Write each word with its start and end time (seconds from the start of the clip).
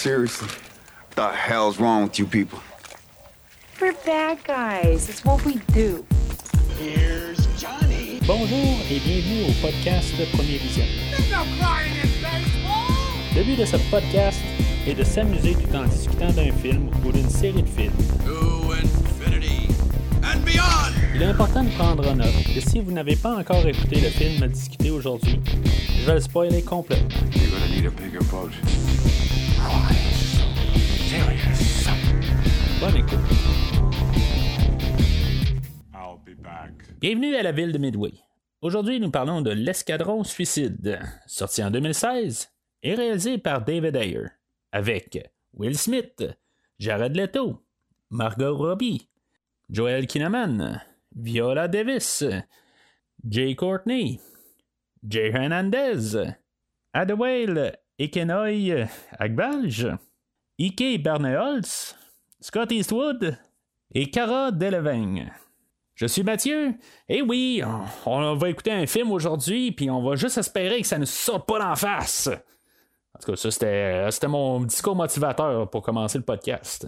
Seriously? 0.00 0.48
What 0.48 1.16
the 1.16 1.28
hell's 1.28 1.78
wrong 1.78 2.04
with 2.04 2.18
you 2.18 2.24
people? 2.24 2.58
We're 3.78 3.92
bad 4.06 4.42
guys. 4.44 5.10
It's 5.10 5.22
what 5.26 5.44
we 5.44 5.60
do. 5.74 6.06
Here's 6.78 7.46
Johnny. 7.60 8.18
Bonjour 8.26 8.80
et 8.90 8.98
bienvenue 8.98 9.50
au 9.50 9.52
podcast 9.60 10.14
Premier 10.32 10.56
Vision. 10.56 10.86
Le 13.36 13.44
but 13.44 13.56
de 13.58 13.66
ce 13.66 13.76
podcast 13.90 14.40
est 14.86 14.94
de 14.94 15.04
s'amuser 15.04 15.54
tout 15.54 15.76
en 15.76 15.84
discutant 15.84 16.32
d'un 16.32 16.50
film 16.50 16.88
ou 17.04 17.12
d'une 17.12 17.28
série 17.28 17.62
de 17.62 17.68
films. 17.68 17.92
To 18.24 18.72
infinity 18.72 19.68
and 20.24 20.40
beyond. 20.46 20.94
Il 21.14 21.20
est 21.20 21.26
important 21.26 21.62
de 21.62 21.70
prendre 21.72 22.08
en 22.08 22.14
note 22.14 22.44
que 22.54 22.60
si 22.62 22.80
vous 22.80 22.92
n'avez 22.92 23.16
pas 23.16 23.36
encore 23.36 23.66
écouté 23.66 24.00
le 24.00 24.08
film 24.08 24.42
à 24.44 24.48
discuter 24.48 24.90
aujourd'hui, 24.90 25.38
je 25.98 26.06
vais 26.06 26.14
le 26.14 26.20
spoiler 26.20 26.62
complètement. 26.62 27.06
You're 27.34 27.50
gonna 27.50 27.68
need 27.68 27.84
a 27.84 27.90
bigger 27.90 28.24
boat. 28.30 28.52
Bonne 32.80 32.96
écoute. 32.96 33.18
I'll 35.94 36.18
be 36.24 36.34
back. 36.40 36.72
Bienvenue 37.00 37.34
à 37.36 37.42
la 37.42 37.52
ville 37.52 37.72
de 37.72 37.78
Midway. 37.78 38.12
Aujourd'hui, 38.62 39.00
nous 39.00 39.10
parlons 39.10 39.40
de 39.40 39.50
L'Escadron 39.50 40.24
Suicide, 40.24 41.00
sorti 41.26 41.62
en 41.62 41.70
2016 41.70 42.50
et 42.82 42.94
réalisé 42.94 43.38
par 43.38 43.64
David 43.64 43.96
Ayer, 43.96 44.26
avec 44.72 45.18
Will 45.54 45.78
Smith, 45.78 46.24
Jared 46.78 47.16
Leto, 47.16 47.62
Margot 48.10 48.56
Robbie, 48.56 49.08
Joel 49.68 50.06
Kinnaman, 50.06 50.82
Viola 51.14 51.68
Davis, 51.68 52.24
Jay 53.28 53.54
Courtney, 53.54 54.20
Jay 55.06 55.30
Hernandez, 55.34 56.34
Adewale 56.92 57.76
Ekenoy 57.98 58.86
Agbalj, 59.18 59.86
Ike 60.62 61.02
Barneholtz, 61.02 61.96
Scott 62.38 62.70
Eastwood 62.70 63.34
et 63.94 64.10
Cara 64.10 64.50
Delevingne. 64.50 65.32
Je 65.94 66.04
suis 66.04 66.22
Mathieu. 66.22 66.74
Et 67.08 67.22
oui, 67.22 67.62
on, 68.04 68.34
va 68.34 68.50
écouter 68.50 68.70
un 68.70 68.86
film 68.86 69.10
aujourd'hui, 69.10 69.72
puis 69.72 69.88
on 69.88 70.02
va 70.02 70.16
juste 70.16 70.36
espérer 70.36 70.82
que 70.82 70.86
ça 70.86 70.98
ne 70.98 71.06
saute 71.06 71.46
pas 71.46 71.60
d'en 71.60 71.74
face. 71.76 72.28
En 72.28 73.18
tout 73.18 73.30
cas, 73.30 73.36
ça, 73.36 73.50
c'était, 73.50 74.10
c'était 74.10 74.28
mon 74.28 74.60
discours 74.60 74.94
motivateur 74.94 75.70
pour 75.70 75.80
commencer 75.80 76.18
le 76.18 76.24
podcast. 76.24 76.86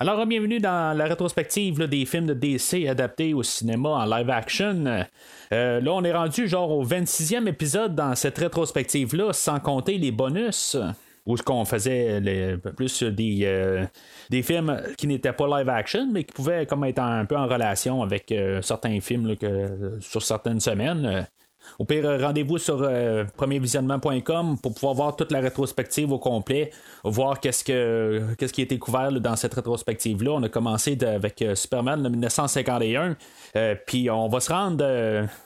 Alors, 0.00 0.26
bienvenue 0.26 0.58
dans 0.58 0.96
la 0.96 1.04
rétrospective 1.04 1.86
des 1.86 2.06
films 2.06 2.26
de 2.26 2.34
DC 2.34 2.88
adaptés 2.88 3.34
au 3.34 3.44
cinéma 3.44 3.88
en 3.90 4.04
live 4.04 4.30
action. 4.30 5.06
Euh, 5.52 5.80
là, 5.80 5.92
on 5.92 6.02
est 6.02 6.12
rendu 6.12 6.48
genre 6.48 6.72
au 6.72 6.84
26e 6.84 7.46
épisode 7.46 7.94
dans 7.94 8.16
cette 8.16 8.38
rétrospective-là, 8.38 9.32
sans 9.32 9.60
compter 9.60 9.96
les 9.96 10.10
bonus 10.10 10.76
où 11.26 11.36
ce 11.36 11.42
qu'on 11.42 11.64
faisait 11.64 12.20
les- 12.20 12.56
plus 12.56 13.02
des, 13.02 13.40
euh, 13.44 13.84
des 14.30 14.42
films 14.42 14.80
qui 14.96 15.06
n'étaient 15.06 15.32
pas 15.32 15.58
live 15.58 15.68
action, 15.68 16.08
mais 16.10 16.24
qui 16.24 16.32
pouvaient 16.32 16.66
comme 16.66 16.84
être 16.84 16.98
un 17.00 17.24
peu 17.24 17.36
en 17.36 17.46
relation 17.46 18.02
avec 18.02 18.32
euh, 18.32 18.62
certains 18.62 19.00
films 19.00 19.36
que, 19.36 19.98
sur 20.00 20.22
certaines 20.22 20.60
semaines. 20.60 21.26
Au 21.78 21.84
pire, 21.84 22.04
euh, 22.06 22.18
rendez-vous 22.18 22.58
sur 22.58 22.80
euh, 22.82 23.24
premiervisionnement.com 23.36 24.58
pour 24.62 24.74
pouvoir 24.74 24.94
voir 24.94 25.16
toute 25.16 25.32
la 25.32 25.40
rétrospective 25.40 26.12
au 26.12 26.18
complet, 26.18 26.70
voir 27.04 27.40
qu'est-ce 27.40 27.64
que 27.64 28.20
qu'est-ce 28.38 28.52
qui 28.52 28.60
a 28.60 28.64
été 28.64 28.78
couvert 28.78 29.12
dans 29.12 29.36
cette 29.36 29.54
rétrospective-là. 29.54 30.32
On 30.32 30.42
a 30.42 30.48
commencé 30.48 30.98
avec 31.04 31.42
euh, 31.42 31.54
Superman 31.54 32.02
de 32.02 32.08
1951, 32.08 33.16
euh, 33.56 33.74
puis 33.86 34.10
on 34.10 34.28
va 34.28 34.40
se 34.40 34.52
rendre, 34.52 34.84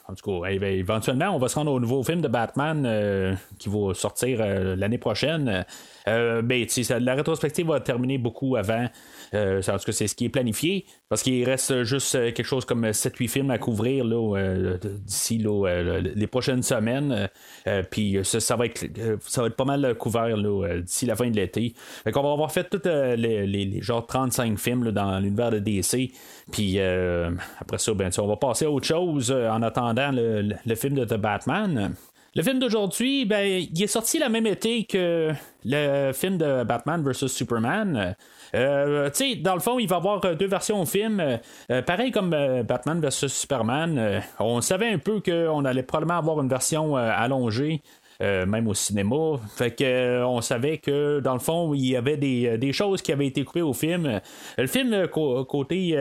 en 0.08 0.14
tout 0.14 0.40
cas, 0.42 0.48
é- 0.48 0.78
éventuellement, 0.78 1.30
on 1.30 1.38
va 1.38 1.48
se 1.48 1.54
rendre 1.56 1.72
au 1.72 1.80
nouveau 1.80 2.02
film 2.02 2.20
de 2.20 2.28
Batman 2.28 3.38
qui 3.58 3.68
va 3.68 3.94
sortir 3.94 4.40
l'année 4.76 4.98
prochaine. 4.98 5.64
Euh, 6.06 6.42
ben, 6.42 6.66
la 7.00 7.14
rétrospective 7.14 7.66
va 7.66 7.80
terminer 7.80 8.18
beaucoup 8.18 8.56
avant. 8.56 8.86
En 9.32 9.60
tout 9.60 9.84
cas, 9.86 9.92
c'est 9.92 10.06
ce 10.06 10.14
qui 10.14 10.26
est 10.26 10.30
planifié. 10.30 10.86
Parce 11.08 11.22
qu'il 11.22 11.44
reste 11.44 11.82
juste 11.84 12.12
quelque 12.34 12.44
chose 12.44 12.64
comme 12.64 12.84
7-8 12.86 13.28
films 13.28 13.50
à 13.50 13.58
couvrir 13.58 14.04
là, 14.04 14.76
d'ici 14.78 15.38
là, 15.38 15.66
les 16.14 16.26
prochaines 16.26 16.62
semaines. 16.62 17.28
Euh, 17.66 17.82
puis 17.90 18.18
ça, 18.22 18.40
ça 18.40 18.56
va 18.56 18.66
être, 18.66 18.84
euh, 18.98 19.16
ça 19.26 19.40
va 19.42 19.48
être 19.48 19.56
pas 19.56 19.64
mal 19.64 19.94
couvert 19.96 20.36
euh, 20.36 20.80
d'ici 20.80 21.06
la 21.06 21.16
fin 21.16 21.28
de 21.30 21.36
l'été. 21.36 21.74
Fait 22.04 22.12
qu'on 22.12 22.22
va 22.22 22.32
avoir 22.32 22.52
fait 22.52 22.68
tous 22.70 22.82
les, 22.88 23.46
les, 23.46 23.82
genre 23.82 24.06
35 24.06 24.58
films 24.58 24.90
dans 24.90 25.18
l'univers 25.18 25.50
de 25.50 25.58
DC. 25.58 26.10
Puis 26.52 26.74
euh, 26.78 27.30
après 27.60 27.78
ça, 27.78 27.92
ben, 27.94 28.10
on 28.18 28.26
va 28.26 28.36
passer 28.36 28.64
à 28.64 28.70
autre 28.70 28.86
chose 28.86 29.30
euh, 29.30 29.48
en 29.50 29.62
attendant 29.62 30.10
le, 30.12 30.42
le- 30.42 30.56
le 30.64 30.74
film 30.74 30.94
de 30.94 31.04
The 31.04 31.14
Batman. 31.18 31.94
Le 32.36 32.42
film 32.42 32.58
d'aujourd'hui, 32.58 33.24
ben, 33.26 33.46
il 33.72 33.80
est 33.82 33.86
sorti 33.86 34.18
la 34.18 34.28
même 34.28 34.46
été 34.46 34.84
que 34.84 35.30
le 35.64 36.12
film 36.12 36.36
de 36.36 36.64
Batman 36.64 37.00
vs 37.02 37.28
Superman. 37.28 38.16
Euh, 38.54 39.10
tu 39.10 39.16
sais, 39.16 39.34
dans 39.36 39.54
le 39.54 39.60
fond, 39.60 39.78
il 39.78 39.88
va 39.88 39.96
y 39.96 39.98
avoir 39.98 40.24
euh, 40.24 40.34
deux 40.34 40.46
versions 40.46 40.80
au 40.80 40.86
film. 40.86 41.20
Euh, 41.20 41.36
euh, 41.70 41.82
pareil 41.82 42.10
comme 42.10 42.30
Batman 42.66 43.00
vs 43.00 43.28
Superman. 43.28 44.22
on 44.38 44.60
savait 44.60 44.88
un 44.88 44.98
peu 44.98 45.20
qu'on 45.20 45.64
allait 45.64 45.82
probablement 45.82 46.18
avoir 46.18 46.40
une 46.40 46.48
version 46.48 46.96
allongée. 46.96 47.82
Euh, 48.22 48.46
même 48.46 48.68
au 48.68 48.74
cinéma. 48.74 49.40
Fait 49.56 49.72
que 49.72 49.82
euh, 49.82 50.26
on 50.26 50.40
savait 50.40 50.78
que 50.78 51.18
dans 51.18 51.32
le 51.32 51.40
fond, 51.40 51.74
il 51.74 51.84
y 51.84 51.96
avait 51.96 52.16
des, 52.16 52.46
euh, 52.46 52.58
des 52.58 52.72
choses 52.72 53.02
qui 53.02 53.10
avaient 53.10 53.26
été 53.26 53.42
coupées 53.44 53.62
au 53.62 53.72
film. 53.72 54.20
Le 54.56 54.66
film 54.66 55.08
côté 55.08 55.96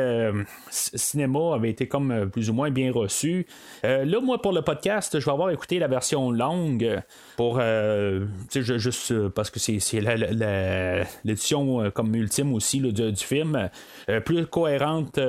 cinéma 0.69 1.55
avait 1.55 1.69
été 1.69 1.87
comme 1.87 2.29
plus 2.31 2.49
ou 2.49 2.53
moins 2.53 2.69
bien 2.69 2.91
reçu. 2.91 3.47
Là, 3.83 4.19
moi, 4.21 4.41
pour 4.41 4.51
le 4.53 4.61
podcast, 4.61 5.19
je 5.19 5.25
vais 5.25 5.31
avoir 5.31 5.49
écouté 5.49 5.79
la 5.79 5.87
version 5.87 6.31
longue 6.31 7.01
pour 7.35 7.59
juste 8.49 9.29
parce 9.29 9.49
que 9.49 9.59
c'est, 9.59 10.01
l'édition 11.23 11.91
comme 11.91 12.15
ultime 12.15 12.53
aussi 12.53 12.79
là, 12.79 12.91
du, 12.91 13.15
film, 13.15 13.69
plus 14.25 14.45
cohérente 14.47 15.19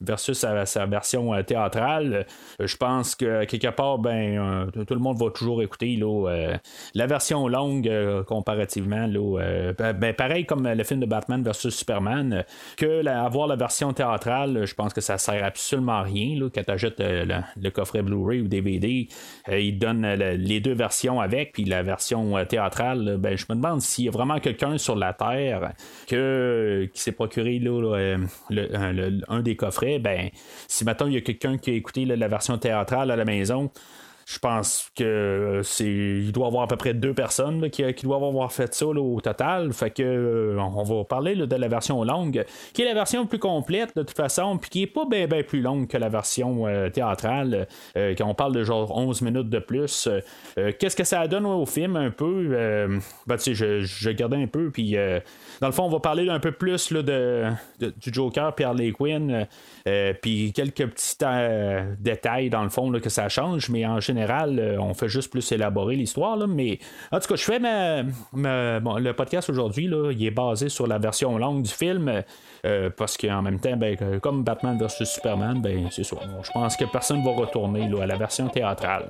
versus 0.00 0.38
sa, 0.38 0.66
sa 0.66 0.86
version 0.86 1.42
théâtrale. 1.42 2.26
Je 2.58 2.76
pense 2.76 3.14
que 3.14 3.44
quelque 3.44 3.70
part, 3.70 3.98
ben 3.98 4.70
tout 4.86 4.94
le 4.94 5.00
monde 5.00 5.18
va 5.18 5.30
toujours 5.30 5.62
écouter 5.62 5.96
euh, 6.28 6.54
la 6.94 7.06
version 7.06 7.48
longue 7.48 7.88
euh, 7.88 8.22
comparativement. 8.24 9.06
Là, 9.06 9.40
euh, 9.40 9.72
ben, 9.92 10.14
pareil 10.14 10.46
comme 10.46 10.66
le 10.68 10.84
film 10.84 11.00
de 11.00 11.06
Batman 11.06 11.42
versus 11.42 11.74
Superman, 11.74 12.44
que 12.76 12.86
la- 12.86 13.24
avoir 13.24 13.46
la 13.46 13.56
version 13.56 13.92
théâtrale, 13.92 14.64
je 14.66 14.74
pense 14.74 14.92
que 14.92 15.00
ça 15.00 15.18
sert 15.18 15.44
absolument 15.44 15.98
à 15.98 16.02
rien. 16.02 16.38
Là, 16.38 16.48
quand 16.54 16.62
tu 16.64 16.70
achètes 16.70 16.98
le, 17.00 17.70
coffret 17.70 18.02
Blu-ray 18.02 18.40
ou 18.40 18.48
DVD, 18.48 19.08
ils 19.50 19.78
donnent 19.78 20.14
le- 20.14 20.36
les 20.36 20.60
deux 20.60 20.74
versions 20.74 21.20
avec, 21.20 21.52
puis 21.52 21.64
la 21.64 21.82
version 21.82 22.44
théâtrale, 22.46 23.16
ben, 23.18 23.36
je 23.36 23.46
me 23.48 23.54
demande 23.54 23.80
s'il 23.80 24.06
y 24.06 24.08
a 24.08 24.10
vraiment 24.10 24.38
quelqu'un 24.40 24.78
sur 24.78 24.96
la 24.96 25.12
Terre 25.12 25.72
que, 26.06 26.88
qui 26.92 27.00
s'est 27.00 27.12
procuré 27.12 27.58
le- 27.58 28.26
un, 29.28 29.40
des 29.42 29.56
coffrets, 29.56 29.98
ben, 29.98 30.30
si 30.68 30.84
maintenant 30.84 31.06
il 31.06 31.14
y 31.14 31.16
a 31.16 31.20
quelqu'un 31.20 31.58
qui 31.58 31.70
a 31.70 31.74
écouté 31.74 32.04
la 32.04 32.28
version 32.28 32.58
théâtrale 32.58 33.10
à 33.10 33.16
la 33.16 33.24
maison, 33.24 33.70
je 34.26 34.38
pense 34.38 34.90
que 34.94 35.04
euh, 35.04 35.62
c'est. 35.62 35.84
Il 35.84 36.32
doit 36.32 36.46
y 36.46 36.48
avoir 36.48 36.62
à 36.62 36.66
peu 36.68 36.76
près 36.76 36.94
deux 36.94 37.14
personnes 37.14 37.68
qui, 37.70 37.82
qui 37.94 38.06
doivent 38.06 38.22
avoir 38.22 38.52
fait 38.52 38.72
ça 38.72 38.84
là, 38.86 39.00
au 39.00 39.20
total. 39.20 39.72
Fait 39.72 39.90
que 39.90 40.02
euh, 40.02 40.56
on 40.60 40.82
va 40.82 41.04
parler 41.04 41.34
de 41.34 41.56
la 41.56 41.68
version 41.68 42.04
longue, 42.04 42.44
qui 42.72 42.82
est 42.82 42.84
la 42.84 42.94
version 42.94 43.26
plus 43.26 43.38
complète 43.38 43.96
de 43.96 44.02
toute 44.02 44.16
façon, 44.16 44.56
puis 44.58 44.70
qui 44.70 44.82
est 44.82 44.86
pas 44.86 45.04
bien 45.04 45.26
plus 45.42 45.60
longue 45.60 45.88
que 45.88 45.96
la 45.96 46.08
version 46.08 46.66
euh, 46.66 46.88
théâtrale. 46.90 47.66
quand 47.96 48.26
on 48.26 48.34
parle 48.34 48.54
de 48.54 48.62
genre 48.62 48.96
11 48.96 49.22
minutes 49.22 49.50
de 49.50 49.58
plus. 49.58 50.08
Qu'est-ce 50.78 50.96
que 50.96 51.04
ça 51.04 51.26
donne 51.26 51.46
au 51.46 51.66
film 51.66 51.96
un 51.96 52.10
peu? 52.10 53.00
Ben, 53.26 53.36
tu 53.36 53.42
sais, 53.42 53.54
je, 53.54 53.80
je 53.80 54.10
gardais 54.10 54.36
un 54.36 54.46
peu, 54.46 54.70
puis 54.70 54.96
dans 55.60 55.66
le 55.66 55.72
fond, 55.72 55.84
on 55.84 55.88
va 55.88 56.00
parler 56.00 56.28
un 56.28 56.40
peu 56.40 56.52
plus 56.52 56.92
de, 56.92 57.50
du 57.78 58.12
Joker, 58.12 58.54
puis 58.54 58.64
Harley 58.64 58.92
Quinn, 58.92 59.46
puis 60.22 60.52
quelques 60.52 60.86
petits 60.86 61.16
détails 61.98 62.50
dans 62.50 62.62
le 62.62 62.70
fond 62.70 62.90
que 62.92 63.08
ça 63.08 63.28
change, 63.28 63.68
mais 63.68 63.86
en 63.86 64.00
général, 64.00 64.19
euh, 64.58 64.76
on 64.78 64.94
fait 64.94 65.08
juste 65.08 65.30
plus 65.30 65.50
élaborer 65.52 65.96
l'histoire. 65.96 66.36
Mais 66.48 66.78
en 67.12 67.20
tout 67.20 67.28
cas, 67.28 67.36
je 67.36 67.44
fais 67.44 67.58
le 67.60 69.12
podcast 69.12 69.50
aujourd'hui, 69.50 69.90
il 70.12 70.24
est 70.26 70.30
basé 70.30 70.68
sur 70.68 70.86
la 70.86 70.98
version 70.98 71.36
longue 71.38 71.62
du 71.62 71.70
film. 71.70 72.22
euh, 72.66 72.90
parce 72.94 73.16
qu'en 73.16 73.40
même 73.40 73.58
temps, 73.58 73.76
ben, 73.76 73.96
que- 73.96 74.18
comme 74.18 74.44
Batman 74.44 74.76
vs 74.78 75.04
Superman, 75.06 75.62
ben, 75.62 75.88
c'est 75.90 76.04
ça. 76.04 76.16
Je 76.42 76.50
pense 76.50 76.76
que 76.76 76.84
personne 76.84 77.22
va 77.24 77.30
retourner 77.30 77.88
à 78.02 78.06
la 78.06 78.16
version 78.16 78.48
théâtrale. 78.48 79.08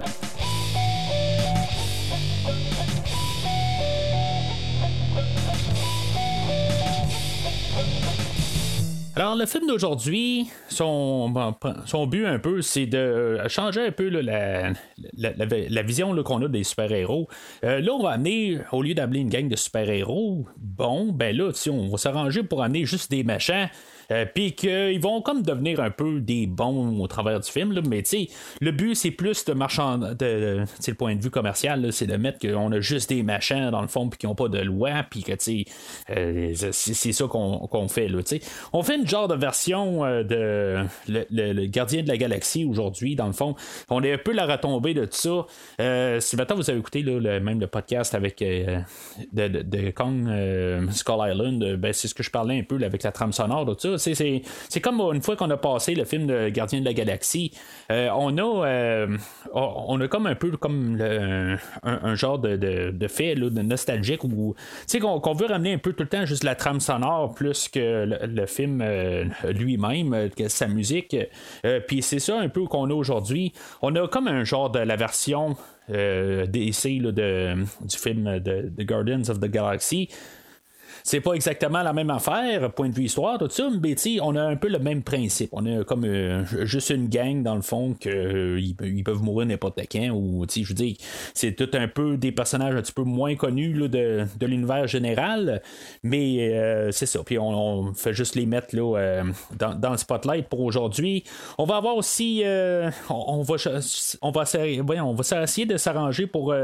Alors, 9.21 9.37
le 9.37 9.45
film 9.45 9.67
d'aujourd'hui, 9.67 10.49
son, 10.71 11.29
but 11.29 12.25
un 12.25 12.39
peu, 12.39 12.63
c'est 12.63 12.87
de 12.87 13.39
changer 13.49 13.89
un 13.89 13.93
peu 13.93 14.09
la, 14.09 14.73
la, 15.15 15.83
vision 15.83 16.17
qu'on 16.23 16.41
a 16.41 16.49
des 16.49 16.65
super-héros. 16.65 17.29
là, 17.63 17.93
on 17.93 18.03
va 18.03 18.13
amener, 18.13 18.61
au 18.73 18.81
lieu 18.81 18.95
d'amener 18.95 19.19
une 19.19 19.29
gang 19.29 19.47
de 19.47 19.57
super-héros, 19.57 20.47
bon, 20.57 21.13
ben 21.13 21.37
là, 21.37 21.51
on 21.71 21.89
va 21.89 21.99
s'arranger 21.99 22.43
pour 22.43 22.63
amener 22.63 22.87
juste 22.87 23.11
des 23.11 23.23
machins. 23.23 23.69
Euh, 24.11 24.25
puis 24.33 24.53
qu'ils 24.53 25.01
vont 25.01 25.23
comme 25.23 25.43
devenir 25.43 25.81
un 25.81 25.91
peu 25.91 26.21
des 26.21 26.47
bons 26.47 27.01
au 27.01 27.07
travers 27.07 27.41
du 27.41 27.51
film. 27.51 27.81
Mais 27.89 28.03
tu 28.03 28.27
sais, 28.27 28.29
le 28.61 28.73
but, 28.73 28.95
c'est 28.95 29.11
plus 29.11 29.45
de 29.45 29.53
marchand. 29.53 29.99
De, 29.99 30.65
le 30.87 30.95
point 30.95 31.15
de 31.15 31.23
vue 31.23 31.31
commercial, 31.31 31.93
c'est 31.93 32.07
de 32.07 32.17
mettre 32.17 32.39
qu'on 32.39 32.73
a 32.73 32.81
juste 32.81 33.11
des 33.11 33.23
machins 33.23 33.71
dans 33.71 33.83
le 33.83 33.89
fond, 33.89 34.09
puis 34.09 34.19
qu'ils 34.19 34.29
n'ont 34.29 34.35
pas 34.35 34.49
de 34.49 34.59
loi, 34.59 34.91
puis 35.09 35.23
que 35.23 35.33
tu 35.33 35.65
sais, 35.65 35.65
euh, 36.11 36.53
c'est 36.73 37.13
ça 37.13 37.27
qu'on 37.27 37.89
fait. 37.89 38.09
Là, 38.09 38.21
sais. 38.25 38.41
on 38.73 38.83
fait 38.83 38.97
une 38.97 39.07
genre 39.07 39.29
de 39.29 39.35
version 39.35 40.05
euh, 40.05 40.23
de 40.25 40.85
le, 41.09 41.67
gardien 41.67 42.03
de 42.03 42.09
la 42.09 42.17
galaxie 42.17 42.65
aujourd'hui, 42.65 43.15
dans 43.15 43.27
le 43.27 43.33
fond. 43.33 43.55
On 43.89 44.03
est 44.03 44.13
un 44.13 44.19
peu 44.19 44.33
la 44.33 44.47
retombée 44.47 44.95
de 44.95 45.05
tout 45.05 45.47
ça. 45.79 46.21
si 46.21 46.37
maintenant 46.37 46.57
vous 46.57 46.69
avez 46.71 46.79
écouté 46.79 47.03
le, 47.03 47.41
même 47.41 47.61
le 47.61 47.67
podcast 47.67 48.15
avec 48.15 48.41
de, 48.41 48.83
de, 49.33 49.91
Kong 49.91 50.29
Skull 50.91 51.31
Island, 51.31 51.77
ben, 51.77 51.93
c'est 51.93 52.09
ce 52.09 52.15
que 52.15 52.23
je 52.23 52.31
parlais 52.31 52.59
un 52.59 52.63
peu 52.63 52.79
avec 52.83 53.03
la 53.03 53.13
trame 53.13 53.33
sonore 53.33 53.65
tout 53.67 53.77
ça 53.79 53.99
c'est 54.01 54.81
comme 54.81 55.01
une 55.01 55.23
fois 55.23 55.37
qu'on 55.37 55.51
a 55.51 55.57
passé 55.57 55.95
le 55.95 56.05
film 56.05 56.27
de 56.27 56.49
Gardien 56.49 56.81
de 56.81 56.85
la 56.85 56.93
Galaxie, 56.93 57.53
euh, 57.91 58.09
on 58.15 58.37
a 58.39 58.67
euh, 58.67 59.17
on 59.53 60.01
a 60.01 60.09
comme 60.09 60.27
un 60.27 60.35
peu 60.35 60.51
comme 60.53 61.01
un, 61.83 62.15
genre 62.15 62.39
de, 62.39 62.57
de, 62.57 63.09
fait 63.09 63.35
de 63.35 63.63
nostalgique 63.63 64.25
où 64.25 64.55
qu'on 65.01 65.33
veut 65.35 65.47
ramener 65.47 65.75
un 65.75 65.79
peu 65.79 65.93
tout 65.93 66.03
le 66.03 66.09
temps 66.09 66.25
juste 66.25 66.45
la 66.45 66.55
trame 66.55 66.81
sonore 66.81 67.35
plus 67.35 67.69
que 67.69 68.05
le, 68.27 68.47
film 68.47 68.81
euh, 68.83 69.25
lui-même, 69.53 70.31
que 70.37 70.49
sa 70.49 70.67
musique. 70.67 71.17
Puis 71.87 72.03
c'est 72.03 72.19
ça 72.19 72.39
un 72.39 72.49
peu 72.49 72.65
qu'on 72.65 72.91
a 72.91 72.95
aujourd'hui. 72.95 73.53
On 73.83 73.95
a 73.97 74.09
comme 74.09 74.29
un 74.29 74.45
genre 74.45 74.71
de 74.71 74.81
la 74.81 74.97
version 74.97 75.57
DC 75.89 77.01
de, 77.01 77.55
du 77.85 77.97
film 77.97 78.39
de, 78.39 78.71
The 78.77 78.87
Guardians 78.87 79.29
of 79.29 79.41
the 79.41 79.51
Galaxy 79.51 80.09
c'est 81.05 81.21
pas 81.21 81.33
exactement 81.33 81.83
la 81.83 81.93
même 81.93 82.11
affaire, 82.11 82.73
point 82.73 82.89
de 82.89 82.95
vue 82.95 83.05
histoire, 83.05 83.39
tout 83.39 83.49
ça, 83.51 83.69
mais 83.83 83.95
on 84.21 84.37
a 84.37 84.43
un 84.43 84.57
peu 84.57 84.69
le 84.69 84.79
même 84.79 85.03
principe. 85.03 85.51
On 85.53 85.67
a 85.67 85.85
comme 85.85 86.05
euh, 86.05 86.45
juste 86.65 86.91
une 86.91 87.09
gang, 87.09 87.43
dans 87.43 87.55
le 87.55 87.63
fond, 87.63 87.95
qu'ils 87.95 88.13
euh, 88.13 88.61
ils 88.61 89.05
peuvent 89.05 89.23
mourir 89.23 89.47
n'importe 89.47 89.81
quand, 89.91 90.09
ou, 90.11 90.47
je 90.49 90.67
veux 90.67 90.75
dire, 90.75 90.97
c'est 91.35 91.53
tout 91.53 91.71
un 91.75 91.89
peu 91.89 92.17
des 92.17 92.33
personnages 92.33 92.75
un 92.75 92.83
petit 92.83 92.93
peu 92.93 93.03
moins 93.03 93.35
connus 93.35 93.89
de, 93.89 94.27
l'univers 94.41 94.87
général, 94.87 95.63
mais 96.03 96.55
euh, 96.55 96.91
c'est 96.91 97.07
ça. 97.07 97.21
Puis 97.25 97.39
on, 97.39 97.93
fait 97.95 98.13
juste 98.13 98.35
les 98.35 98.47
mettre 98.47 98.75
là, 98.77 99.23
dans, 99.59 99.91
le 99.91 99.97
spotlight 99.97 100.49
pour 100.49 100.61
aujourd'hui. 100.61 101.25
On 101.59 101.65
va 101.65 101.77
avoir 101.77 101.97
aussi, 101.97 102.43
on, 103.09 103.43
va, 103.43 103.57
on 104.23 104.31
va, 104.31 104.45
on 105.05 105.15
va 105.15 105.43
essayer 105.43 105.67
de 105.67 105.77
s'arranger 105.77 106.27
pour 106.27 106.55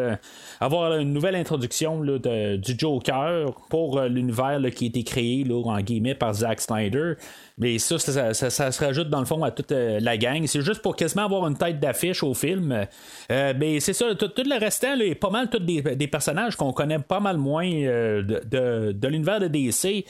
avoir 0.61 0.99
une 0.99 1.13
nouvelle 1.13 1.37
introduction 1.37 2.03
du 2.03 2.75
Joker 2.79 3.53
pour 3.69 4.01
l'univers 4.03 4.26
univers 4.27 4.61
qui 4.75 4.85
a 4.85 4.89
été 4.89 5.05
créé 5.05 5.45
là, 5.45 5.63
en 5.65 5.81
guillemets 5.81 6.15
par 6.15 6.35
Zack 6.35 6.61
Snyder. 6.61 7.15
Mais 7.59 7.79
ça 7.79 7.99
ça, 7.99 8.73
se 8.73 8.85
rajoute 8.85 9.09
dans 9.09 9.21
le 9.21 9.25
fond 9.25 9.43
à 9.43 9.51
toute 9.51 9.73
euh, 9.73 9.99
la 10.01 10.19
gang. 10.19 10.47
C'est 10.47 10.61
juste 10.61 10.83
pour 10.83 10.95
quasiment 10.95 11.25
avoir 11.25 11.47
une 11.47 11.57
tête 11.57 11.81
d'affiche 11.81 12.23
au 12.23 12.35
film. 12.35 12.87
Euh, 13.33 13.55
mais 13.59 13.81
c'est 13.81 13.95
ça, 13.95 14.15
tout, 14.15 14.31
le 14.37 14.61
restant 14.61 14.95
là, 14.95 15.05
est 15.05 15.15
pas 15.15 15.31
mal 15.31 15.49
tous 15.49 15.59
des, 15.61 16.07
personnages 16.07 16.55
qu'on 16.57 16.73
connaît 16.73 16.99
pas 16.99 17.19
mal 17.19 17.39
moins 17.39 17.71
euh, 17.71 18.23
de, 18.23 18.93
de, 18.93 19.09
l'univers 19.09 19.41
de 19.41 19.49
DC. 19.49 20.05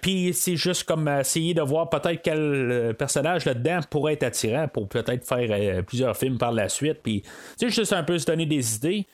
Puis 0.00 0.32
c'est 0.32 0.56
juste 0.56 0.84
comme 0.84 1.08
essayer 1.08 1.52
de 1.52 1.62
voir 1.62 1.90
peut-être 1.90 2.22
quel 2.22 2.94
personnage 2.98 3.44
là-dedans 3.44 3.80
pourrait 3.90 4.14
être 4.14 4.22
attirant 4.22 4.66
pour 4.68 4.88
peut-être 4.88 5.26
faire 5.26 5.84
plusieurs 5.84 6.16
films 6.16 6.38
par 6.38 6.52
la 6.52 6.68
suite. 6.68 6.98
Puis 7.02 7.22
c'est 7.56 7.68
juste 7.68 7.92
un 7.92 8.02
peu 8.02 8.18
se 8.18 8.26
donner 8.26 8.46
des 8.46 8.76
idées. 8.76 9.06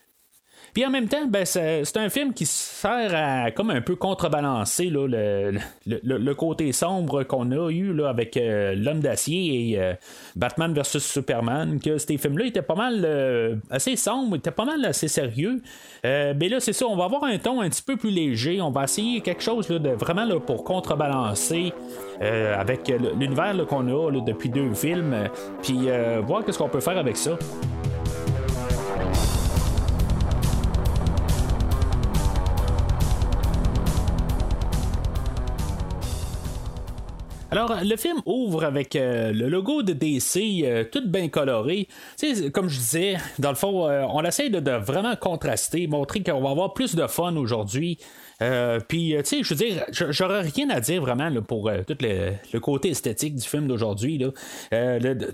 Puis 0.74 0.84
en 0.84 0.90
même 0.90 1.06
temps, 1.06 1.26
ben, 1.28 1.46
c'est 1.46 1.96
un 1.96 2.08
film 2.10 2.34
qui 2.34 2.46
sert 2.46 3.14
à 3.14 3.52
comme 3.52 3.70
un 3.70 3.80
peu 3.80 3.94
contrebalancer 3.94 4.90
là, 4.90 5.06
le, 5.06 5.60
le, 5.86 6.34
côté 6.34 6.72
sombre 6.72 7.22
qu'on 7.22 7.52
a 7.52 7.70
eu 7.70 7.94
là, 7.94 8.08
avec 8.08 8.36
euh, 8.36 8.74
L'Homme 8.74 8.98
d'acier 8.98 9.70
et 9.70 9.80
euh, 9.80 9.94
Batman 10.34 10.74
vs 10.74 10.98
Superman, 10.98 11.78
que 11.78 11.96
ces 11.98 12.18
films-là 12.18 12.46
étaient 12.46 12.60
pas 12.60 12.74
mal 12.74 13.02
euh, 13.04 13.54
assez 13.70 13.94
sombres, 13.94 14.34
étaient 14.34 14.50
pas 14.50 14.64
mal 14.64 14.84
assez 14.84 15.06
sérieux. 15.06 15.62
mais 16.02 16.48
là, 16.48 16.58
c'est 16.58 16.72
ça, 16.72 16.86
on 16.86 16.96
va 16.96 17.04
avoir 17.04 17.22
un 17.22 17.38
ton 17.38 17.60
un 17.60 17.68
petit 17.68 17.82
peu 17.82 17.96
plus 17.96 18.10
léger. 18.10 18.60
On 18.60 18.72
va 18.72 18.82
essayer 18.82 19.20
quelque 19.20 19.44
chose 19.44 19.68
de 19.68 19.90
vraiment 19.90 20.24
là, 20.24 20.40
pour 20.40 20.64
contrebalancer 20.64 21.72
avec 22.20 22.92
l'univers 23.18 23.54
qu'on 23.68 23.86
a 23.88 24.10
depuis 24.10 24.48
deux 24.48 24.74
films, 24.74 25.28
puis 25.62 25.88
voir 26.26 26.44
qu'est-ce 26.44 26.58
qu'on 26.58 26.68
peut 26.68 26.80
faire 26.80 26.98
avec 26.98 27.16
ça. 27.16 27.38
Alors, 37.54 37.76
le 37.84 37.96
film 37.96 38.20
ouvre 38.26 38.64
avec 38.64 38.96
euh, 38.96 39.32
le 39.32 39.48
logo 39.48 39.84
de 39.84 39.92
DC 39.92 40.64
euh, 40.64 40.82
tout 40.90 41.06
bien 41.06 41.28
coloré. 41.28 41.86
sais, 42.16 42.50
comme 42.50 42.68
je 42.68 42.76
disais, 42.80 43.16
dans 43.38 43.50
le 43.50 43.54
fond, 43.54 43.88
euh, 43.88 44.04
on 44.12 44.24
essaie 44.24 44.50
de, 44.50 44.72
vraiment 44.72 45.14
contraster, 45.14 45.86
montrer 45.86 46.24
qu'on 46.24 46.40
va 46.40 46.50
avoir 46.50 46.74
plus 46.74 46.96
de 46.96 47.06
fun 47.06 47.36
aujourd'hui. 47.36 48.00
Euh, 48.42 48.80
puis, 48.80 49.14
euh, 49.14 49.22
tu 49.22 49.36
sais, 49.36 49.42
je 49.42 49.48
veux 49.50 49.56
dire, 49.56 49.84
j'aurais 50.10 50.42
rien 50.42 50.70
à 50.70 50.80
dire 50.80 51.00
vraiment 51.00 51.30
pour 51.42 51.68
euh, 51.68 51.82
tout 51.86 51.96
le, 52.00 52.58
côté 52.58 52.90
esthétique 52.90 53.36
du 53.36 53.46
film 53.46 53.68
d'aujourd'hui. 53.68 54.20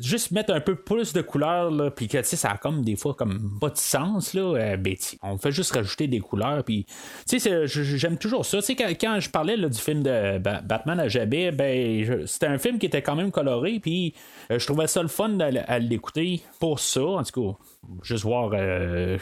juste 0.00 0.30
mettre 0.32 0.52
un 0.52 0.60
peu 0.60 0.74
plus 0.74 1.12
de 1.12 1.22
couleurs, 1.22 1.94
puis 1.94 2.08
que, 2.08 2.18
tu 2.18 2.24
sais, 2.24 2.36
ça 2.36 2.50
a 2.50 2.56
comme 2.56 2.82
des 2.82 2.96
fois 2.96 3.14
comme 3.14 3.58
pas 3.60 3.70
de 3.70 3.78
sens. 3.78 4.34
Là, 4.34 4.76
ben, 4.76 4.94
on 5.22 5.38
fait 5.38 5.52
juste 5.52 5.72
rajouter 5.72 6.06
des 6.08 6.20
couleurs. 6.20 6.64
Puis, 6.64 6.86
tu 7.28 7.38
sais, 7.38 7.66
j'aime 7.66 8.18
toujours 8.18 8.44
ça. 8.44 8.58
Tu 8.58 8.76
sais, 8.76 8.76
quand, 8.76 9.20
je 9.20 9.30
parlais 9.30 9.56
du 9.56 9.78
film 9.78 10.02
de 10.02 10.38
Batman 10.38 11.00
à 11.00 11.08
Jabé, 11.08 11.50
ben, 11.52 12.26
c'était 12.26 12.46
un 12.46 12.58
film 12.58 12.78
qui 12.78 12.86
était 12.86 13.02
quand 13.02 13.16
même 13.16 13.30
coloré. 13.30 13.78
Puis, 13.80 14.14
je 14.50 14.64
trouvais 14.66 14.86
ça 14.86 15.02
le 15.02 15.08
fun 15.08 15.38
à 15.40 15.78
l'écouter 15.78 16.42
pour 16.58 16.80
ça. 16.80 17.02
En 17.02 17.22
tout 17.22 17.54
cas, 17.54 17.58
juste 18.02 18.24
voir 18.24 18.50
le, 18.50 19.18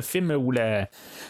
film 0.00 0.30
ou 0.32 0.50
la, 0.50 0.88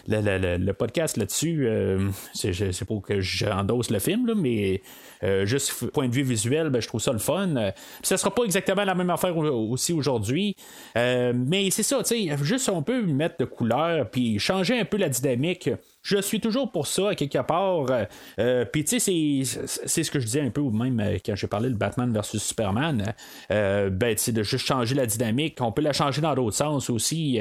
le 0.08 0.72
podcast 0.72 1.16
là-dessus. 1.16 1.66
Euh, 1.66 2.10
c'est 2.34 2.84
pour 2.84 3.02
que 3.02 3.20
j'endosse 3.20 3.90
le 3.90 3.98
film, 3.98 4.32
mais 4.36 4.82
euh, 5.22 5.46
juste 5.46 5.90
point 5.90 6.08
de 6.08 6.14
vue 6.14 6.22
visuel, 6.22 6.70
ben, 6.70 6.80
je 6.80 6.88
trouve 6.88 7.00
ça 7.00 7.12
le 7.12 7.18
fun. 7.18 7.56
Euh, 7.56 7.70
ça 8.02 8.16
sera 8.16 8.34
pas 8.34 8.44
exactement 8.44 8.84
la 8.84 8.94
même 8.94 9.10
affaire 9.10 9.36
aussi 9.36 9.92
aujourd'hui. 9.92 10.56
mais 10.94 11.70
c'est 11.70 11.82
ça, 11.82 12.02
tu 12.02 12.28
sais, 12.28 12.36
juste 12.42 12.68
on 12.68 12.82
peut 12.82 13.02
mettre 13.02 13.36
de 13.38 13.44
couleur 13.44 14.10
puis 14.10 14.38
changer 14.38 14.78
un 14.78 14.84
peu 14.84 14.96
la 14.96 15.08
dynamique 15.08 15.70
je 16.06 16.18
suis 16.18 16.38
toujours 16.38 16.70
pour 16.70 16.86
ça, 16.86 17.10
à 17.10 17.14
quelque 17.16 17.42
part. 17.42 17.90
Euh, 17.90 18.04
euh, 18.38 18.64
puis, 18.64 18.84
tu 18.84 19.00
sais, 19.00 19.42
c'est 19.64 20.04
ce 20.04 20.10
que 20.10 20.20
je 20.20 20.24
disais 20.24 20.40
un 20.40 20.50
peu, 20.50 20.62
même 20.62 21.00
euh, 21.00 21.18
quand 21.24 21.34
j'ai 21.34 21.48
parlé 21.48 21.68
de 21.68 21.74
Batman 21.74 22.12
versus 22.12 22.40
Superman. 22.40 23.12
ben, 23.50 24.14
tu 24.14 24.32
de 24.32 24.42
juste 24.44 24.66
changer 24.66 24.94
la 24.94 25.06
dynamique. 25.06 25.58
On 25.60 25.72
peut 25.72 25.82
la 25.82 25.92
changer 25.92 26.20
dans 26.20 26.34
d'autres 26.34 26.56
sens 26.56 26.90
aussi. 26.90 27.40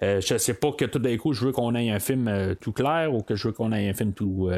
je 0.00 0.38
sais 0.38 0.54
pas 0.54 0.72
que 0.72 0.84
tout 0.86 0.98
d'un 0.98 1.16
coup, 1.16 1.32
je 1.32 1.44
veux 1.44 1.52
qu'on 1.52 1.74
ait 1.74 1.90
un 1.90 2.00
film 2.00 2.56
tout 2.60 2.72
clair 2.72 3.14
ou 3.14 3.22
que 3.22 3.36
je 3.36 3.48
veux 3.48 3.52
qu'on 3.52 3.72
ait 3.72 3.88
un 3.88 3.92
film 3.92 4.12
tout, 4.12 4.50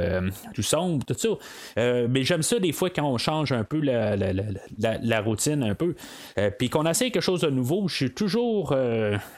sombre, 0.60 1.04
tout 1.04 1.14
ça. 1.14 1.28
mais 2.08 2.24
j'aime 2.24 2.42
ça 2.42 2.58
des 2.58 2.72
fois 2.72 2.90
quand 2.90 3.04
on 3.04 3.18
change 3.18 3.52
un 3.52 3.64
peu 3.64 3.80
la, 3.80 5.20
routine, 5.20 5.62
un 5.62 5.74
peu. 5.74 5.94
puis 6.58 6.70
qu'on 6.70 6.86
essaie 6.86 7.10
quelque 7.10 7.22
chose 7.22 7.42
de 7.42 7.50
nouveau. 7.50 7.88
Je 7.88 7.96
suis 7.96 8.14
toujours. 8.14 8.74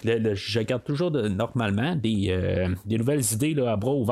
je 0.04 0.60
garde 0.60 0.84
toujours 0.84 1.10
normalement 1.10 1.96
des, 1.96 2.68
des 2.84 2.98
nouvelles 2.98 3.24
idées 3.32 3.54
là, 3.54 3.72
à 3.72 3.76
bras 3.76 4.03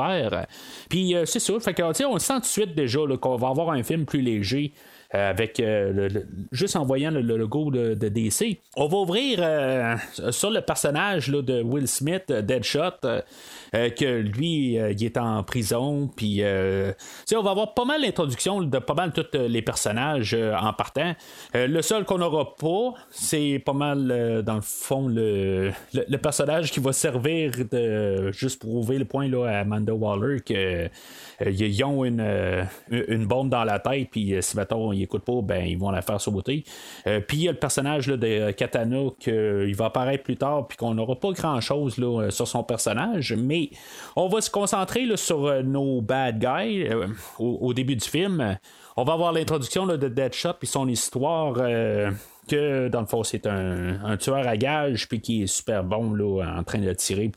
Puis 0.89 1.15
euh, 1.15 1.25
c'est 1.25 1.39
ça, 1.39 1.59
fait 1.59 1.73
que, 1.73 2.05
on 2.05 2.19
sent 2.19 2.33
tout 2.33 2.39
de 2.39 2.45
suite 2.45 2.75
déjà 2.75 2.99
qu'on 3.19 3.35
va 3.35 3.49
avoir 3.49 3.71
un 3.71 3.83
film 3.83 4.05
plus 4.05 4.21
léger. 4.21 4.73
Euh, 5.15 5.29
avec 5.29 5.59
euh, 5.59 6.09
juste 6.51 6.75
en 6.75 6.85
voyant 6.85 7.11
le, 7.11 7.21
logo 7.21 7.69
de, 7.69 7.93
DC. 7.93 8.57
On 8.75 8.87
va 8.87 8.97
ouvrir 8.97 9.99
sur 10.31 10.49
le 10.49 10.61
personnage 10.61 11.29
de 11.29 11.61
Will 11.61 11.87
Smith, 11.87 12.31
Deadshot. 12.31 13.21
Euh, 13.75 13.89
que 13.89 14.05
lui, 14.21 14.77
euh, 14.77 14.91
il 14.91 15.03
est 15.03 15.17
en 15.17 15.43
prison. 15.43 16.07
Puis, 16.15 16.43
euh, 16.43 16.91
on 17.35 17.41
va 17.41 17.51
avoir 17.51 17.73
pas 17.73 17.85
mal 17.85 18.01
l'introduction 18.01 18.61
de 18.61 18.79
pas 18.79 18.93
mal 18.93 19.11
tous 19.11 19.35
les 19.37 19.61
personnages 19.61 20.35
en 20.35 20.73
partant. 20.73 21.15
le 21.53 21.81
seul 21.81 22.05
qu'on 22.05 22.19
n'aura 22.19 22.55
pas, 22.55 22.93
c'est 23.09 23.61
pas 23.65 23.73
mal, 23.73 24.43
dans 24.43 24.55
le 24.55 24.61
fond, 24.61 25.07
le, 25.07 25.71
le, 25.93 26.17
personnage 26.17 26.71
qui 26.71 26.79
va 26.79 26.93
servir 26.93 27.51
de 27.71 28.31
juste 28.31 28.61
pour 28.61 28.75
ouvrir 28.75 28.99
le 28.99 29.05
point 29.05 29.27
là, 29.27 29.45
à 29.45 29.59
Amanda 29.61 29.93
Waller 29.93 30.41
que 30.41 30.89
ils 31.45 31.83
ont 31.83 32.05
une, 32.05 32.65
une 32.91 33.25
bombe 33.25 33.49
dans 33.49 33.63
la 33.63 33.79
tête, 33.79 34.09
puis 34.11 34.35
si 34.41 34.55
mettons, 34.55 34.91
il 35.03 35.05
écoutent 35.05 35.25
pas, 35.25 35.41
ben 35.41 35.65
ils 35.65 35.77
vont 35.77 35.91
la 35.91 36.01
faire 36.01 36.19
sauter. 36.19 36.63
Euh, 37.07 37.19
puis 37.19 37.37
il 37.37 37.43
y 37.43 37.49
a 37.49 37.51
le 37.51 37.57
personnage 37.57 38.07
de 38.07 38.51
Katana 38.51 39.09
qu'il 39.19 39.75
va 39.75 39.85
apparaître 39.85 40.23
plus 40.23 40.37
tard, 40.37 40.67
puis 40.67 40.77
qu'on 40.77 40.93
n'aura 40.93 41.15
pas 41.15 41.31
grand 41.31 41.61
chose 41.61 41.97
là, 41.97 42.29
sur 42.29 42.47
son 42.47 42.63
personnage, 42.63 43.33
mais 43.37 43.69
on 44.15 44.27
va 44.27 44.41
se 44.41 44.49
concentrer 44.49 45.05
là, 45.05 45.17
sur 45.17 45.63
nos 45.63 46.01
bad 46.01 46.39
guys 46.39 46.89
au, 47.39 47.73
début 47.73 47.95
du 47.95 48.07
film. 48.07 48.57
On 48.95 49.03
va 49.03 49.13
avoir 49.13 49.33
l'introduction 49.33 49.87
de 49.87 50.07
Deadshot 50.07 50.53
puis 50.59 50.67
son 50.67 50.87
histoire 50.87 51.57
que 52.47 52.87
dans 52.89 53.01
le 53.01 53.05
fond 53.05 53.23
c'est 53.23 53.47
un, 53.47 54.17
tueur 54.17 54.47
à 54.47 54.57
gage 54.57 55.07
puis 55.07 55.21
qui 55.21 55.43
est 55.43 55.47
super 55.47 55.83
bon 55.83 56.13
là, 56.13 56.55
en 56.57 56.63
train 56.63 56.79
de 56.79 56.93
tirer 56.93 57.31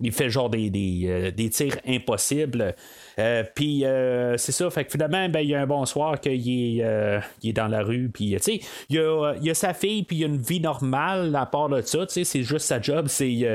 il 0.00 0.12
fait 0.12 0.30
genre 0.30 0.50
des, 0.50 0.70
des, 0.70 1.04
euh, 1.06 1.30
des 1.30 1.50
tirs 1.50 1.76
impossibles 1.86 2.74
euh, 3.18 3.44
puis 3.54 3.84
euh, 3.84 4.36
c'est 4.36 4.52
ça, 4.52 4.68
fait 4.70 4.84
que 4.84 4.92
finalement, 4.92 5.28
ben, 5.28 5.40
il 5.40 5.50
y 5.50 5.54
a 5.54 5.60
un 5.60 5.66
bonsoir 5.66 6.20
qu'il 6.20 6.78
est, 6.78 6.84
euh, 6.84 7.20
est 7.44 7.52
dans 7.52 7.68
la 7.68 7.82
rue, 7.82 8.10
puis 8.12 8.34
tu 8.36 8.42
sais, 8.42 8.60
il 8.88 8.96
y 8.96 9.50
a, 9.50 9.54
sa 9.54 9.74
fille, 9.74 10.02
puis 10.02 10.16
il 10.16 10.20
y 10.20 10.24
a 10.24 10.28
une 10.28 10.40
vie 10.40 10.60
normale 10.60 11.34
à 11.36 11.46
part 11.46 11.68
de 11.68 11.80
ça, 11.82 12.06
tu 12.06 12.14
sais, 12.14 12.24
c'est 12.24 12.42
juste 12.42 12.66
sa 12.66 12.80
job, 12.80 13.06
c'est, 13.08 13.46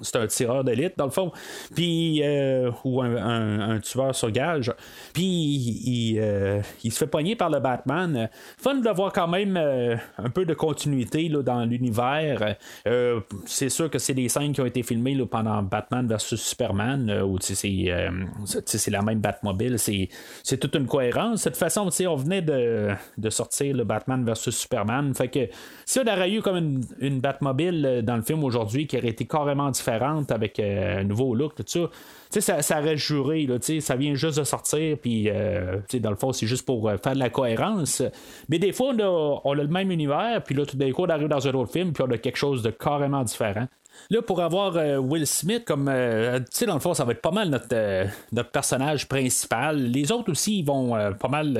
c'est 0.00 0.16
un 0.16 0.26
tireur 0.26 0.64
d'élite 0.64 0.94
dans 0.96 1.04
le 1.04 1.10
fond, 1.10 1.32
ou 2.84 3.02
un, 3.02 3.78
tueur 3.80 4.14
sur 4.14 4.30
gage, 4.30 4.72
puis 5.12 5.24
il, 5.24 6.62
il, 6.84 6.92
se 6.92 6.98
fait 6.98 7.06
pogner 7.06 7.36
par 7.36 7.50
le 7.50 7.60
Batman. 7.60 8.28
Fun 8.58 8.76
de 8.76 8.90
voir 8.90 9.12
quand 9.12 9.28
même 9.28 9.56
un 9.56 10.30
peu 10.30 10.44
de 10.44 10.54
continuité 10.54 11.28
là, 11.28 11.42
dans 11.42 11.64
l'univers. 11.64 12.56
c'est 13.46 13.68
sûr 13.68 13.90
que 13.90 13.98
c'est 13.98 14.14
des 14.14 14.28
scènes 14.28 14.52
qui 14.52 14.60
ont 14.60 14.66
été 14.66 14.82
filmées 14.82 15.14
là, 15.14 15.26
pendant 15.26 15.62
Batman 15.62 16.06
versus 16.06 16.40
Superman, 16.40 17.10
où 17.22 17.38
c'est, 17.40 17.54
c'est 18.64 18.90
la 18.90 19.01
même 19.02 19.20
Batmobile. 19.20 19.78
C'est 19.78 20.56
toute 20.58 20.74
une 20.74 20.86
cohérence. 20.86 21.44
De 21.44 21.50
toute 21.50 21.58
façon, 21.58 21.88
on 22.06 22.16
venait 22.16 22.42
de, 22.42 22.90
de, 23.18 23.30
sortir 23.30 23.76
le 23.76 23.84
Batman 23.84 24.24
versus 24.24 24.56
Superman. 24.56 25.14
Fait 25.14 25.28
que 25.28 25.48
si 25.84 25.98
on 25.98 26.06
aurait 26.06 26.30
eu 26.30 26.42
comme 26.42 26.56
une, 26.56 26.84
une 27.00 27.20
Batmobile 27.20 27.84
euh, 27.86 28.02
dans 28.02 28.16
le 28.16 28.22
film 28.22 28.44
aujourd'hui 28.44 28.86
qui 28.86 28.96
aurait 28.96 29.08
été 29.08 29.24
carrément 29.24 29.70
différente 29.70 30.30
avec 30.30 30.58
euh, 30.58 31.00
un 31.00 31.04
nouveau 31.04 31.34
look, 31.34 31.54
tout 31.54 31.64
ça, 31.66 32.40
ça, 32.40 32.62
ça 32.62 32.80
aurait 32.80 32.96
juré, 32.96 33.46
là, 33.46 33.56
ça 33.80 33.96
vient 33.96 34.14
juste 34.14 34.38
de 34.38 34.44
sortir, 34.44 34.96
puis 34.98 35.28
euh, 35.28 35.78
dans 35.94 36.10
le 36.10 36.16
fond, 36.16 36.32
c'est 36.32 36.46
juste 36.46 36.64
pour 36.64 36.90
faire 37.02 37.14
de 37.14 37.18
la 37.18 37.30
cohérence. 37.30 38.02
Mais 38.48 38.58
des 38.58 38.72
fois, 38.72 38.92
on 38.94 38.98
a, 38.98 39.40
on 39.44 39.52
a 39.52 39.62
le 39.62 39.68
même 39.68 39.90
univers, 39.90 40.42
puis 40.42 40.54
là, 40.54 40.64
tout 40.64 40.76
d'un 40.76 40.90
coup, 40.92 41.02
on 41.02 41.10
arrive 41.10 41.28
dans 41.28 41.46
un 41.46 41.52
autre 41.52 41.72
film, 41.72 41.92
puis 41.92 42.02
on 42.06 42.10
a 42.10 42.18
quelque 42.18 42.36
chose 42.36 42.62
de 42.62 42.70
carrément 42.70 43.22
différent. 43.22 43.66
Là, 44.10 44.20
pour 44.20 44.42
avoir 44.42 44.76
euh, 44.76 44.98
Will 44.98 45.26
Smith 45.26 45.64
comme. 45.64 45.88
Euh, 45.88 46.38
tu 46.40 46.46
sais, 46.50 46.66
dans 46.66 46.74
le 46.74 46.80
fond, 46.80 46.94
ça 46.94 47.04
va 47.04 47.12
être 47.12 47.22
pas 47.22 47.30
mal 47.30 47.48
notre, 47.48 47.66
euh, 47.72 48.04
personnage 48.52 49.08
principal. 49.08 49.78
Les 49.78 50.12
autres 50.12 50.30
aussi, 50.30 50.62
vont 50.62 50.92
pas 51.14 51.28
mal 51.28 51.56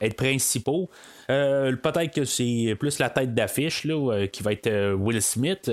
être 0.00 0.16
principaux. 0.16 0.88
Peut-être 1.26 2.14
que 2.14 2.24
c'est 2.24 2.76
plus 2.78 2.98
la 3.00 3.10
tête 3.10 3.34
d'affiche 3.34 3.84
là, 3.84 4.26
qui 4.28 4.42
va 4.42 4.52
être 4.52 4.94
Will 4.94 5.20
Smith. 5.20 5.70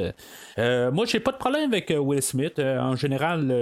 moi, 0.57 1.05
j'ai 1.05 1.19
pas 1.19 1.31
de 1.31 1.37
problème 1.37 1.71
avec 1.71 1.93
Will 1.95 2.21
Smith. 2.21 2.59
en 2.59 2.95
général, 2.95 3.53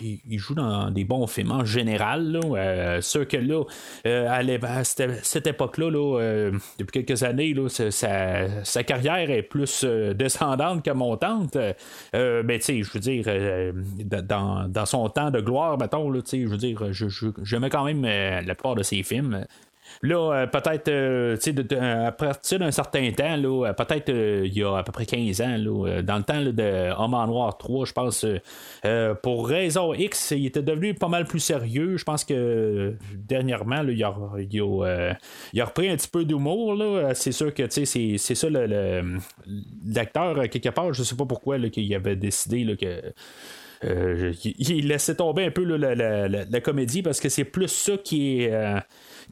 il, 0.00 0.38
joue 0.38 0.54
dans 0.54 0.90
des 0.90 1.04
bons 1.04 1.26
films. 1.26 1.52
En 1.52 1.64
général, 1.64 2.32
là, 2.32 3.00
sûr 3.00 3.26
que 3.26 3.38
là, 3.38 3.64
à, 4.04 4.84
cette, 4.84 5.46
époque-là, 5.46 5.90
depuis 6.78 7.04
quelques 7.04 7.22
années, 7.22 7.54
là, 7.54 7.68
sa, 7.68 8.84
carrière 8.84 9.30
est 9.30 9.42
plus 9.42 9.84
descendante 9.84 10.84
que 10.84 10.90
montante. 10.90 11.56
Mais 12.12 12.58
tu 12.58 12.64
sais, 12.64 12.82
je 12.82 12.90
veux 12.92 13.00
dire, 13.00 13.24
dans, 14.22 14.86
son 14.86 15.08
temps 15.08 15.30
de 15.30 15.40
gloire, 15.40 15.78
mettons, 15.78 16.12
je 16.12 16.46
veux 16.46 16.56
dire, 16.56 16.92
mets 17.56 17.70
quand 17.70 17.84
même 17.84 18.02
la 18.02 18.54
plupart 18.54 18.74
de 18.74 18.82
ses 18.82 19.02
films. 19.02 19.46
Là, 20.04 20.16
euh, 20.16 20.46
peut-être, 20.48 20.88
euh, 20.88 21.36
sais, 21.38 21.54
à 21.76 22.10
partir 22.10 22.58
d'un 22.58 22.72
certain 22.72 23.12
temps, 23.12 23.38
euh, 23.38 23.72
peut-être 23.72 24.08
il 24.08 24.52
y 24.52 24.64
a 24.64 24.78
à 24.78 24.82
peu 24.82 24.90
près 24.90 25.06
15 25.06 25.40
ans, 25.40 25.56
là, 25.56 26.02
dans 26.02 26.16
le 26.16 26.22
temps 26.24 26.42
de 26.42 26.90
Homme 26.98 27.14
en 27.14 27.26
Noir 27.28 27.56
3, 27.56 27.86
je 27.86 27.92
pense, 27.92 28.26
pour 29.22 29.48
raison 29.48 29.94
X, 29.94 30.32
il 30.32 30.46
était 30.46 30.62
devenu 30.62 30.94
pas 30.94 31.06
mal 31.06 31.24
plus 31.24 31.38
sérieux. 31.38 31.96
Je 31.98 32.04
pense 32.04 32.24
que 32.24 32.96
dernièrement, 33.14 33.82
là, 33.82 33.92
il, 33.92 34.02
a, 34.02 34.14
il, 35.52 35.60
a, 35.60 35.64
repris 35.64 35.88
un 35.88 35.96
petit 35.96 36.08
peu 36.08 36.24
d'humour. 36.24 36.82
C'est 37.14 37.30
sûr 37.30 37.54
que 37.54 37.62
c'est, 37.70 38.18
ça 38.18 38.48
le, 38.50 39.18
l'acteur, 39.86 40.48
quelque 40.48 40.70
part, 40.70 40.92
je 40.92 41.04
sais 41.04 41.14
pas 41.14 41.26
pourquoi 41.26 41.60
qu'il 41.70 41.94
avait 41.94 42.16
décidé 42.16 42.64
là, 42.64 42.74
que. 42.74 43.12
il, 44.58 44.88
laissait 44.88 45.14
tomber 45.14 45.44
un 45.44 45.52
peu 45.52 45.62
la, 45.62 45.94
la, 45.94 46.60
comédie 46.60 47.02
parce 47.02 47.20
que 47.20 47.28
c'est 47.28 47.44
plus 47.44 47.68
ça 47.68 47.96
qui 47.98 48.42
est 48.42 48.82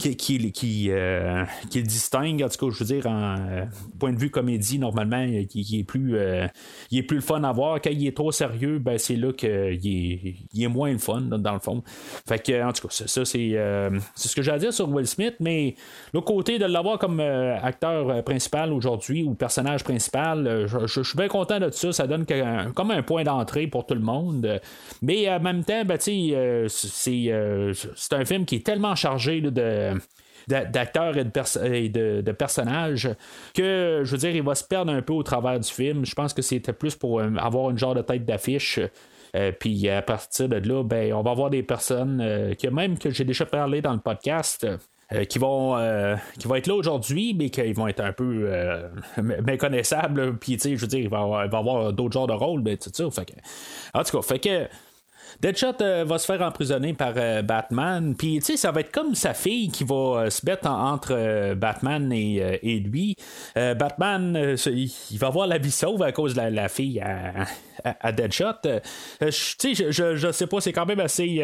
euh, 0.07 0.15
qui, 0.15 0.39
le 0.39 1.83
distingue, 1.83 2.43
en 2.43 2.49
tout 2.49 2.67
cas, 2.67 2.75
je 2.75 2.85
veux 2.85 2.95
dire, 2.95 3.07
en 3.07 3.37
euh, 3.39 3.65
point 3.99 4.13
de 4.13 4.19
vue 4.19 4.31
comédie, 4.31 4.79
normalement, 4.79 5.27
qui, 5.49 5.79
est 5.79 5.85
plus 5.85 6.17
euh, 6.17 6.47
il 6.91 6.99
est 6.99 7.03
plus 7.03 7.17
le 7.17 7.23
fun 7.23 7.43
à 7.45 7.53
voir. 7.53 7.81
Quand 7.81 7.91
il 7.91 8.07
est 8.07 8.17
trop 8.17 8.33
sérieux, 8.33 8.79
ben, 8.79 8.99
c'est 8.99 9.17
là 9.17 9.33
qu'il 9.33 9.49
est, 9.49 10.35
il 10.53 10.63
est 10.63 10.69
moins 10.69 10.93
le 10.93 10.99
fun, 10.99 11.21
dans 11.21 11.53
le 11.53 11.59
fond. 11.59 11.83
Fait 12.27 12.39
que, 12.39 12.63
en 12.63 12.73
tout 12.73 12.89
cas, 12.89 13.05
ça, 13.07 13.25
c'est, 13.25 13.51
ce 14.15 14.35
que 14.35 14.43
j'ai 14.43 14.51
à 14.51 14.59
dire 14.59 14.73
sur 14.73 14.89
Will 14.89 15.07
Smith, 15.07 15.35
mais 15.41 15.75
l'autre 16.15 16.27
côté 16.27 16.59
de 16.59 16.65
l'avoir 16.65 16.99
comme 16.99 17.21
acteur 17.21 18.23
principal 18.25 18.73
aujourd'hui 18.73 19.23
ou 19.23 19.35
personnage 19.35 19.85
principal, 19.85 20.67
je, 20.67 21.03
suis 21.03 21.17
bien 21.17 21.29
content 21.29 21.59
de 21.61 21.71
ça. 21.71 21.93
Ça 21.93 22.07
donne 22.07 22.25
comme 22.75 22.91
un 22.91 23.03
point 23.03 23.25
d'entrée 23.25 23.67
pour 23.67 23.87
tout 23.87 23.95
le 23.95 24.01
monde. 24.01 24.61
Mais 25.03 25.29
en 25.29 25.41
même 25.41 25.65
temps, 25.65 25.85
ben, 25.85 25.99
c'est, 25.99 26.67
c'est 26.69 28.13
un 28.13 28.25
film 28.25 28.45
qui 28.45 28.57
est 28.57 28.67
tellement 28.67 28.95
chargé 28.95 29.41
de 29.41 29.90
d'acteurs 30.49 31.17
et, 31.17 31.89
de, 31.89 32.21
de, 32.21 32.33
personnages 32.33 33.11
que 33.55 34.03
je 34.05 34.11
veux 34.11 34.19
dire 34.19 34.31
il 34.31 34.43
va 34.43 34.55
se 34.55 34.65
perdre 34.65 34.93
un 34.93 35.03
peu 35.03 35.13
au 35.13 35.23
travers 35.23 35.59
du 35.61 35.71
film 35.71 36.05
je 36.05 36.15
pense 36.15 36.35
que 36.35 36.43
c'était 36.43 36.73
plus 36.73 36.97
pour 36.97 37.21
euh, 37.21 37.31
avoir 37.37 37.71
une 37.71 37.79
genre 37.79 37.95
de 37.95 38.03
tête 38.03 38.25
d'affiche 38.25 38.81
euh, 39.37 39.53
puis 39.53 39.89
à 39.89 40.03
partir 40.03 40.49
de 40.49 40.57
là 40.57 40.83
ben 40.83 41.13
on 41.13 41.23
va 41.23 41.31
avoir 41.31 41.51
des 41.51 41.63
personnes 41.63 42.21
euh, 42.21 42.55
que 42.55 42.69
même 42.69 42.99
que 42.99 43.11
j'ai 43.11 43.25
déjà 43.25 43.47
parlé 43.47 43.81
dans 43.83 43.93
le 43.93 44.01
podcast 44.01 44.67
qui 45.29 45.41
vont 45.41 45.77
qui 46.39 46.47
vont 46.47 46.55
être 46.55 46.69
là 46.69 46.75
aujourd'hui, 46.75 47.35
mais 47.37 47.51
qui 47.51 47.73
vont 47.73 47.89
être 47.89 47.99
un 47.99 48.13
peu 48.13 48.49
méconnaissables. 49.45 50.39
Puis, 50.39 50.53
tu 50.53 50.61
sais, 50.61 50.77
je 50.77 50.83
veux 50.83 50.87
dire, 50.87 51.01
il 51.01 51.09
va 51.09 51.19
avoir, 51.19 51.41
avoir 51.41 51.93
d'autres 51.93 52.13
genres 52.13 52.29
de 52.29 52.33
rôles, 52.33 52.63
mais 52.63 52.77
tout 52.77 52.91
ça. 52.93 53.07
en 53.07 53.11
tout 54.05 54.17
cas, 54.17 54.23
fait 54.23 54.39
que 54.39 54.69
Deadshot 55.41 55.81
euh, 55.81 56.05
va 56.05 56.19
se 56.19 56.27
faire 56.27 56.43
emprisonner 56.43 56.93
par 56.93 57.15
euh, 57.17 57.41
Batman. 57.43 58.15
Puis, 58.15 58.39
tu 58.41 58.45
sais, 58.45 58.57
ça 58.57 58.73
va 58.73 58.81
être 58.81 58.93
comme 58.93 59.15
sa 59.15 59.33
fille 59.33 59.71
qui 59.71 59.85
va 59.85 59.95
euh, 59.95 60.31
se 60.31 60.45
mettre 60.45 60.69
entre 60.69 61.55
Batman 61.55 62.13
et, 62.13 62.81
lui. 62.81 63.17
Batman, 63.55 64.57
il, 64.67 65.19
va 65.19 65.27
avoir 65.29 65.47
la 65.47 65.59
vie 65.59 65.71
sauve 65.71 66.03
à 66.03 66.13
cause 66.13 66.35
de 66.35 66.41
la, 66.41 66.69
fille 66.69 67.01
à, 67.01 68.13
Deadshot. 68.13 68.61
tu 68.63 69.33
sais, 69.33 69.75
je, 69.75 70.17
je, 70.17 70.33
sais 70.33 70.47
pas, 70.47 70.61
c'est 70.61 70.73
quand 70.73 70.87
même 70.87 71.01
assez 71.01 71.43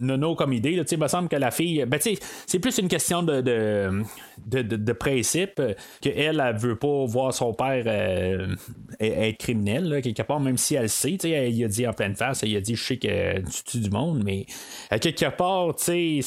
nono 0.00 0.36
comme 0.36 0.52
idée. 0.52 0.76
Là, 0.76 0.84
il 0.88 0.98
me 0.98 1.08
semble 1.08 1.28
que 1.28 1.36
la 1.36 1.50
fille. 1.50 1.84
Ben, 1.86 2.00
c'est 2.46 2.58
plus 2.58 2.78
une 2.78 2.88
question 2.88 3.22
de, 3.22 3.40
de, 3.40 4.62
de, 4.62 4.92
principe 4.92 5.60
qu'elle, 6.00 6.40
elle 6.40 6.56
veut 6.56 6.76
pas 6.76 7.04
voir 7.06 7.34
son 7.34 7.52
père 7.52 7.84
euh, 7.86 8.54
être 9.00 9.38
criminel, 9.38 10.00
quelque 10.02 10.22
part, 10.22 10.40
même 10.40 10.56
si 10.56 10.76
elle 10.76 10.88
sait. 10.88 11.18
Elle, 11.24 11.64
a 11.64 11.68
dit 11.68 11.86
en 11.86 11.92
pleine 11.92 12.14
face, 12.14 12.42
elle 12.42 12.56
a 12.56 12.60
dit 12.60 12.76
Je 12.76 12.84
sais 12.84 12.96
que 12.96 13.40
tu 13.40 13.64
tues 13.64 13.80
du 13.80 13.90
monde, 13.90 14.22
mais 14.24 14.46
à 14.90 14.98
quelque 14.98 15.30
part, 15.36 15.74
c'est, 15.76 16.20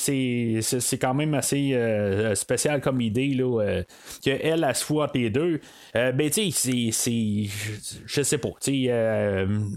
quand 0.99 1.13
même 1.13 1.33
assez 1.33 1.73
euh, 1.73 2.35
spécial 2.35 2.81
comme 2.81 2.99
idée 2.99 3.29
là, 3.29 3.61
euh, 3.61 3.83
qu'elle, 4.21 4.65
elle 4.65 4.75
se 4.75 4.83
fout 4.83 5.01
entre 5.01 5.17
les 5.17 5.29
deux. 5.29 5.61
ben, 5.93 6.29
tu 6.29 6.51
sais, 6.51 6.89
c'est. 6.91 7.49
Je 8.05 8.21
sais 8.21 8.37
pas. 8.37 8.49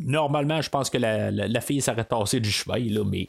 normalement, 0.04 0.60
je 0.60 0.70
pense 0.70 0.90
que 0.90 0.98
la, 0.98 1.30
la, 1.30 1.60
fille 1.60 1.80
s'arrête 1.80 2.08
tassée 2.08 2.40
du 2.40 2.50
cheval, 2.50 2.88
là, 2.88 3.04
mais 3.04 3.26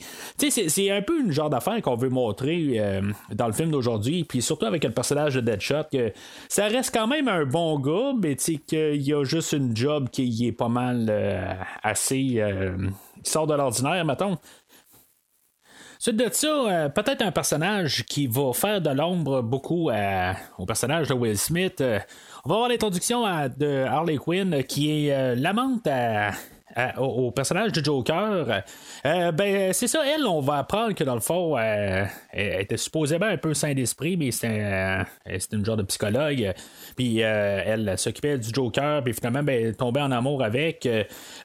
c'est 0.67 0.91
un 0.91 1.01
peu 1.01 1.19
une 1.19 1.31
genre 1.31 1.49
d'affaire 1.49 1.81
qu'on 1.81 1.95
veut 1.95 2.09
montrer 2.09 2.79
euh, 2.79 3.01
dans 3.33 3.47
le 3.47 3.53
film 3.53 3.71
d'aujourd'hui, 3.71 4.23
puis 4.23 4.41
surtout 4.41 4.65
avec 4.65 4.83
le 4.83 4.91
personnage 4.91 5.35
de 5.35 5.41
Deadshot, 5.41 5.83
que 5.91 6.13
ça 6.49 6.67
reste 6.67 6.93
quand 6.93 7.07
même 7.07 7.27
un 7.27 7.45
bon 7.45 7.79
gars, 7.79 8.13
mais 8.17 8.35
qu'il 8.35 9.01
y 9.01 9.13
a 9.13 9.23
juste 9.23 9.53
une 9.53 9.75
job 9.75 10.09
qui 10.09 10.47
est 10.47 10.51
pas 10.51 10.69
mal 10.69 11.07
euh, 11.09 11.53
assez. 11.83 12.35
Euh, 12.37 12.77
sort 13.23 13.47
de 13.47 13.55
l'ordinaire, 13.55 14.05
mettons. 14.05 14.37
Suite 15.97 16.17
de 16.17 16.29
ça, 16.31 16.89
peut-être 16.93 17.23
un 17.23 17.31
personnage 17.31 18.05
qui 18.05 18.27
va 18.27 18.53
faire 18.53 18.81
de 18.81 18.91
l'ombre 18.91 19.41
beaucoup 19.41 19.89
au 20.59 20.65
personnage 20.67 21.07
de 21.07 21.13
Will 21.15 21.37
Smith. 21.37 21.81
on 22.43 22.49
va 22.49 22.55
voir 22.57 22.69
l'introduction 22.69 23.23
de 23.57 23.85
Harley 23.85 24.17
Quinn 24.17 24.63
qui 24.65 25.07
est 25.07 25.35
l'amante 25.35 25.87
à 25.87 26.31
au, 26.97 27.31
personnage 27.31 27.71
de 27.71 27.83
Joker, 27.83 28.63
ben 29.03 29.73
c'est 29.73 29.87
ça, 29.87 30.01
elle, 30.05 30.25
on 30.25 30.41
va 30.41 30.57
apprendre 30.57 30.93
que 30.93 31.03
dans 31.03 31.15
le 31.15 31.21
fond, 31.21 31.57
elle 31.57 32.09
était 32.33 32.77
supposément 32.77 33.25
un 33.25 33.37
peu 33.37 33.53
sain 33.53 33.73
d'esprit, 33.73 34.17
mais 34.17 34.31
c'était 34.31 35.05
une 35.51 35.65
genre 35.65 35.77
de 35.77 35.83
psychologue. 35.83 36.53
Puis 36.95 37.19
elle 37.19 37.97
s'occupait 37.97 38.37
du 38.37 38.49
Joker, 38.53 39.03
puis 39.03 39.13
finalement, 39.13 39.43
ben, 39.43 39.67
elle 39.67 39.75
tombait 39.75 40.01
en 40.01 40.11
amour 40.11 40.43
avec. 40.43 40.87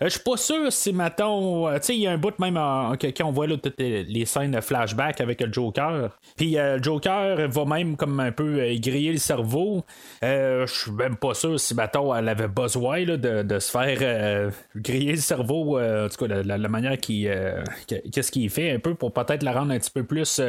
Je 0.00 0.08
suis 0.08 0.20
pas 0.20 0.36
sûr 0.36 0.72
si, 0.72 0.92
mettons, 0.92 1.72
tu 1.74 1.82
sais, 1.82 1.94
il 1.94 2.00
y 2.00 2.06
a 2.06 2.12
un 2.12 2.18
bout 2.18 2.38
même 2.38 2.54
quand 2.54 3.24
on 3.24 3.32
voit 3.32 3.46
là, 3.46 3.56
toutes 3.56 3.78
les 3.78 4.24
scènes 4.24 4.52
de 4.52 4.60
flashback 4.60 5.20
avec 5.20 5.40
le 5.40 5.52
Joker. 5.52 6.10
Puis 6.36 6.52
le 6.56 6.82
Joker 6.82 7.48
va 7.48 7.64
même 7.64 7.96
comme 7.96 8.20
un 8.20 8.32
peu 8.32 8.74
griller 8.76 9.12
le 9.12 9.18
cerveau. 9.18 9.84
Je 10.22 10.64
suis 10.66 10.92
même 10.92 11.16
pas 11.16 11.34
sûr 11.34 11.58
si, 11.58 11.74
mettons, 11.74 12.14
elle 12.14 12.28
avait 12.28 12.48
besoin 12.48 13.04
de, 13.04 13.58
se 13.58 13.70
faire 13.70 13.98
euh, 14.00 14.50
griller 14.76 15.16
cerveau, 15.20 15.78
euh, 15.78 16.06
en 16.06 16.08
tout 16.08 16.26
cas, 16.26 16.42
la, 16.42 16.68
manière 16.68 16.96
qui, 16.98 17.28
euh, 17.28 17.62
qu'est-ce 17.86 18.30
qu'il 18.30 18.50
fait 18.50 18.72
un 18.72 18.78
peu 18.78 18.94
pour 18.94 19.12
peut-être 19.12 19.42
la 19.42 19.52
rendre 19.52 19.72
un 19.72 19.78
petit 19.78 19.90
peu 19.90 20.04
plus 20.04 20.40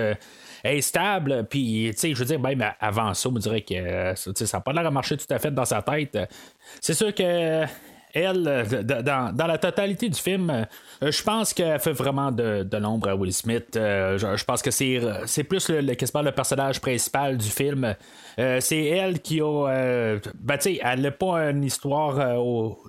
instable. 0.63 1.45
Puis, 1.49 1.89
tu 1.93 1.97
sais, 1.97 2.13
je 2.13 2.19
veux 2.19 2.25
dire, 2.25 2.39
même 2.39 2.63
avant 2.79 3.13
ça, 3.13 3.29
on 3.29 3.33
dirait 3.33 3.61
que 3.61 4.13
ça 4.15 4.57
n'a 4.57 4.61
pas 4.61 4.73
l'air 4.73 4.83
de 4.83 4.89
marcher 4.89 5.17
tout 5.17 5.31
à 5.31 5.39
fait 5.39 5.51
dans 5.51 5.65
sa 5.65 5.81
tête. 5.81 6.17
C'est 6.79 6.93
sûr 6.93 7.13
que 7.13 7.65
elle, 8.13 8.65
dans, 8.83 9.35
dans, 9.35 9.47
la 9.47 9.57
totalité 9.57 10.09
du 10.09 10.19
film, 10.19 10.49
euh, 10.49 11.11
je 11.11 11.23
pense 11.23 11.53
qu'elle 11.53 11.79
fait 11.79 11.93
vraiment 11.93 12.31
de, 12.31 12.77
l'ombre 12.77 13.09
à 13.09 13.15
Will 13.15 13.33
Smith. 13.33 13.75
Euh, 13.75 14.17
je, 14.17 14.43
pense 14.43 14.61
que 14.61 14.71
c'est, 14.71 15.43
plus 15.43 15.69
le, 15.69 15.81
le, 15.81 16.31
personnage 16.31 16.79
principal 16.79 17.37
du 17.37 17.49
film. 17.49 17.95
Euh, 18.39 18.59
c'est 18.59 18.85
elle 18.85 19.19
qui 19.19 19.41
a. 19.41 20.17
ben, 20.39 20.57
tu 20.57 20.79
elle 20.81 21.01
n'a 21.01 21.11
pas 21.11 21.49
une 21.49 21.63
histoire 21.63 22.37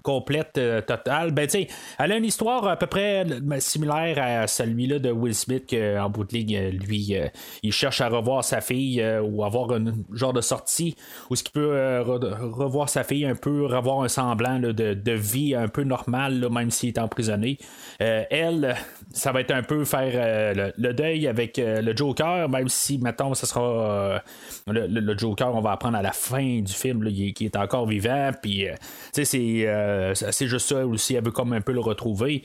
complète, 0.02 0.60
totale. 0.86 1.32
Ben, 1.32 1.46
tu 1.46 1.66
elle 1.98 2.12
a 2.12 2.16
une 2.16 2.24
histoire 2.24 2.66
à 2.68 2.76
peu 2.76 2.86
près 2.86 3.26
similaire 3.58 4.18
à 4.18 4.46
celui-là 4.46 4.98
de 4.98 5.10
Will 5.10 5.34
Smith, 5.34 5.64
qu'en 5.68 6.10
bout 6.10 6.24
de 6.24 6.34
ligne, 6.34 6.68
lui, 6.68 7.16
il 7.62 7.72
cherche 7.72 8.00
à 8.00 8.08
revoir 8.08 8.44
sa 8.44 8.60
fille 8.60 9.04
ou 9.22 9.44
avoir 9.44 9.72
un 9.72 9.92
genre 10.12 10.32
de 10.32 10.40
sortie 10.40 10.96
où 11.30 11.36
ce 11.36 11.42
qu'il 11.42 11.52
peut 11.52 12.00
revoir 12.02 12.88
sa 12.88 13.04
fille 13.04 13.26
un 13.26 13.34
peu, 13.34 13.66
revoir 13.66 14.02
un 14.02 14.08
semblant 14.08 14.58
de, 14.58 15.11
vie 15.14 15.54
un 15.54 15.68
peu 15.68 15.82
normale, 15.82 16.48
même 16.50 16.70
s'il 16.70 16.90
est 16.90 16.98
emprisonné. 16.98 17.58
Euh, 18.00 18.24
elle, 18.30 18.74
ça 19.12 19.32
va 19.32 19.40
être 19.40 19.50
un 19.52 19.62
peu 19.62 19.84
faire 19.84 20.12
euh, 20.14 20.70
le, 20.76 20.94
deuil 20.94 21.26
avec 21.26 21.58
euh, 21.58 21.80
le 21.80 21.96
Joker, 21.96 22.48
même 22.48 22.68
si, 22.68 22.98
mettons, 22.98 23.34
ce 23.34 23.46
sera 23.46 24.22
le, 24.66 25.18
Joker, 25.18 25.54
on 25.54 25.60
va 25.60 25.72
apprendre 25.72 25.98
à 25.98 26.02
la 26.02 26.12
fin 26.12 26.60
du 26.60 26.72
film 26.72 27.06
qui 27.10 27.44
est 27.44 27.56
encore 27.56 27.86
vivant, 27.86 28.30
puis 28.40 28.66
c'est, 29.12 29.24
c'est 29.24 30.46
juste 30.46 30.68
ça 30.68 30.86
aussi, 30.86 31.14
elle 31.14 31.24
veut 31.24 31.30
comme 31.30 31.52
un 31.52 31.60
peu 31.60 31.72
le 31.72 31.80
retrouver. 31.80 32.42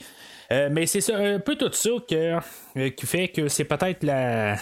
mais 0.50 0.86
c'est 0.86 1.12
un 1.12 1.40
peu 1.40 1.56
tout 1.56 1.72
ça 1.72 1.90
qui 2.96 3.06
fait 3.06 3.28
que 3.28 3.48
c'est 3.48 3.64
peut-être 3.64 4.02
la, 4.04 4.56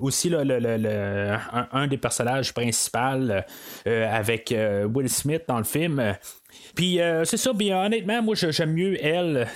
aussi 0.00 0.28
le, 0.30 1.38
un, 1.72 1.86
des 1.86 1.98
personnages 1.98 2.52
principaux 2.52 3.32
avec 3.86 4.54
Will 4.92 5.08
Smith 5.08 5.42
dans 5.46 5.58
le 5.58 5.64
film. 5.64 6.16
Puis 6.74 7.00
euh, 7.00 7.24
c'est 7.24 7.36
ça, 7.36 7.52
bien 7.52 7.84
honnêtement, 7.84 8.22
moi 8.22 8.34
j'aime 8.34 8.72
mieux 8.72 9.02
elle, 9.04 9.46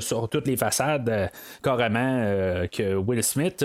sur 0.00 0.28
toutes 0.28 0.46
les 0.46 0.56
façades, 0.56 1.08
euh, 1.08 1.26
carrément, 1.62 2.18
euh, 2.22 2.66
que 2.66 2.94
Will 2.94 3.22
Smith. 3.22 3.64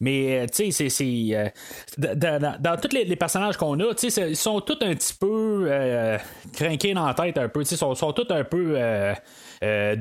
Mais, 0.00 0.46
tu 0.52 0.72
sais, 0.72 0.88
c'est. 0.88 1.52
dans, 1.96 2.76
tous 2.76 2.92
les, 2.92 3.14
personnages 3.14 3.56
qu'on 3.56 3.78
a, 3.78 3.94
tu 3.94 4.10
sais, 4.10 4.30
ils 4.30 4.36
sont 4.36 4.60
tous 4.60 4.78
un 4.80 4.94
petit 4.96 5.14
peu 5.14 5.68
craqués 6.52 6.92
dans 6.92 7.06
la 7.06 7.14
tête, 7.14 7.38
un 7.38 7.48
peu. 7.48 7.60
Ils 7.60 7.76
sont, 7.76 7.94
sont 7.94 8.12
tous 8.12 8.26
un 8.30 8.42
peu 8.42 8.76
euh, 9.62 9.96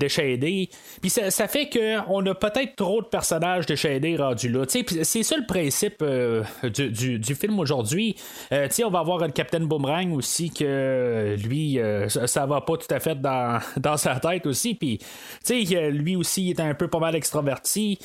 Puis 1.01 1.09
ça, 1.09 1.47
fait 1.47 1.69
qu'on 1.69 2.25
a 2.25 2.35
peut-être 2.35 2.75
trop 2.75 3.01
de 3.01 3.07
personnages 3.07 3.65
déchaînés 3.65 4.17
rendus 4.17 4.49
là. 4.49 4.63
C'est 4.67 5.23
ça 5.23 5.37
le 5.37 5.45
principe 5.45 6.01
euh, 6.01 6.43
du, 6.63 7.35
film 7.35 7.59
aujourd'hui. 7.59 8.15
Euh, 8.51 8.67
on 8.83 8.89
va 8.89 8.99
avoir 8.99 9.19
le 9.19 9.29
Captain 9.29 9.61
Boomerang 9.61 10.13
aussi, 10.13 10.49
que 10.49 11.35
lui, 11.43 11.79
euh, 11.79 12.09
ça, 12.09 12.45
va 12.45 12.61
pas 12.61 12.77
tout 12.77 12.93
à 12.93 12.99
fait 12.99 13.19
dans, 13.19 13.59
dans 13.77 13.97
sa 13.97 14.19
tête 14.19 14.45
aussi. 14.45 14.73
Puis 14.73 14.99
lui 15.49 16.15
aussi, 16.15 16.47
il 16.47 16.49
est 16.51 16.59
un 16.59 16.73
peu 16.73 16.87
pas 16.87 16.99
mal 16.99 17.15
extraverti. 17.15 17.99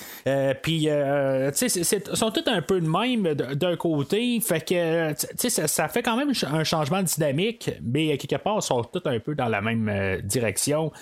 Puis 0.62 0.88
ils 0.88 2.04
sont 2.14 2.30
tous 2.30 2.50
un 2.50 2.62
peu 2.62 2.80
de 2.80 2.88
même 2.88 3.34
d'un 3.34 3.76
côté. 3.76 4.40
Fait 4.40 4.60
que 4.60 5.14
ça, 5.48 5.66
ça, 5.66 5.88
fait 5.88 6.02
quand 6.02 6.16
même 6.16 6.32
un 6.52 6.64
changement 6.64 7.02
de 7.02 7.06
dynamique, 7.06 7.70
mais 7.82 8.16
quelque 8.18 8.42
part, 8.42 8.58
ils 8.58 8.62
sont 8.62 8.82
tous 8.82 9.08
un 9.08 9.18
peu 9.20 9.34
dans 9.34 9.48
la 9.48 9.60
même 9.60 10.20
direction. 10.22 10.92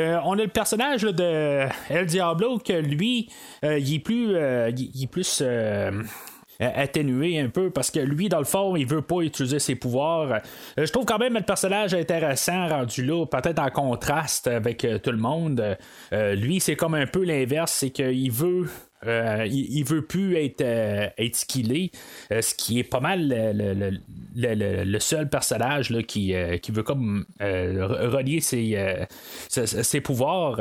on 0.23 0.33
a 0.33 0.43
le 0.43 0.47
personnage 0.47 1.03
de 1.03 1.67
El 1.89 2.05
Diablo 2.05 2.59
que 2.59 2.73
lui, 2.73 3.29
euh, 3.65 3.79
il 3.79 3.95
est 3.95 5.07
plus, 5.07 5.39
euh, 5.41 6.03
atténué 6.59 7.39
un 7.39 7.49
peu 7.49 7.71
parce 7.71 7.89
que 7.89 7.99
lui, 7.99 8.29
dans 8.29 8.39
le 8.39 8.45
fond, 8.45 8.75
il 8.75 8.85
veut 8.85 9.01
pas 9.01 9.21
utiliser 9.21 9.59
ses 9.59 9.75
pouvoirs. 9.75 10.41
je 10.77 10.91
trouve 10.91 11.05
quand 11.05 11.17
même 11.17 11.33
le 11.33 11.41
personnage 11.41 11.93
intéressant 11.93 12.67
rendu 12.67 13.03
là, 13.03 13.25
peut-être 13.25 13.59
en 13.59 13.69
contraste 13.71 14.47
avec 14.47 14.85
tout 15.01 15.11
le 15.11 15.17
monde. 15.17 15.77
lui, 16.11 16.59
c'est 16.59 16.75
comme 16.75 16.93
un 16.93 17.07
peu 17.07 17.23
l'inverse, 17.23 17.71
c'est 17.71 17.89
qu'il 17.89 18.31
veut 18.31 18.67
euh, 19.07 19.47
il, 19.49 19.83
veut 19.83 20.03
plus 20.03 20.37
être, 20.37 20.61
euh, 20.61 21.07
skillé, 21.33 21.91
euh, 22.31 22.41
ce 22.41 22.53
qui 22.53 22.77
est 22.77 22.83
pas 22.83 22.99
mal 22.99 23.33
le, 24.35 24.99
seul 24.99 25.27
personnage 25.27 25.89
là, 25.89 26.03
qui, 26.03 26.35
qui 26.61 26.71
veut 26.71 26.83
comme 26.83 27.25
relier 27.39 28.41
ses, 28.41 30.01
pouvoirs. 30.03 30.59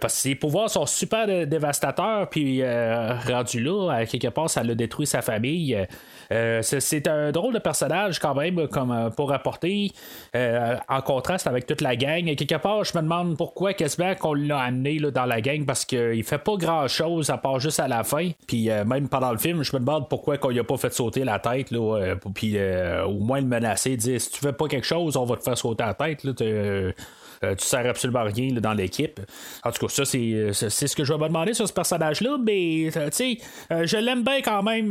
parce 0.00 0.14
que 0.14 0.20
ses 0.20 0.34
pouvoirs 0.36 0.70
sont 0.70 0.86
super 0.86 1.26
dévastateurs, 1.46 2.28
puis 2.28 2.62
rendu 2.64 3.60
là, 3.60 4.04
quelque 4.06 4.28
part, 4.28 4.48
ça 4.48 4.62
l'a 4.62 4.74
détruit 4.74 5.06
sa 5.06 5.22
famille. 5.22 5.76
c'est 6.62 7.08
un 7.08 7.32
drôle 7.32 7.54
de 7.54 7.58
personnage 7.58 8.20
quand 8.20 8.34
même 8.34 8.68
comme 8.68 9.10
pour 9.16 9.32
apporter 9.32 9.90
en 10.34 11.00
contraste 11.02 11.46
avec 11.46 11.66
toute 11.66 11.80
la 11.80 11.96
gang. 11.96 12.24
quelque 12.36 12.60
part, 12.60 12.84
je 12.84 12.96
me 12.96 13.02
demande 13.02 13.36
pourquoi 13.36 13.74
quasiment 13.74 14.14
qu'on 14.14 14.34
l'a 14.34 14.60
amené 14.60 14.98
dans 14.98 15.26
la 15.26 15.40
gang 15.40 15.64
parce 15.66 15.84
qu'il 15.84 16.22
fait 16.22 16.38
pas 16.38 16.56
grand 16.56 16.86
chose 16.88 17.30
à 17.30 17.38
part 17.38 17.55
juste 17.58 17.80
à 17.80 17.88
la 17.88 18.04
fin. 18.04 18.30
Puis 18.46 18.70
euh, 18.70 18.84
même 18.84 19.08
pendant 19.08 19.32
le 19.32 19.38
film, 19.38 19.62
je 19.62 19.72
me 19.74 19.80
demande 19.80 20.08
pourquoi 20.08 20.38
qu'on 20.38 20.56
a 20.56 20.64
pas 20.64 20.76
fait 20.76 20.92
sauter 20.92 21.24
la 21.24 21.38
tête, 21.38 21.70
là, 21.70 21.96
euh, 21.96 22.14
puis 22.34 22.56
euh, 22.56 23.04
au 23.04 23.20
moins 23.20 23.40
le 23.40 23.46
menacer, 23.46 23.96
dire 23.96 24.20
si 24.20 24.30
tu 24.30 24.40
fais 24.40 24.52
pas 24.52 24.68
quelque 24.68 24.86
chose, 24.86 25.16
on 25.16 25.24
va 25.24 25.36
te 25.36 25.42
faire 25.42 25.58
sauter 25.58 25.84
la 25.84 25.94
tête. 25.94 26.24
Là, 26.24 26.32
euh, 26.40 26.92
tu 27.54 27.66
sers 27.66 27.86
absolument 27.86 28.24
rien 28.24 28.54
dans 28.54 28.72
l'équipe. 28.72 29.20
En 29.62 29.70
tout 29.70 29.86
cas, 29.86 29.92
ça, 29.92 30.04
c'est, 30.06 30.52
ce 30.52 30.96
que 30.96 31.04
je 31.04 31.12
vais 31.12 31.18
me 31.18 31.28
demander 31.28 31.52
sur 31.52 31.68
ce 31.68 31.72
personnage-là, 31.72 32.38
mais 32.42 32.90
tu 32.90 33.00
sais, 33.10 33.38
je 33.70 33.96
l'aime 33.98 34.24
bien 34.24 34.40
quand 34.40 34.62
même 34.62 34.90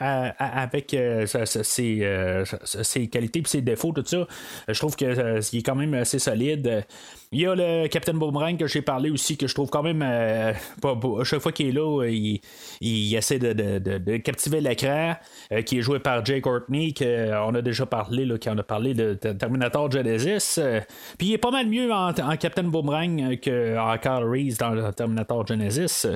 avec 0.00 0.96
ses, 1.44 3.08
qualités 3.12 3.40
et 3.40 3.46
ses 3.46 3.60
défauts, 3.60 3.92
tout 3.92 4.04
ça. 4.06 4.26
Je 4.68 4.78
trouve 4.78 4.96
qu'il 4.96 5.08
est 5.08 5.62
quand 5.66 5.74
même 5.74 5.92
assez 5.92 6.18
solide. 6.18 6.86
Il 7.32 7.40
y 7.40 7.46
a 7.46 7.54
le 7.54 7.88
Captain 7.88 8.14
Boomerang 8.14 8.56
que 8.56 8.66
j'ai 8.66 8.82
parlé 8.82 9.10
aussi, 9.10 9.36
que 9.36 9.46
je 9.46 9.54
trouve 9.54 9.68
quand 9.68 9.82
même, 9.82 10.02
à 10.02 10.54
chaque 11.24 11.40
fois 11.40 11.52
qu'il 11.52 11.68
est 11.68 11.72
là, 11.72 12.04
il, 12.06 13.14
essaie 13.14 13.38
de, 13.38 14.16
captiver 14.18 14.60
l'écran, 14.60 15.16
qui 15.64 15.78
est 15.78 15.82
joué 15.82 15.98
par 15.98 16.24
Jay 16.24 16.40
Courtney, 16.40 16.94
qu'on 16.94 17.54
a 17.54 17.62
déjà 17.62 17.86
parlé, 17.86 18.24
là, 18.24 18.36
en 18.46 18.58
a 18.58 18.62
parlé 18.62 18.94
de, 18.94 19.14
Terminator 19.14 19.90
Genesis. 19.90 20.60
Puis 21.18 21.28
il 21.28 21.32
est 21.34 21.38
pas 21.38 21.50
mal 21.50 21.66
mieux 21.66 21.92
en, 21.92 22.12
Captain 22.38 22.64
Boomerang 22.64 23.38
qu'en 23.42 23.96
Carl 23.98 24.24
Reese 24.24 24.58
dans 24.58 24.92
Terminator 24.92 25.46
Genesis. 25.46 26.06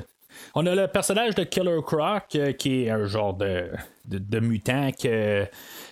On 0.55 0.65
a 0.65 0.75
le 0.75 0.87
personnage 0.87 1.35
de 1.35 1.43
Killer 1.43 1.79
Croc 1.85 2.35
euh, 2.35 2.51
qui 2.53 2.83
est 2.83 2.89
un 2.89 3.05
genre 3.05 3.33
de, 3.33 3.69
de, 4.05 4.39
mutant 4.39 4.91
que, 4.91 5.45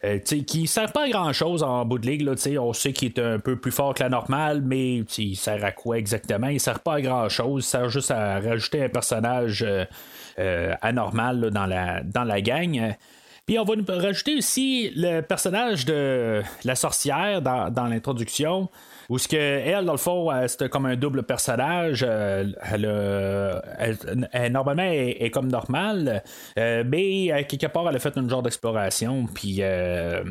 euh, 0.04 0.20
qui 0.20 0.68
sert 0.68 0.92
pas 0.92 1.06
à 1.06 1.10
grand 1.10 1.34
chose 1.34 1.64
en 1.64 1.86
bout 1.86 2.00
de 2.00 2.08
ligue. 2.08 2.22
Là, 2.22 2.34
on 2.60 2.74
sait 2.74 2.94
qu'il 2.94 3.10
est 3.10 3.20
un 3.20 3.40
peu 3.40 3.56
plus 3.56 3.72
fort 3.72 3.94
que 3.94 4.04
la 4.04 4.10
normale, 4.10 4.62
mais 4.62 4.98
il 4.98 5.36
sert 5.36 5.64
à 5.64 5.72
quoi 5.72 5.98
exactement? 5.98 6.48
Il 6.48 6.60
sert 6.60 6.80
pas 6.80 6.96
à 6.96 7.02
grand 7.02 7.30
chose. 7.30 7.66
Il 7.66 7.68
sert 7.68 7.90
juste 7.90 8.12
à 8.12 8.40
rajouter 8.40 8.84
un 8.84 8.90
personnage 8.90 9.66
euh, 10.40 10.74
anormal 10.82 11.52
dans, 11.52 11.66
la, 11.66 12.02
dans 12.02 12.24
la 12.24 12.42
gang. 12.42 12.96
Puis 13.46 13.58
on 13.58 13.64
va 13.64 13.76
nous 13.76 13.86
rajouter 13.88 14.36
aussi 14.38 14.92
le 14.96 15.22
personnage 15.22 15.86
de 15.86 16.42
la 16.64 16.76
sorcière 16.76 17.42
dans, 17.42 17.70
dans 17.70 17.86
l'introduction. 17.88 18.70
Où 19.10 19.18
ce 19.18 19.28
que 19.28 19.36
elle, 19.38 19.86
dans 19.86 19.94
le 19.94 19.98
fond, 19.98 20.30
c'était 20.48 20.70
comme 20.70 20.86
un 20.86 20.96
double 20.96 21.24
personnage. 21.24 22.06
Euh, 22.08 23.60
elle, 24.32 24.52
normalement, 24.52 24.84
est, 24.84 25.32
comme 25.32 25.48
normale, 25.48 26.24
euh, 26.58 26.84
mais 26.86 27.46
quelque 27.48 27.66
part, 27.68 27.90
elle 27.90 27.96
a 27.96 28.00
fait 28.00 28.16
une 28.18 28.30
genre 28.30 28.44
d'exploration, 28.44 29.26
puis 29.34 29.58
euh, 29.62 30.24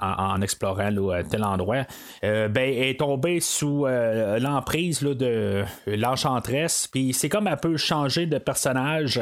en, 0.00 0.40
explorant 0.42 0.90
tel 1.30 1.44
endroit, 1.44 1.84
ben, 2.22 2.50
elle 2.56 2.88
est 2.88 3.00
tombée 3.00 3.40
sous 3.40 3.86
l'emprise 3.86 5.00
de 5.00 5.64
l'enchantresse, 5.86 6.88
puis 6.88 7.12
c'est 7.12 7.28
comme 7.28 7.46
un 7.46 7.56
peu 7.56 7.76
changé 7.76 8.26
de 8.26 8.38
personnage. 8.38 9.20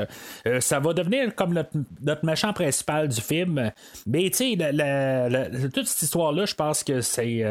ça 0.60 0.80
va 0.80 0.92
devenir 0.92 1.34
comme 1.34 1.54
notre, 1.54 2.24
méchant 2.24 2.52
principal 2.52 3.08
du 3.08 3.20
film, 3.20 3.70
mais 4.06 4.30
tu 4.30 4.56
sais, 4.56 5.70
toute 5.72 5.86
cette 5.86 6.02
histoire-là, 6.02 6.46
je 6.46 6.54
pense 6.54 6.82
que 6.82 7.00
c'est 7.00 7.44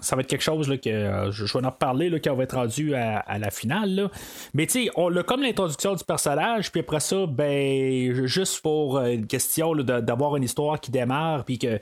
ça 0.00 0.16
va 0.16 0.22
être 0.22 0.28
quelque 0.28 0.42
chose 0.42 0.68
là, 0.68 0.76
que 0.76 0.89
que 0.90 1.30
je, 1.30 1.44
vais 1.44 1.66
en 1.66 1.70
reparler 1.70 2.10
là, 2.10 2.18
quand 2.18 2.34
va 2.34 2.44
être 2.44 2.56
rendu 2.56 2.94
à, 2.94 3.38
la 3.38 3.50
finale. 3.50 4.10
Mais 4.54 4.66
tu 4.66 4.84
sais, 4.84 4.90
on 4.96 5.10
comme 5.22 5.42
l'introduction 5.42 5.94
du 5.94 6.04
personnage, 6.04 6.70
puis 6.72 6.80
après 6.80 7.00
ça, 7.00 7.26
ben, 7.26 8.26
juste 8.26 8.60
pour 8.62 9.00
une 9.00 9.26
question 9.26 9.74
d'avoir 9.74 10.36
une 10.36 10.44
histoire 10.44 10.80
qui 10.80 10.90
démarre, 10.90 11.44
puis 11.44 11.58
que 11.58 11.78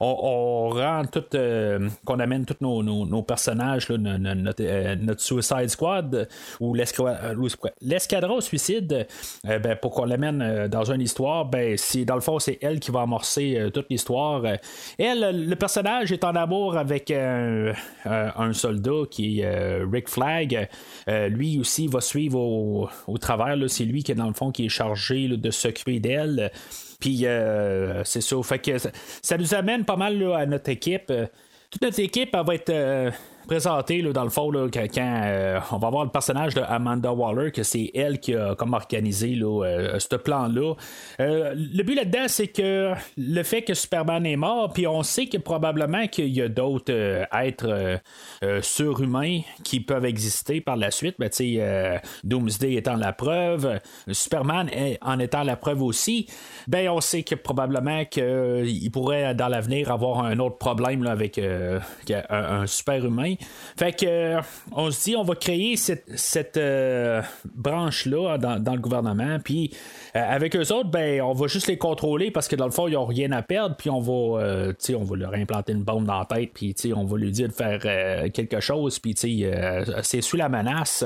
on, 0.00 0.70
rend 0.70 1.04
tout, 1.06 1.24
qu'on 2.04 2.20
amène 2.20 2.44
tous 2.44 2.56
nos, 2.60 3.22
personnages, 3.22 3.88
notre, 3.90 5.20
Suicide 5.20 5.68
Squad 5.68 6.28
ou 6.60 6.74
l'escadron 6.74 8.40
suicide, 8.40 9.06
ben, 9.44 9.76
pour 9.80 9.92
qu'on 9.92 10.04
l'amène 10.04 10.68
dans 10.68 10.90
une 10.90 11.00
histoire, 11.00 11.44
ben, 11.44 11.76
si 11.76 12.04
dans 12.04 12.14
le 12.14 12.20
fond, 12.20 12.38
c'est 12.38 12.58
elle 12.62 12.80
qui 12.80 12.90
va 12.90 13.02
amorcer 13.02 13.68
toute 13.72 13.86
l'histoire. 13.90 14.42
Elle, 14.98 15.48
le 15.48 15.56
personnage 15.56 16.12
est 16.12 16.24
en 16.24 16.34
amour 16.34 16.76
avec 16.76 17.10
un, 17.10 18.47
soldat 18.52 19.02
qui 19.10 19.40
est 19.40 19.44
euh, 19.44 19.86
Rick 19.90 20.08
Flag. 20.08 20.68
Euh, 21.08 21.28
lui 21.28 21.58
aussi 21.58 21.86
va 21.86 22.00
suivre 22.00 22.38
au, 22.38 23.18
travers. 23.18 23.56
C'est 23.68 23.84
lui 23.84 24.02
qui 24.02 24.12
est 24.12 24.16
dans 24.16 24.28
le 24.28 24.34
fond 24.34 24.50
qui 24.50 24.66
est 24.66 24.70
chargé 24.70 25.28
de 25.28 25.50
s'occuper 25.50 26.00
d'elle. 26.00 26.50
Puis 27.00 27.26
euh, 27.26 28.02
c'est 28.04 28.20
ça. 28.20 28.36
Fait 28.42 28.58
que 28.58 28.78
ça, 28.78 29.36
nous 29.36 29.54
amène 29.54 29.84
pas 29.84 29.96
mal 29.96 30.22
à 30.32 30.46
notre 30.46 30.70
équipe. 30.70 31.12
Toute 31.70 31.82
notre 31.82 32.00
équipe 32.00 32.34
va 32.34 32.54
être 32.54 33.12
présenté 33.48 34.02
dans 34.02 34.22
le 34.22 34.30
fond 34.30 34.52
quand, 34.52 34.96
euh, 34.98 35.58
on 35.72 35.78
va 35.78 35.90
voir 35.90 36.04
le 36.04 36.10
personnage 36.10 36.54
de 36.54 36.60
Amanda 36.60 37.12
Waller, 37.12 37.50
que 37.50 37.62
c'est 37.62 37.90
elle 37.94 38.20
qui 38.20 38.34
a 38.34 38.54
comme 38.54 38.74
organisé 38.74 39.34
là, 39.34 39.64
euh, 39.64 39.98
ce 39.98 40.14
plan-là. 40.14 40.74
Euh, 41.18 41.54
le 41.56 41.82
but 41.82 41.94
là-dedans, 41.94 42.26
c'est 42.28 42.48
que 42.48 42.92
le 43.16 43.42
fait 43.42 43.62
que 43.62 43.74
Superman 43.74 44.24
est 44.26 44.36
mort, 44.36 44.72
puis 44.72 44.86
on 44.86 45.02
sait 45.02 45.26
que 45.26 45.38
probablement 45.38 46.06
qu'il 46.06 46.28
y 46.28 46.42
a 46.42 46.48
d'autres 46.48 47.26
êtres 47.32 48.00
surhumains 48.60 49.40
qui 49.64 49.80
peuvent 49.80 50.04
exister 50.04 50.60
par 50.60 50.76
la 50.76 50.90
suite. 50.90 51.16
Ben, 51.18 51.30
Doomsday 52.24 52.74
étant 52.74 52.96
la 52.96 53.14
preuve, 53.14 53.80
Superman 54.12 54.68
en 55.00 55.18
étant 55.18 55.42
la 55.42 55.56
preuve 55.56 55.82
aussi, 55.82 56.26
ben 56.66 56.90
on 56.90 57.00
sait 57.00 57.22
que 57.22 57.34
probablement 57.34 58.04
qu'il 58.04 58.90
pourrait 58.92 59.34
dans 59.34 59.48
l'avenir 59.48 59.90
avoir 59.90 60.24
un 60.24 60.38
autre 60.38 60.58
problème 60.58 61.06
avec 61.06 61.38
un 61.38 62.66
super 62.66 63.04
humain. 63.06 63.36
Fait 63.76 63.92
que 63.92 64.06
euh, 64.06 64.40
on 64.72 64.90
se 64.90 65.04
dit 65.04 65.16
on 65.16 65.22
va 65.22 65.34
créer 65.34 65.76
cette, 65.76 66.56
euh, 66.56 67.22
branche-là 67.54 68.38
dans, 68.38 68.72
le 68.72 68.80
gouvernement, 68.80 69.38
puis 69.42 69.72
euh, 70.16 70.20
avec 70.20 70.56
eux 70.56 70.72
autres, 70.72 70.90
ben 70.90 71.20
on 71.22 71.32
va 71.32 71.46
juste 71.46 71.66
les 71.66 71.78
contrôler 71.78 72.30
parce 72.30 72.48
que 72.48 72.56
dans 72.56 72.66
le 72.66 72.72
fond, 72.72 72.88
ils 72.88 72.94
n'ont 72.94 73.06
rien 73.06 73.30
à 73.32 73.42
perdre, 73.42 73.76
puis 73.76 73.90
on 73.90 74.00
va 74.00 74.12
on 74.94 75.04
va 75.04 75.16
leur 75.16 75.34
implanter 75.34 75.72
une 75.72 75.84
bombe 75.84 76.06
dans 76.06 76.18
la 76.18 76.24
tête, 76.24 76.50
puis 76.54 76.74
on 76.94 77.04
va 77.04 77.16
lui 77.16 77.30
dire 77.30 77.48
de 77.48 77.52
faire 77.52 77.80
quelque 78.32 78.60
chose, 78.60 78.98
puis 78.98 79.14
c'est 79.16 80.20
sous 80.20 80.36
la 80.36 80.48
menace. 80.48 81.04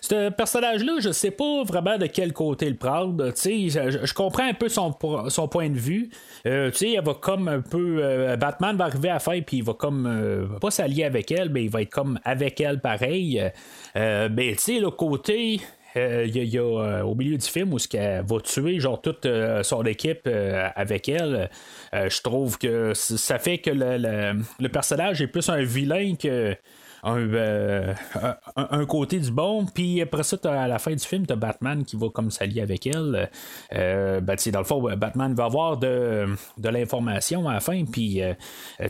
Ce 0.00 0.30
personnage-là, 0.30 0.94
je 1.00 1.10
sais 1.12 1.30
pas 1.30 1.62
vraiment 1.64 1.98
de 1.98 2.06
quel 2.06 2.32
côté 2.32 2.68
le 2.68 2.76
prendre. 2.76 3.32
Je, 3.34 4.00
je, 4.04 4.14
comprends 4.14 4.48
un 4.48 4.54
peu 4.54 4.68
son, 4.68 4.94
son 5.28 5.48
point 5.48 5.70
de 5.70 5.78
vue. 5.78 6.10
Euh, 6.46 6.70
va 7.02 7.14
comme 7.14 7.48
un 7.48 7.60
peu. 7.60 7.98
Euh, 8.02 8.36
Batman 8.36 8.76
va 8.76 8.84
arriver 8.84 9.10
à 9.10 9.18
faire, 9.18 9.42
puis 9.46 9.58
il 9.58 9.64
va 9.64 9.74
comme. 9.74 10.06
Euh, 10.06 10.58
pas 10.60 10.70
s'allier 10.70 11.04
avec 11.04 11.30
elle, 11.30 11.50
mais 11.50 11.64
il 11.64 11.70
va 11.70 11.82
être 11.82 11.90
comme 11.90 12.18
avec 12.24 12.60
elle 12.60 12.80
pareil. 12.80 13.42
mais 13.94 14.54
tu 14.56 14.62
sais, 14.62 14.78
le 14.80 14.90
côté. 14.90 15.60
Il 15.96 16.36
y, 16.36 16.58
a, 16.58 17.06
au 17.06 17.14
milieu 17.14 17.38
du 17.38 17.46
film 17.46 17.72
où 17.72 17.78
ce 17.78 17.86
qu'elle 17.86 18.24
va 18.24 18.40
tuer 18.40 18.80
genre 18.80 19.00
toute 19.00 19.28
son 19.62 19.84
équipe 19.84 20.28
avec 20.74 21.08
elle. 21.08 21.48
Je 21.92 22.20
trouve 22.20 22.58
que 22.58 22.94
ça 22.94 23.38
fait 23.38 23.58
que 23.58 23.70
le, 23.70 24.42
le, 24.58 24.68
personnage 24.70 25.22
est 25.22 25.28
plus 25.28 25.48
un 25.48 25.62
vilain 25.62 26.16
que 26.16 26.56
euh, 27.06 27.94
un, 28.14 28.36
un, 28.56 28.86
côté 28.86 29.18
du 29.18 29.30
bon, 29.30 29.66
puis 29.66 30.00
après 30.00 30.22
ça, 30.22 30.36
à 30.44 30.66
la 30.66 30.78
fin 30.78 30.92
du 30.92 31.04
film, 31.04 31.26
t'as 31.26 31.36
Batman 31.36 31.84
qui 31.84 31.96
va 31.96 32.08
comme 32.08 32.30
s'allier 32.30 32.62
avec 32.62 32.86
elle. 32.86 33.30
Euh, 33.74 34.20
ben, 34.20 34.36
dans 34.52 34.58
le 34.58 34.64
fond, 34.64 34.80
Batman 34.96 35.34
va 35.34 35.44
avoir 35.44 35.76
de, 35.76 36.26
de 36.56 36.68
l'information 36.68 37.46
à 37.48 37.54
la 37.54 37.60
fin, 37.60 37.84
puis 37.84 38.22
euh, 38.22 38.32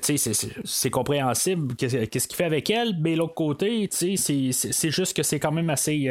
c'est 0.00 0.90
compréhensible 0.90 1.74
qu'est-ce 1.74 2.28
qu'il 2.28 2.36
fait 2.36 2.44
avec 2.44 2.70
elle, 2.70 2.94
mais 3.00 3.16
l'autre 3.16 3.34
côté, 3.34 3.88
c'est 3.90 4.90
juste 4.90 5.16
que 5.16 5.22
c'est 5.22 5.40
quand 5.40 5.52
même 5.52 5.70
assez. 5.70 6.06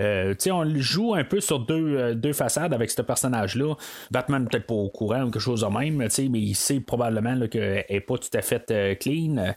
Euh, 0.00 0.34
on 0.50 0.74
joue 0.76 1.14
un 1.14 1.24
peu 1.24 1.40
sur 1.40 1.60
deux, 1.60 2.14
deux 2.14 2.32
façades 2.32 2.74
avec 2.74 2.90
ce 2.90 3.00
personnage-là. 3.00 3.74
Batman 4.10 4.46
peut-être 4.46 4.66
pas 4.66 4.74
au 4.74 4.90
courant 4.90 5.22
ou 5.22 5.30
quelque 5.30 5.40
chose 5.40 5.62
de 5.62 5.66
même, 5.66 5.96
mais 5.96 6.40
il 6.40 6.54
sait 6.54 6.80
probablement 6.80 7.46
qu'elle 7.48 7.84
n'est 7.88 8.00
pas 8.00 8.18
tout 8.18 8.36
à 8.36 8.42
fait 8.42 8.98
clean. 9.00 9.54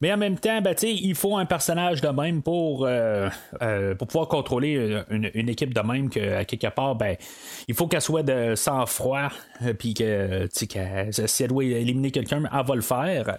Mais 0.00 0.12
en 0.12 0.16
même 0.16 0.38
temps, 0.38 0.60
ben, 0.60 0.74
il 0.82 1.14
faut 1.14 1.36
un 1.36 1.46
personnage 1.46 2.00
de 2.00 2.08
même 2.08 2.42
pour, 2.42 2.86
euh, 2.86 3.28
euh, 3.62 3.94
pour 3.94 4.06
pouvoir 4.08 4.28
contrôler 4.28 5.02
une, 5.10 5.48
équipe 5.48 5.74
de 5.74 5.80
même 5.80 6.10
que 6.10 6.36
à 6.36 6.44
quelque 6.44 6.68
part, 6.68 6.94
ben, 6.94 7.16
il 7.68 7.74
faut 7.74 7.86
qu'elle 7.86 8.00
soit 8.00 8.22
de 8.22 8.54
sang-froid, 8.54 9.28
euh, 9.62 9.74
puis 9.74 9.94
que 9.94 10.48
si 10.50 11.42
elle 11.42 11.48
doit 11.48 11.64
éliminer 11.64 12.10
quelqu'un, 12.10 12.42
elle 12.52 12.66
va 12.66 12.74
le 12.74 12.82
faire. 12.82 13.38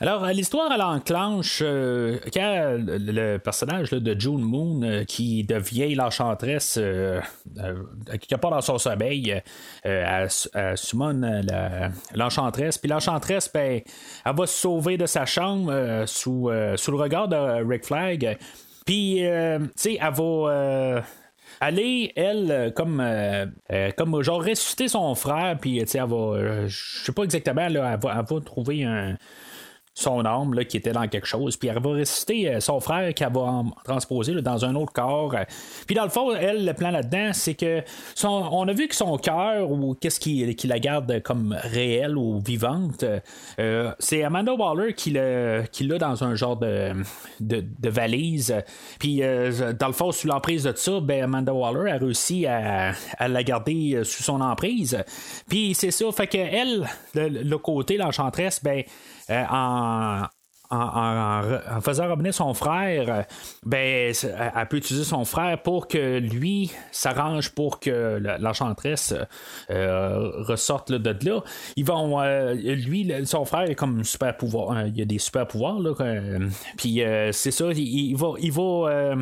Alors, 0.00 0.26
l'histoire, 0.26 0.70
elle 0.72 0.82
enclenche 0.82 1.60
euh, 1.62 2.18
quand 2.32 2.76
le, 2.78 3.38
personnage 3.38 3.90
de 3.90 4.20
June 4.20 4.40
Moon, 4.40 4.82
euh, 4.82 5.04
qui 5.04 5.44
devient 5.44 5.94
l'enchantresse 5.94 6.78
euh, 6.78 7.20
quelque 8.10 8.36
part 8.36 8.50
dans 8.50 8.60
son 8.60 8.78
sommeil, 8.78 9.40
elle, 9.82 10.28
summon 10.76 11.42
l'enchantresse. 12.14 12.78
Puis 12.78 12.90
l'enchantresse, 12.90 13.50
ben, 13.52 13.80
elle 14.24 14.34
va 14.34 14.46
se 14.46 14.58
sauver 14.58 14.96
de 14.96 15.06
sa 15.06 15.26
chambre 15.26 16.04
sous, 16.06 16.50
sous 16.76 16.90
le 16.90 16.96
regard 16.96 17.28
de 17.28 17.66
Rick 17.66 17.84
Flag. 17.84 18.38
Puis, 18.84 19.20
tu 19.20 19.70
sais, 19.76 19.98
elle 20.00 20.12
va 20.12 21.02
aller, 21.60 22.12
elle, 22.16 22.72
comme, 22.74 23.02
comme 23.96 24.22
genre 24.22 24.42
ressusciter 24.42 24.88
son 24.88 25.14
frère, 25.14 25.56
puis 25.60 25.78
elle 25.78 26.00
va, 26.06 26.66
je 26.66 27.04
sais 27.04 27.12
pas 27.12 27.22
exactement, 27.22 27.62
elle, 27.62 27.78
va, 27.78 27.92
elle 27.92 27.98
va 28.00 28.40
trouver 28.44 28.84
un, 28.84 29.16
son 29.94 30.24
âme 30.24 30.54
là, 30.54 30.64
qui 30.64 30.76
était 30.76 30.92
dans 30.92 31.06
quelque 31.06 31.26
chose. 31.26 31.56
Puis 31.56 31.68
elle 31.68 31.80
va 31.80 31.90
ressusciter 31.90 32.48
euh, 32.48 32.60
son 32.60 32.80
frère 32.80 33.14
qu'elle 33.14 33.32
va 33.32 33.62
transposer 33.84 34.34
dans 34.42 34.64
un 34.64 34.74
autre 34.74 34.92
corps. 34.92 35.34
Puis 35.86 35.94
dans 35.94 36.02
le 36.02 36.10
fond, 36.10 36.34
elle, 36.34 36.66
le 36.66 36.74
plan 36.74 36.90
là-dedans, 36.90 37.30
c'est 37.32 37.54
que 37.54 37.82
son, 38.14 38.28
on 38.28 38.66
a 38.66 38.72
vu 38.72 38.88
que 38.88 38.96
son 38.96 39.16
cœur, 39.16 39.70
ou 39.70 39.94
qu'est-ce 39.94 40.18
qui, 40.18 40.54
qui, 40.56 40.66
la 40.66 40.80
garde 40.80 41.22
comme 41.22 41.56
réelle 41.62 42.18
ou 42.18 42.40
vivante, 42.40 43.04
euh, 43.60 43.92
c'est 44.00 44.24
Amanda 44.24 44.52
Waller 44.52 44.94
qui 44.94 45.10
l'a, 45.10 45.62
qui 45.68 45.84
l'a 45.84 45.98
dans 45.98 46.24
un 46.24 46.34
genre 46.34 46.56
de, 46.56 46.92
de, 47.40 47.88
valise. 47.88 48.54
Puis 48.98 49.22
euh, 49.22 49.72
dans 49.72 49.86
le 49.86 49.92
fond, 49.92 50.10
sous 50.10 50.26
l'emprise 50.26 50.64
de 50.64 50.72
ça, 50.74 50.98
ben, 51.00 51.22
Amanda 51.22 51.54
Waller 51.54 51.92
a 51.92 51.98
réussi 51.98 52.46
à, 52.46 52.94
à 53.18 53.28
la 53.28 53.42
garder 53.44 54.00
sous 54.02 54.24
son 54.24 54.40
emprise. 54.40 54.98
Puis 55.48 55.74
c'est 55.74 55.92
ça, 55.92 56.10
fait 56.10 56.26
que 56.26 56.38
elle, 56.38 56.88
le, 57.14 57.28
le 57.28 57.58
côté, 57.58 57.96
l'enchantresse, 57.96 58.60
ben, 58.62 58.82
euh, 59.30 60.26
en, 60.70 61.80
faisant 61.80 62.10
revenir 62.10 62.34
son 62.34 62.54
frère, 62.54 63.26
ben, 63.64 64.12
elle 64.56 64.68
peut 64.68 64.78
utiliser 64.78 65.04
son 65.04 65.24
frère 65.24 65.60
pour 65.62 65.88
que 65.88 66.18
lui 66.18 66.70
s'arrange 66.90 67.50
pour 67.50 67.80
que 67.80 68.20
l'enchantresse 68.40 69.14
euh, 69.70 70.30
ressorte 70.42 70.90
de 70.92 71.28
là. 71.28 71.42
Ils 71.76 71.84
vont, 71.84 72.20
euh, 72.20 72.54
lui, 72.54 73.12
son 73.24 73.44
frère 73.44 73.70
est 73.70 73.74
comme 73.74 74.04
super 74.04 74.36
pouvoir, 74.36 74.86
il 74.86 75.00
a 75.00 75.04
des 75.04 75.18
super 75.18 75.46
pouvoirs 75.46 75.78
là, 75.78 75.94
puis 76.76 77.02
c'est 77.32 77.50
ça, 77.50 77.66
il, 77.72 78.16
va, 78.16 78.32
il 78.38 78.52
va 78.52 79.14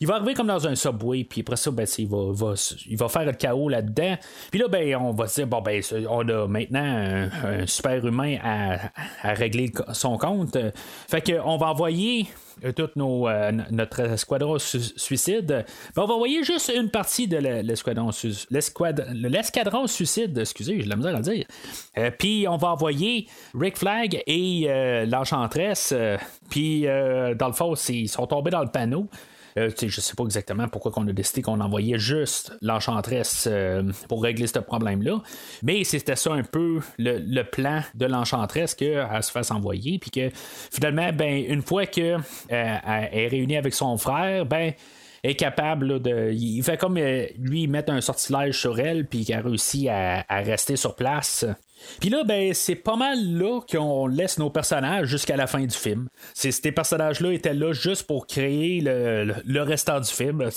il 0.00 0.06
va 0.06 0.14
arriver 0.14 0.34
comme 0.34 0.46
dans 0.46 0.66
un 0.68 0.76
subway, 0.76 1.24
puis 1.24 1.40
après 1.40 1.56
ça, 1.56 1.72
ben, 1.72 1.86
il, 1.98 2.08
va, 2.08 2.54
il 2.86 2.96
va 2.96 3.08
faire 3.08 3.24
le 3.24 3.32
chaos 3.32 3.68
là-dedans. 3.68 4.16
Puis 4.50 4.60
là, 4.60 4.68
ben, 4.68 4.94
on 4.96 5.10
va 5.12 5.26
se 5.26 5.40
dire, 5.40 5.48
bon, 5.48 5.60
ben, 5.60 5.82
on 6.08 6.28
a 6.28 6.46
maintenant 6.46 7.28
un, 7.44 7.66
super 7.66 8.06
humain 8.06 8.36
à, 8.42 9.32
régler 9.34 9.72
son 9.92 10.16
compte. 10.16 10.56
Fait 11.08 11.22
qu'on 11.22 11.56
va 11.56 11.68
envoyer 11.68 12.28
euh, 12.64 12.72
tout 12.72 12.90
nos, 12.96 13.28
euh, 13.28 13.52
notre 13.70 14.00
escadron 14.00 14.58
suicide. 14.58 15.46
Ben, 15.46 16.02
on 16.02 16.06
va 16.06 16.14
envoyer 16.14 16.42
juste 16.42 16.72
une 16.74 16.90
partie 16.90 17.28
de 17.28 17.36
l'escadron 17.36 18.10
l'escadron 19.12 19.86
suicide, 19.86 20.36
excusez, 20.36 20.80
j'ai 20.80 20.86
la 20.86 20.96
misère 20.96 21.16
à 21.16 21.20
dire. 21.20 21.46
Euh, 21.96 22.10
puis 22.16 22.46
on 22.48 22.56
va 22.56 22.68
envoyer 22.68 23.26
Rick 23.54 23.78
Flag 23.78 24.22
et 24.26 25.06
l'enchantresse. 25.06 25.94
Puis 26.50 26.82
dans 26.82 27.48
le 27.48 27.52
fond, 27.52 27.74
ils 27.88 28.08
sont 28.08 28.26
tombés 28.26 28.50
dans 28.50 28.62
le 28.62 28.70
panneau. 28.70 29.08
Euh, 29.58 29.70
je 29.76 29.86
ne 29.86 29.90
sais 29.90 30.14
pas 30.14 30.24
exactement 30.24 30.68
pourquoi 30.68 30.92
on 30.96 31.08
a 31.08 31.12
décidé 31.12 31.42
qu'on 31.42 31.60
envoyait 31.60 31.98
juste 31.98 32.52
l'enchantresse 32.62 33.48
euh, 33.50 33.82
pour 34.08 34.22
régler 34.22 34.46
ce 34.46 34.58
problème-là. 34.58 35.20
Mais 35.62 35.84
c'était 35.84 36.16
ça 36.16 36.32
un 36.32 36.42
peu 36.42 36.80
le, 36.98 37.42
plan 37.42 37.82
de 37.94 38.06
l'enchantresse 38.06 38.74
qu'elle 38.74 39.22
se 39.22 39.30
fasse 39.30 39.50
envoyer. 39.50 39.98
Puis 39.98 40.10
que 40.10 40.30
finalement, 40.70 41.12
ben, 41.12 41.44
une 41.48 41.62
fois 41.62 41.86
qu'elle 41.86 42.20
euh, 42.52 42.76
est 43.12 43.28
réunie 43.28 43.56
avec 43.56 43.74
son 43.74 43.96
frère, 43.96 44.46
ben 44.46 44.72
est 45.24 45.34
capable 45.34 46.00
de. 46.00 46.30
Il 46.32 46.62
fait 46.62 46.76
comme 46.76 46.98
lui 47.38 47.66
mettre 47.66 47.92
un 47.92 48.00
sortilège 48.00 48.58
sur 48.58 48.78
elle, 48.78 49.06
puis 49.06 49.24
qu'elle 49.24 49.38
a 49.38 49.42
réussi 49.42 49.88
à, 49.88 50.24
rester 50.28 50.76
sur 50.76 50.94
place. 50.94 51.44
Puis 52.00 52.10
là, 52.10 52.24
ben, 52.24 52.54
c'est 52.54 52.74
pas 52.74 52.96
mal 52.96 53.18
là 53.36 53.60
qu'on 53.70 54.06
laisse 54.06 54.38
nos 54.38 54.50
personnages 54.50 55.08
jusqu'à 55.08 55.36
la 55.36 55.46
fin 55.46 55.60
du 55.60 55.76
film. 55.76 56.08
Ces 56.34 56.72
personnages-là 56.72 57.32
étaient 57.32 57.54
là 57.54 57.72
juste 57.72 58.06
pour 58.06 58.26
créer 58.26 58.80
le, 58.80 59.34
le, 59.44 59.62
restant 59.62 60.00
du 60.00 60.10
film. 60.10 60.48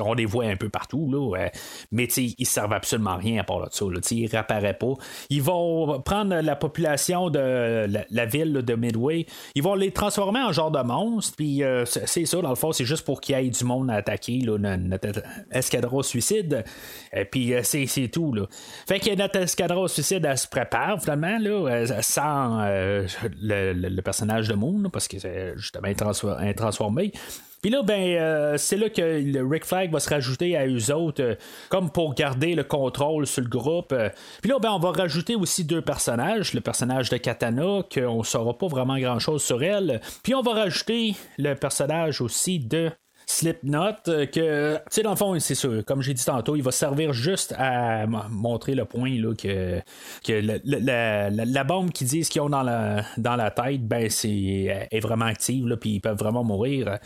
on 0.00 0.14
les 0.14 0.26
voit 0.26 0.44
un 0.44 0.56
peu 0.56 0.68
partout, 0.68 1.10
là, 1.10 1.48
mais 1.90 2.04
ils 2.06 2.46
servent 2.46 2.72
absolument 2.72 3.12
à 3.12 3.16
rien 3.16 3.40
à 3.40 3.44
part 3.44 3.64
de 3.64 3.68
ça. 3.70 3.84
Là, 3.84 4.00
ils 4.10 4.26
réapparaissent 4.26 4.76
pas. 4.78 4.94
Ils 5.30 5.42
vont 5.42 6.00
prendre 6.00 6.36
la 6.36 6.56
population 6.56 7.30
de 7.30 7.86
la, 8.10 8.26
ville 8.26 8.52
de 8.52 8.74
Midway, 8.74 9.26
ils 9.54 9.62
vont 9.62 9.74
les 9.74 9.90
transformer 9.90 10.40
en 10.40 10.52
genre 10.52 10.70
de 10.70 10.80
monstres, 10.80 11.34
puis 11.36 11.62
euh, 11.62 11.84
c'est 11.84 12.26
ça, 12.26 12.40
dans 12.40 12.50
le 12.50 12.54
fond, 12.54 12.72
c'est 12.72 12.84
juste 12.84 13.04
pour 13.04 13.20
qu'il 13.20 13.36
y 13.36 13.38
ait 13.38 13.50
du 13.50 13.64
monde 13.64 13.90
à 13.90 13.94
attaquer 13.94 14.40
là, 14.40 14.58
notre, 14.58 15.22
escadron 15.50 16.02
suicide. 16.02 16.64
Et 17.12 17.24
puis 17.24 17.54
euh, 17.54 17.62
c'est, 17.62 18.08
tout. 18.08 18.32
Là. 18.32 18.46
Fait 18.86 19.00
que 19.00 19.14
notre 19.14 19.38
escadron 19.38 19.86
suicide, 19.88 20.24
elle 20.24 20.38
se 20.38 20.48
prépare 20.64 21.00
finalement, 21.00 21.38
là, 21.38 21.68
euh, 21.70 21.86
sans 22.02 22.64
le, 23.40 24.00
personnage 24.00 24.48
de 24.48 24.54
Moon, 24.54 24.90
parce 24.90 25.08
que 25.08 25.18
c'est 25.18 25.54
justement 25.56 25.88
transformé. 26.56 27.12
Puis 27.62 27.70
là, 27.70 27.82
ben, 27.84 28.58
c'est 28.58 28.76
là 28.76 28.88
que 28.88 29.00
le 29.00 29.46
Rick 29.46 29.64
Flag 29.64 29.92
va 29.92 30.00
se 30.00 30.10
rajouter 30.10 30.56
à 30.56 30.66
eux 30.66 30.92
autres, 30.92 31.36
comme 31.68 31.90
pour 31.90 32.14
garder 32.14 32.56
le 32.56 32.64
contrôle 32.64 33.24
sur 33.24 33.42
le 33.42 33.48
groupe. 33.48 33.94
Puis 34.40 34.50
là, 34.50 34.58
ben, 34.60 34.70
on 34.72 34.80
va 34.80 34.90
rajouter 34.90 35.36
aussi 35.36 35.64
deux 35.64 35.82
personnages. 35.82 36.54
Le 36.54 36.60
personnage 36.60 37.08
de 37.10 37.18
Katana, 37.18 37.82
qu'on 37.94 38.18
ne 38.18 38.24
saura 38.24 38.58
pas 38.58 38.66
vraiment 38.66 38.98
grand-chose 38.98 39.44
sur 39.44 39.62
elle. 39.62 40.00
Puis 40.24 40.34
on 40.34 40.42
va 40.42 40.54
rajouter 40.54 41.14
le 41.38 41.54
personnage 41.54 42.20
aussi 42.20 42.58
de 42.58 42.90
Slipknot, 43.32 44.08
euh, 44.08 44.26
que, 44.26 44.76
tu 44.76 44.82
sais, 44.90 45.02
dans 45.02 45.10
le 45.10 45.16
fond, 45.16 45.38
c'est 45.40 45.54
sûr, 45.54 45.82
comme 45.86 46.02
j'ai 46.02 46.12
dit 46.12 46.24
tantôt, 46.24 46.54
il 46.54 46.62
va 46.62 46.70
servir 46.70 47.14
juste 47.14 47.54
à 47.58 48.06
montrer 48.06 48.74
le 48.74 48.84
point 48.84 49.18
là, 49.18 49.34
que, 49.34 49.80
que 50.22 50.32
la, 50.64 51.64
bombe 51.64 51.92
qu'ils 51.92 52.08
disent 52.08 52.28
qu'ils 52.28 52.42
ont 52.42 52.50
dans 52.50 52.62
la, 52.62 53.04
dans 53.16 53.36
la 53.36 53.50
tête, 53.50 53.86
ben, 53.88 54.10
c'est, 54.10 54.88
est 54.90 55.00
vraiment 55.00 55.24
active, 55.24 55.66
là, 55.66 55.78
puis 55.78 55.94
ils 55.94 56.00
peuvent 56.00 56.18
vraiment 56.18 56.44
mourir. 56.44 56.98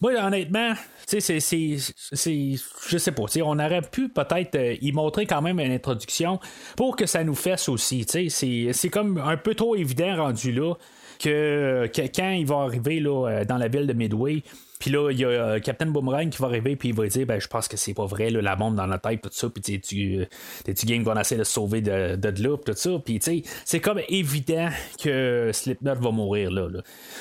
Moi, 0.00 0.12
honnêtement, 0.20 0.74
tu 1.08 1.20
sais, 1.20 1.40
c'est, 1.40 1.76
je 1.76 2.98
sais 2.98 3.12
pas, 3.12 3.22
on 3.44 3.58
aurait 3.58 3.82
pu 3.82 4.08
peut-être 4.08 4.56
euh, 4.56 4.76
y 4.80 4.90
montrer 4.90 5.26
quand 5.26 5.42
même 5.42 5.60
une 5.60 5.72
introduction 5.72 6.40
pour 6.76 6.96
que 6.96 7.06
ça 7.06 7.22
nous 7.22 7.36
fasse 7.36 7.68
aussi. 7.68 8.04
C'est, 8.32 8.88
comme 8.90 9.18
un 9.18 9.36
peu 9.36 9.54
trop 9.54 9.76
évident 9.76 10.16
rendu 10.16 10.50
là 10.52 10.74
que, 11.20 11.88
que 11.94 12.02
quand 12.14 12.30
il 12.30 12.46
va 12.46 12.56
arriver 12.62 12.98
là, 12.98 13.28
euh, 13.28 13.44
dans 13.44 13.58
la 13.58 13.68
ville 13.68 13.86
de 13.86 13.92
Midway, 13.92 14.42
puis 14.80 14.90
là, 14.90 15.10
il 15.10 15.20
y 15.20 15.24
a 15.26 15.28
euh, 15.28 15.60
Captain 15.60 15.86
Boomerang 15.86 16.30
qui 16.30 16.40
va 16.40 16.48
arriver, 16.48 16.74
puis 16.74 16.88
il 16.88 16.94
va 16.94 17.06
dire 17.06 17.26
ben, 17.26 17.38
Je 17.38 17.46
pense 17.46 17.68
que 17.68 17.76
c'est 17.76 17.92
pas 17.92 18.06
vrai, 18.06 18.30
la 18.30 18.56
bombe 18.56 18.76
dans 18.76 18.86
la 18.86 18.98
tête, 18.98 19.20
tout 19.20 19.28
ça. 19.30 19.50
Puis 19.50 19.80
tu 19.80 20.26
tu 20.64 20.86
game 20.86 21.04
qu'on 21.04 21.18
essaie 21.20 21.36
de 21.36 21.44
sauver 21.44 21.82
de, 21.82 22.16
de, 22.16 22.30
de 22.30 22.42
là, 22.42 22.56
tout 22.56 22.72
ça. 22.74 22.90
Puis 23.04 23.18
tu 23.18 23.42
sais, 23.42 23.50
c'est 23.66 23.80
comme 23.80 24.00
évident 24.08 24.70
que 25.02 25.50
Slipknot 25.52 25.96
va 25.96 26.10
mourir 26.10 26.50
là. 26.50 26.66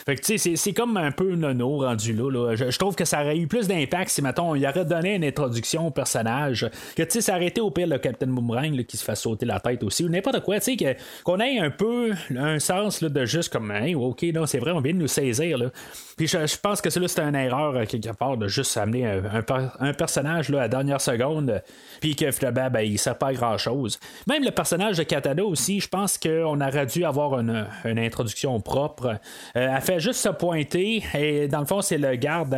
Fait 0.05 0.15
que 0.15 0.21
tu 0.21 0.37
sais, 0.37 0.55
c'est 0.55 0.73
comme 0.73 0.95
un 0.95 1.11
peu 1.11 1.35
nono 1.35 1.79
rendu 1.79 2.13
là. 2.13 2.55
Je, 2.55 2.77
trouve 2.77 2.95
que 2.95 3.03
ça 3.03 3.23
aurait 3.23 3.37
eu 3.37 3.47
plus 3.47 3.67
d'impact 3.67 4.09
si, 4.09 4.21
mettons, 4.21 4.55
il 4.55 4.65
aurait 4.65 4.85
donné 4.85 5.15
une 5.15 5.25
introduction 5.25 5.87
au 5.87 5.91
personnage. 5.91 6.69
Que 6.95 7.03
tu 7.03 7.11
sais, 7.11 7.21
ça 7.21 7.35
aurait 7.35 7.53
au 7.59 7.71
pire 7.71 7.87
le 7.87 7.97
Captain 7.97 8.27
Boomerang 8.27 8.85
qui 8.85 8.95
se 8.95 9.03
fait 9.03 9.15
sauter 9.15 9.45
la 9.45 9.59
tête 9.59 9.83
aussi, 9.83 10.05
ou 10.05 10.09
n'importe 10.09 10.41
quoi. 10.43 10.61
Tu 10.61 10.77
sais, 10.77 10.97
qu'on 11.25 11.39
ait 11.41 11.59
un 11.59 11.71
peu 11.71 12.13
un 12.37 12.59
sens 12.59 13.01
là, 13.01 13.09
de 13.09 13.25
juste 13.25 13.51
comme, 13.51 13.69
hey, 13.71 13.95
ok, 13.95 14.23
non, 14.33 14.45
c'est 14.45 14.59
vrai, 14.59 14.71
on 14.71 14.79
vient 14.79 14.93
de 14.93 14.99
nous 14.99 15.07
saisir. 15.07 15.57
Là. 15.57 15.71
Puis 16.15 16.27
je, 16.27 16.57
pense 16.61 16.81
que 16.81 16.89
ça, 16.89 16.99
c'est 17.05 17.21
un 17.21 17.33
erreur 17.33 17.48
euh, 17.53 17.85
quelque 17.85 18.11
part 18.11 18.37
de 18.37 18.47
juste 18.47 18.75
amener 18.77 19.05
un, 19.05 19.93
personnage 19.93 20.49
là, 20.49 20.59
à 20.59 20.61
la 20.61 20.67
dernière 20.67 21.01
seconde, 21.01 21.61
puis 22.01 22.15
que 22.15 22.31
finalement, 22.31 22.69
ben, 22.69 22.81
il 22.81 22.93
ne 22.93 22.97
sert 22.97 23.17
pas 23.17 23.27
à 23.27 23.33
grand 23.33 23.57
chose. 23.57 23.99
Même 24.27 24.43
le 24.43 24.51
personnage 24.51 24.97
de 24.97 25.03
Katana 25.03 25.43
aussi, 25.43 25.79
je 25.79 25.87
pense 25.87 26.17
qu'on 26.17 26.61
aurait 26.61 26.85
dû 26.85 27.03
avoir 27.03 27.39
une, 27.39 27.67
introduction 27.85 28.59
propre. 28.59 29.07
Euh, 29.55 29.75
elle 29.75 29.81
fait 29.81 29.99
juste 29.99 30.21
se 30.21 30.29
pointer, 30.29 31.03
et 31.13 31.47
dans 31.47 31.59
le 31.59 31.65
fond, 31.65 31.81
c'est 31.81 31.97
le 31.97 32.15
garde 32.15 32.55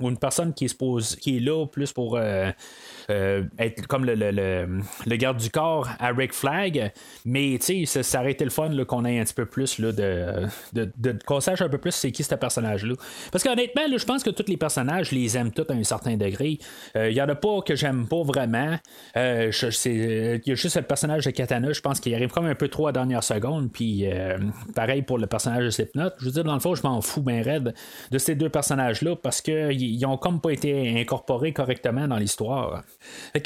ou 0.00 0.08
une 0.08 0.18
personne 0.18 0.52
qui, 0.54 0.68
se 0.68 0.74
pose, 0.74 1.16
qui 1.16 1.36
est 1.36 1.40
là 1.40 1.66
plus 1.66 1.92
pour. 1.92 2.16
Euh, 2.16 2.50
euh, 3.10 3.44
être 3.58 3.86
comme 3.86 4.04
le, 4.04 4.14
le, 4.14 5.16
garde 5.16 5.38
du 5.38 5.50
corps 5.50 5.88
à 5.98 6.08
Rick 6.08 6.32
Flag. 6.32 6.92
Mais 7.24 7.58
tu 7.60 7.86
sais, 7.86 8.02
ça, 8.02 8.20
aurait 8.20 8.32
été 8.32 8.44
le 8.44 8.50
fun 8.50 8.70
qu'on 8.84 9.04
ait 9.04 9.18
un 9.18 9.24
petit 9.24 9.34
peu 9.34 9.46
plus 9.46 9.78
là, 9.78 9.92
de, 9.92 10.48
de, 10.72 11.18
qu'on 11.26 11.40
sache 11.40 11.62
un 11.62 11.68
peu 11.68 11.78
plus 11.78 11.92
c'est 11.92 12.12
qui 12.12 12.22
ce 12.22 12.34
personnage-là. 12.34 12.94
Parce 13.30 13.44
qu'honnêtement, 13.44 13.82
je 13.96 14.04
pense 14.04 14.22
que 14.22 14.30
tous 14.30 14.48
les 14.48 14.56
personnages, 14.56 15.10
je 15.10 15.14
les 15.14 15.36
aime 15.36 15.52
tous 15.52 15.70
à 15.70 15.74
un 15.74 15.84
certain 15.84 16.16
degré. 16.16 16.58
Il 16.94 17.00
euh, 17.00 17.10
y 17.10 17.20
en 17.20 17.28
a 17.28 17.34
pas 17.34 17.60
que 17.62 17.76
j'aime 17.76 18.06
pas 18.06 18.22
vraiment. 18.22 18.76
Euh, 19.16 19.50
il 19.84 20.42
y 20.46 20.52
a 20.52 20.54
juste 20.54 20.76
le 20.76 20.82
personnage 20.82 21.24
de 21.24 21.30
Katana, 21.30 21.72
je 21.72 21.80
pense 21.80 22.00
qu'il 22.00 22.14
arrive 22.14 22.30
comme 22.30 22.46
un 22.46 22.54
peu 22.54 22.68
trop 22.68 22.86
à 22.86 22.92
dernière 22.92 23.24
seconde. 23.24 23.70
Puis 23.72 24.06
pareil 24.74 25.02
pour 25.02 25.18
le 25.18 25.26
personnage 25.26 25.64
de 25.64 25.70
Slipknot. 25.70 26.10
Je 26.18 26.26
veux 26.26 26.32
dire, 26.32 26.44
dans 26.44 26.54
le 26.54 26.60
fond, 26.60 26.74
je 26.74 26.82
m'en 26.82 27.00
fous 27.00 27.22
bien 27.22 27.42
raide 27.42 27.74
de 28.10 28.18
ces 28.18 28.34
deux 28.34 28.48
personnages-là 28.48 29.16
parce 29.16 29.40
qu'ils 29.40 30.06
ont 30.06 30.16
comme 30.16 30.40
pas 30.40 30.50
été 30.50 31.00
incorporés 31.00 31.52
correctement 31.52 32.08
dans 32.08 32.16
l'histoire. 32.16 32.82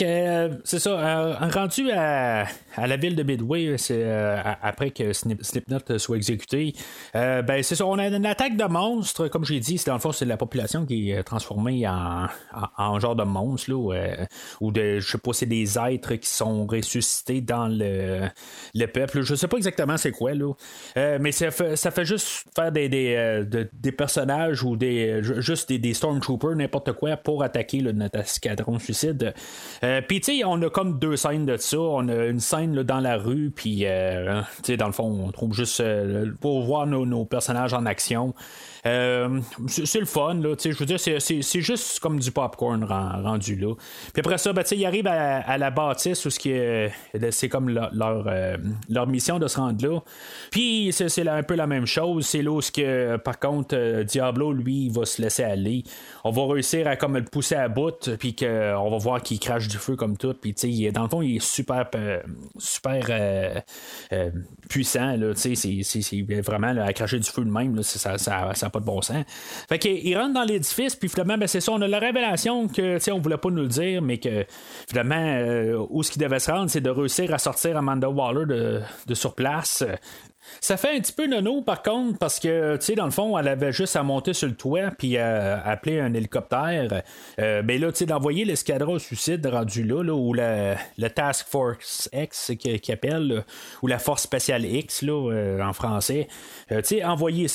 Euh, 0.02 0.56
c'est 0.64 0.78
ça, 0.78 0.90
euh, 0.90 1.34
rendu 1.52 1.90
à, 1.90 2.46
la 2.76 2.96
ville 2.96 3.16
de 3.16 3.22
Midway, 3.22 3.76
euh, 3.90 4.42
après 4.62 4.90
que 4.90 5.12
Slipknot 5.12 5.98
soit 5.98 6.16
exécuté, 6.16 6.74
ben 7.14 7.62
c'est 7.62 7.74
ça, 7.74 7.86
on 7.86 7.98
a 7.98 8.08
une 8.08 8.26
attaque 8.26 8.56
de 8.56 8.64
monstres, 8.64 9.28
comme 9.28 9.44
j'ai 9.44 9.60
dit, 9.60 9.78
c'est 9.78 9.86
dans 9.86 9.94
le 9.94 10.00
fond 10.00 10.12
c'est 10.12 10.24
la 10.24 10.36
population 10.36 10.84
qui 10.84 11.10
est 11.10 11.22
transformée 11.22 11.86
en, 11.86 12.26
en, 12.76 12.98
genre 12.98 13.16
de 13.16 13.24
monstre 13.24 13.72
ou 13.72 14.72
de 14.72 14.98
je 14.98 15.10
sais 15.10 15.18
pas, 15.18 15.32
c'est 15.32 15.46
des 15.46 15.78
êtres 15.78 16.14
qui 16.14 16.28
sont 16.28 16.66
ressuscités 16.66 17.40
dans 17.40 17.68
le, 17.68 18.28
le 18.74 18.86
peuple. 18.86 19.22
Je 19.22 19.34
sais 19.34 19.48
pas 19.48 19.56
exactement 19.56 19.96
c'est 19.96 20.12
quoi 20.12 20.32
mais 20.96 21.32
ça 21.32 21.50
fait, 21.50 21.76
ça 21.76 21.90
fait 21.90 22.04
juste 22.04 22.44
faire 22.54 22.72
des, 22.72 22.88
des, 22.88 23.92
personnages 23.92 24.62
ou 24.62 24.76
des 24.76 25.22
juste 25.22 25.72
des, 25.72 25.94
stormtroopers, 25.94 26.56
n'importe 26.56 26.92
quoi 26.92 27.16
pour 27.16 27.42
attaquer 27.42 27.80
notre 27.82 28.18
escadron 28.20 28.78
suicide. 28.78 29.34
Euh, 29.84 30.00
puis, 30.06 30.20
tu 30.20 30.38
sais, 30.38 30.44
on 30.44 30.60
a 30.62 30.70
comme 30.70 30.98
deux 30.98 31.16
scènes 31.16 31.46
de 31.46 31.56
ça. 31.56 31.78
On 31.78 32.08
a 32.08 32.26
une 32.26 32.40
scène 32.40 32.82
dans 32.82 33.00
la 33.00 33.16
rue, 33.16 33.50
puis, 33.54 33.82
euh, 33.84 34.40
tu 34.58 34.72
sais, 34.72 34.76
dans 34.76 34.86
le 34.86 34.92
fond, 34.92 35.24
on 35.26 35.30
trouve 35.30 35.54
juste 35.54 35.80
euh, 35.80 36.32
pour 36.40 36.62
voir 36.62 36.86
nos, 36.86 37.24
personnages 37.24 37.74
en 37.74 37.86
action. 37.86 38.34
C'est 39.68 40.00
le 40.00 40.06
fun, 40.06 40.34
là. 40.34 40.54
Je 40.62 40.76
veux 40.76 40.86
dire, 40.86 41.00
c'est 41.00 41.60
juste 41.60 42.00
comme 42.00 42.18
du 42.18 42.30
popcorn 42.30 42.84
rendu 42.84 43.56
là. 43.56 43.74
Puis 44.12 44.20
après 44.20 44.38
ça, 44.38 44.52
ben, 44.52 44.64
ils 44.70 44.86
arrivent 44.86 45.06
à, 45.06 45.58
la 45.58 45.70
bâtisse 45.70 46.24
où 46.24 46.30
c'est 46.30 47.48
comme 47.48 47.70
leur, 47.70 47.92
leur, 48.88 49.06
mission 49.06 49.38
de 49.38 49.48
se 49.48 49.56
rendre 49.56 49.86
là. 49.86 50.00
Puis 50.50 50.90
c'est 50.92 51.28
un 51.28 51.42
peu 51.42 51.54
la 51.54 51.66
même 51.66 51.86
chose. 51.86 52.26
C'est 52.26 52.42
là 52.42 52.50
où, 52.50 52.60
que, 52.60 53.16
par 53.16 53.38
contre, 53.38 54.02
Diablo, 54.02 54.52
lui, 54.52 54.86
il 54.86 54.92
va 54.92 55.04
se 55.04 55.20
laisser 55.22 55.44
aller. 55.44 55.84
On 56.24 56.30
va 56.30 56.46
réussir 56.52 56.86
à 56.86 56.96
comme 56.96 57.16
le 57.16 57.24
pousser 57.24 57.54
à 57.54 57.68
bout, 57.68 58.16
puis 58.18 58.34
qu'on 58.34 58.90
va 58.90 58.98
voir 58.98 59.22
qu'il 59.22 59.38
crache 59.38 59.68
du 59.68 59.76
feu 59.78 59.96
comme 59.96 60.16
tout. 60.16 60.34
Puis, 60.34 60.54
dans 60.92 61.02
le 61.02 61.08
fond, 61.08 61.22
il 61.22 61.36
est 61.36 61.44
super, 61.44 61.88
euh, 61.94 62.20
super 62.58 63.06
euh, 63.08 63.60
euh, 64.12 64.30
puissant. 64.68 65.16
C'est, 65.34 66.42
vraiment 66.42 66.76
à 66.78 66.92
cracher 66.92 67.18
du 67.18 67.28
feu 67.28 67.44
de 67.44 67.50
même. 67.50 67.74
Là, 67.76 67.82
ça, 67.82 68.18
ça 68.18 68.70
pas 68.76 68.80
de 68.80 68.84
bon 68.84 69.00
sens. 69.02 69.24
Fait 69.68 69.78
qu'il 69.78 70.16
rentre 70.16 70.34
dans 70.34 70.44
l'édifice, 70.44 70.94
puis 70.96 71.08
finalement, 71.08 71.38
ben, 71.38 71.46
c'est 71.46 71.60
ça. 71.60 71.72
On 71.72 71.80
a 71.80 71.88
la 71.88 71.98
révélation 71.98 72.68
que 72.68 72.98
on 73.10 73.18
voulait 73.18 73.36
pas 73.36 73.50
nous 73.50 73.62
le 73.62 73.68
dire, 73.68 74.02
mais 74.02 74.18
que 74.18 74.44
finalement, 74.88 75.86
où 75.90 76.02
ce 76.02 76.10
qu'il 76.10 76.22
devait 76.22 76.38
se 76.38 76.50
rendre, 76.50 76.70
c'est 76.70 76.80
de 76.80 76.90
réussir 76.90 77.32
à 77.32 77.38
sortir 77.38 77.76
Amanda 77.76 78.08
Waller 78.08 78.46
de, 79.06 79.14
sur 79.14 79.34
place. 79.34 79.84
Ça 80.60 80.76
fait 80.76 80.96
un 80.96 81.00
petit 81.00 81.12
peu 81.12 81.26
nono 81.26 81.62
par 81.62 81.82
contre 81.82 82.18
parce 82.18 82.38
que 82.38 82.76
tu 82.76 82.84
sais 82.84 82.94
dans 82.94 83.04
le 83.04 83.10
fond 83.10 83.36
elle 83.36 83.48
avait 83.48 83.72
juste 83.72 83.96
à 83.96 84.02
monter 84.02 84.32
sur 84.32 84.48
le 84.48 84.54
toit 84.54 84.90
puis 84.96 85.18
à 85.18 85.60
appeler 85.66 86.00
un 86.00 86.14
hélicoptère. 86.14 87.02
Euh, 87.40 87.62
ben 87.62 87.80
là 87.80 87.90
tu 87.90 87.98
sais 87.98 88.06
d'envoyer 88.06 88.44
l'escadron 88.44 88.98
suicide 88.98 89.44
rendu 89.46 89.82
là, 89.82 90.02
là 90.02 90.14
ou 90.14 90.32
la, 90.34 90.76
Task 91.14 91.48
Force 91.48 92.08
X 92.12 92.52
qui, 92.58 92.92
appelle 92.92 93.44
ou 93.82 93.86
la 93.86 93.98
Force 93.98 94.22
spéciale 94.22 94.64
X 94.64 95.02
là 95.02 95.32
euh, 95.32 95.60
en 95.60 95.72
français. 95.72 96.28
Euh, 96.70 96.80
tu 96.80 96.96
sais 96.96 97.04
envoyer 97.04 97.48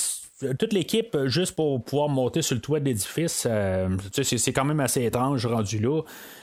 toute 0.58 0.74
l'équipe 0.74 1.18
juste 1.26 1.56
pour 1.56 1.84
pouvoir 1.84 2.10
monter 2.10 2.42
sur 2.42 2.56
le 2.56 2.62
toit 2.62 2.80
de 2.80 2.86
l'édifice, 2.86 3.48
c'est 4.12 4.54
quand 4.54 4.66
même 4.66 4.80
assez 4.80 5.04
étrange 5.04 5.46
rendu 5.46 5.80
là. 5.80 6.02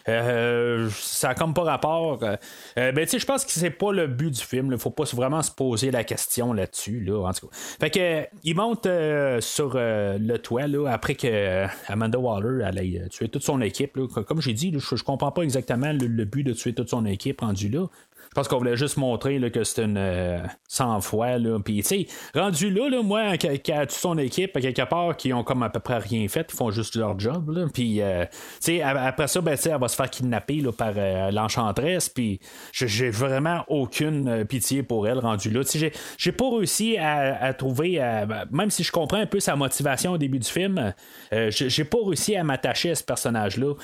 Euh, 0.09 0.89
ça 0.91 1.29
n'a 1.29 1.35
comme 1.35 1.55
pas 1.55 1.65
rapport. 1.65 2.21
Euh, 2.23 2.93
ben, 2.93 3.07
je 3.09 3.25
pense 3.25 3.45
que 3.45 3.51
c'est 3.51 3.71
pas 3.71 3.93
le 3.93 4.07
but 4.07 4.31
du 4.31 4.41
film. 4.41 4.71
Il 4.73 4.79
faut 4.79 4.91
pas 4.91 5.05
vraiment 5.13 5.43
se 5.43 5.51
poser 5.51 5.91
la 5.91 6.05
question 6.05 6.53
là-dessus. 6.53 7.01
Là, 7.01 7.29
en 7.29 7.33
tout. 7.33 7.49
Fait 7.53 7.91
que, 7.91 8.27
il 8.45 8.57
monte 8.57 8.87
euh, 8.87 9.41
sur 9.41 9.73
le 9.75 10.37
toit 10.39 10.67
là, 10.67 10.89
après 10.89 11.15
que 11.15 11.67
Amanda 11.89 12.19
Waller 12.19 12.65
allait 12.65 13.03
tuer 13.11 13.29
toute 13.29 13.43
son 13.43 13.61
équipe. 13.61 13.99
Comme 14.27 14.41
j'ai 14.41 14.55
dit, 14.55 14.75
je, 14.77 15.03
comprends 15.03 15.33
pas 15.33 15.43
exactement 15.43 15.93
le, 15.93 16.25
but 16.25 16.45
de 16.45 16.53
tuer 16.53 16.73
toute 16.73 16.91
son 16.91 17.05
équipe 17.05 17.41
rendu 17.41 17.69
là. 17.69 17.87
Je 18.29 18.35
pense 18.35 18.49
qu'on 18.49 18.59
voulait 18.59 18.77
juste 18.77 18.97
montrer 18.97 19.51
que 19.51 19.64
c'est 19.64 19.83
une 19.83 19.97
euh, 19.97 20.38
sans 20.69 21.01
foi. 21.01 21.37
Puis, 21.64 21.83
tu 21.83 21.88
sais, 21.88 22.07
rendu 22.35 22.71
là, 22.71 23.03
moi, 23.03 23.37
qui 23.37 23.73
a 23.73 23.87
toute 23.87 23.93
son 23.93 24.19
équipe, 24.19 24.57
à 24.57 24.61
quelque 24.61 24.87
part, 24.88 25.17
qui 25.17 25.33
ont 25.33 25.43
comme 25.43 25.62
à 25.62 25.71
peu 25.71 25.81
près 25.81 25.99
rien 25.99 26.29
fait, 26.29 26.47
ils 26.51 26.57
font 26.57 26.71
juste 26.71 26.97
leur 26.97 27.19
job. 27.19 27.71
Puis, 27.73 28.03
euh, 28.03 28.25
tu 28.31 28.38
sais, 28.61 28.83
après 28.83 29.29
ça, 29.29 29.41
ben, 29.41 29.57
elle 29.64 29.81
va 29.81 29.88
se 29.88 29.97
faire 29.97 30.11
kidnapper 30.11 30.57
là, 30.57 30.73
par 30.73 30.93
euh, 30.97 31.31
l'enchantresse. 31.31 32.09
Puis, 32.09 32.41
j'ai 32.73 33.11
vraiment 33.11 33.64
aucune 33.69 34.45
pitié 34.45 34.83
pour 34.83 35.09
elle 35.09 35.19
rendu 35.19 35.51
là. 35.51 35.64
Tu 35.64 35.79
sais, 35.79 35.93
j'ai 36.19 36.33
pas 36.33 36.51
réussi 36.51 36.99
à, 36.99 37.55
trouver, 37.55 38.01
même 38.51 38.71
si 38.71 38.85
je 38.85 38.93
comprends 38.93 39.19
un 39.19 39.27
peu 39.27 39.41
sa 39.41 39.57
motivation 39.57 40.12
au 40.12 40.19
début 40.19 40.38
du 40.38 40.49
film, 40.49 40.93
j'ai 41.31 41.85
pas 41.85 41.99
réussi 42.05 42.37
à 42.37 42.45
m'attacher 42.45 42.91
à 42.91 42.95
ce 42.95 43.03
personnage-là. 43.03 43.75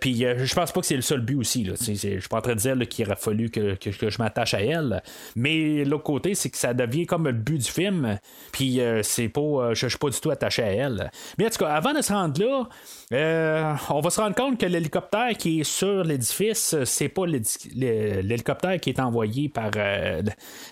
Puis, 0.00 0.20
je 0.20 0.54
pense 0.54 0.72
pas 0.72 0.80
que 0.80 0.86
c'est 0.86 0.96
le 0.96 1.02
seul 1.02 1.20
but 1.20 1.36
aussi. 1.36 1.64
Je 1.64 1.94
suis 1.94 2.28
pas 2.28 2.38
en 2.38 2.42
train 2.42 2.54
de 2.54 2.60
dire 2.60 2.88
qu'il 2.88 3.06
aurait 3.06 3.16
fallu 3.16 3.50
que, 3.50 3.76
que 3.98 4.10
je 4.10 4.18
m'attache 4.18 4.54
à 4.54 4.62
elle. 4.62 5.02
Mais 5.36 5.84
l'autre 5.84 6.04
côté, 6.04 6.34
c'est 6.34 6.50
que 6.50 6.56
ça 6.56 6.74
devient 6.74 7.06
comme 7.06 7.24
le 7.26 7.32
but 7.32 7.58
du 7.58 7.70
film. 7.70 8.18
Puis 8.52 8.80
euh, 8.80 9.02
c'est 9.02 9.28
pas. 9.28 9.40
Euh, 9.40 9.74
je 9.74 9.86
suis 9.86 9.98
pas 9.98 10.10
du 10.10 10.20
tout 10.20 10.30
attaché 10.30 10.62
à 10.62 10.72
elle. 10.72 11.10
Mais 11.38 11.46
en 11.46 11.50
tout 11.50 11.58
cas, 11.58 11.70
avant 11.70 11.92
de 11.92 12.02
se 12.02 12.12
rendre 12.12 12.40
là, 12.40 12.68
euh, 13.12 13.74
on 13.90 14.00
va 14.00 14.10
se 14.10 14.20
rendre 14.20 14.34
compte 14.34 14.58
que 14.58 14.66
l'hélicoptère 14.66 15.30
qui 15.36 15.60
est 15.60 15.64
sur 15.64 16.04
l'édifice, 16.04 16.76
c'est 16.84 17.08
pas 17.08 17.26
l'hélicoptère 17.26 18.78
qui 18.80 18.90
est 18.90 19.00
envoyé 19.00 19.48
par 19.48 19.70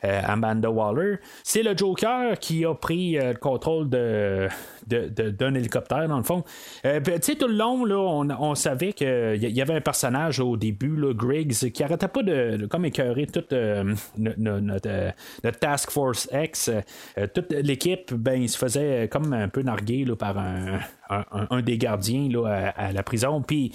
Amanda 0.03 0.71
Waller. 0.71 1.17
C'est 1.43 1.63
le 1.63 1.77
Joker 1.77 2.39
qui 2.39 2.65
a 2.65 2.75
pris 2.75 3.15
le 3.15 3.35
contrôle 3.35 3.89
de, 3.89 4.49
d'un 4.89 5.55
hélicoptère, 5.55 6.09
dans 6.09 6.17
le 6.17 6.23
fond. 6.23 6.45
Euh, 6.85 7.01
tu 7.01 7.13
sais, 7.23 7.35
tout 7.35 7.49
le 7.49 7.55
long, 7.55 7.85
là, 7.85 7.99
on, 7.99 8.55
savait 8.55 8.93
qu'il 8.93 9.37
y 9.37 9.63
avait 9.63 9.75
un 9.75 9.81
personnage 9.81 10.41
au 10.41 10.57
début, 10.57 10.97
là, 10.97 11.13
Griggs, 11.13 11.71
qui 11.73 11.83
arrêtait 11.83 12.09
pas 12.09 12.23
de, 12.23 12.67
comme 12.67 12.85
toute 13.33 13.53
euh, 13.53 13.95
notre, 14.17 14.89
euh, 14.89 15.11
notre, 15.43 15.59
Task 15.59 15.91
Force 15.91 16.29
X. 16.33 16.71
toute 17.35 17.53
l'équipe, 17.53 18.15
ben, 18.15 18.41
il 18.41 18.49
se 18.49 18.59
faisait 18.59 19.09
comme 19.09 19.33
un 19.33 19.49
peu 19.49 19.63
narguer 19.63 20.05
là, 20.05 20.17
par 20.17 20.39
un, 20.39 20.81
un, 21.09 21.63
des 21.63 21.79
gardiens 21.79 22.29
là, 22.31 22.73
à, 22.77 22.93
la 22.93 23.03
prison. 23.03 23.43
Puis 23.43 23.73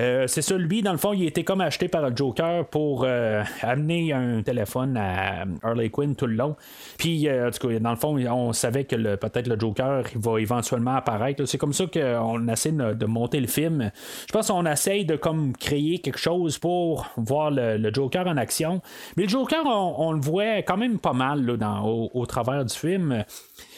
euh, 0.00 0.26
c'est 0.26 0.42
ça, 0.42 0.56
lui, 0.56 0.82
dans 0.82 0.92
le 0.92 0.98
fond, 0.98 1.12
il 1.12 1.24
était 1.24 1.44
comme 1.44 1.60
acheté 1.60 1.88
par 1.88 2.02
le 2.02 2.14
Joker 2.14 2.66
pour 2.66 3.04
euh, 3.04 3.42
amener 3.62 4.12
un 4.12 4.42
téléphone 4.42 4.96
à 4.96 5.44
Harley 5.62 5.90
Quinn 5.90 6.16
tout 6.16 6.26
le 6.26 6.34
long. 6.34 6.56
Puis, 6.98 7.28
euh, 7.28 7.48
en 7.48 7.50
tout 7.50 7.68
cas, 7.68 7.78
dans 7.78 7.90
le 7.90 7.96
fond, 7.96 8.16
on 8.16 8.52
savait 8.52 8.84
que 8.84 8.96
peut-être 9.16 9.46
le 9.46 9.58
Joker 9.58 10.04
va 10.16 10.40
éventuellement 10.40 10.96
apparaître. 10.96 11.44
C'est 11.44 11.58
comme 11.58 11.72
ça 11.72 11.84
qu'on 11.86 12.48
essaie 12.48 12.72
de, 12.72 13.06
monter 13.06 13.38
le 13.38 13.46
film. 13.46 13.90
Je 14.26 14.32
pense 14.32 14.48
qu'on 14.48 14.66
essaye 14.66 15.04
de 15.04 15.16
comme 15.16 15.56
créer 15.56 15.98
quelque 15.98 16.18
chose 16.18 16.58
pour 16.58 17.06
voir 17.16 17.50
le, 17.50 17.92
Joker 17.92 18.26
en 18.26 18.36
action. 18.36 18.80
Mais 19.16 19.24
le 19.24 19.28
Joker, 19.28 19.62
on, 19.64 20.12
le 20.12 20.20
voit 20.20 20.58
quand 20.58 20.76
même 20.76 20.98
pas 20.98 21.12
mal 21.12 21.44
là, 21.44 21.56
dans, 21.56 21.84
au, 21.84 22.26
travers 22.26 22.64
du 22.64 22.74
film. 22.74 23.24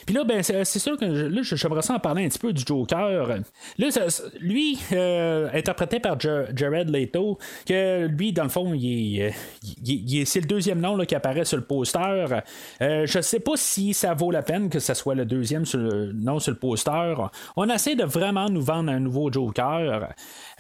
Puis 0.06 0.14
là, 0.14 0.24
ben, 0.24 0.42
c'est 0.42 0.78
sûr 0.78 0.96
que 0.96 1.04
là, 1.04 1.40
j'aimerais 1.42 1.82
ça 1.82 1.94
en 1.94 1.98
parler 1.98 2.24
un 2.24 2.28
petit 2.28 2.38
peu 2.38 2.52
du 2.52 2.62
Joker. 2.64 3.40
Là, 3.78 3.88
lui, 4.40 4.78
euh, 4.92 5.48
interprété 5.52 5.98
par 5.98 6.18
Jared 6.20 6.88
Leto, 6.88 7.38
que 7.66 8.06
lui, 8.06 8.32
dans 8.32 8.44
le 8.44 8.48
fond, 8.48 8.72
il 8.72 9.20
euh, 9.20 10.24
c'est 10.24 10.40
le 10.40 10.46
deuxième 10.46 10.80
nom 10.80 10.96
là, 10.96 11.06
qui 11.06 11.14
apparaît 11.14 11.44
sur 11.44 11.56
le 11.56 11.64
poster. 11.64 12.26
Euh, 12.82 13.06
je 13.06 13.20
sais 13.20 13.40
pas 13.40 13.56
si 13.56 13.94
ça 13.94 14.14
vaut 14.14 14.30
la 14.30 14.42
peine 14.42 14.70
que 14.70 14.78
ce 14.78 14.94
soit 14.94 15.14
le 15.14 15.24
deuxième 15.24 15.64
sur 15.64 15.78
le, 15.78 16.12
nom 16.12 16.38
sur 16.38 16.52
le 16.52 16.58
poster. 16.58 17.14
On 17.56 17.68
essaie 17.68 17.96
de 17.96 18.04
vraiment 18.04 18.48
nous 18.48 18.62
vendre 18.62 18.90
un 18.90 19.00
nouveau 19.00 19.32
Joker. 19.32 20.10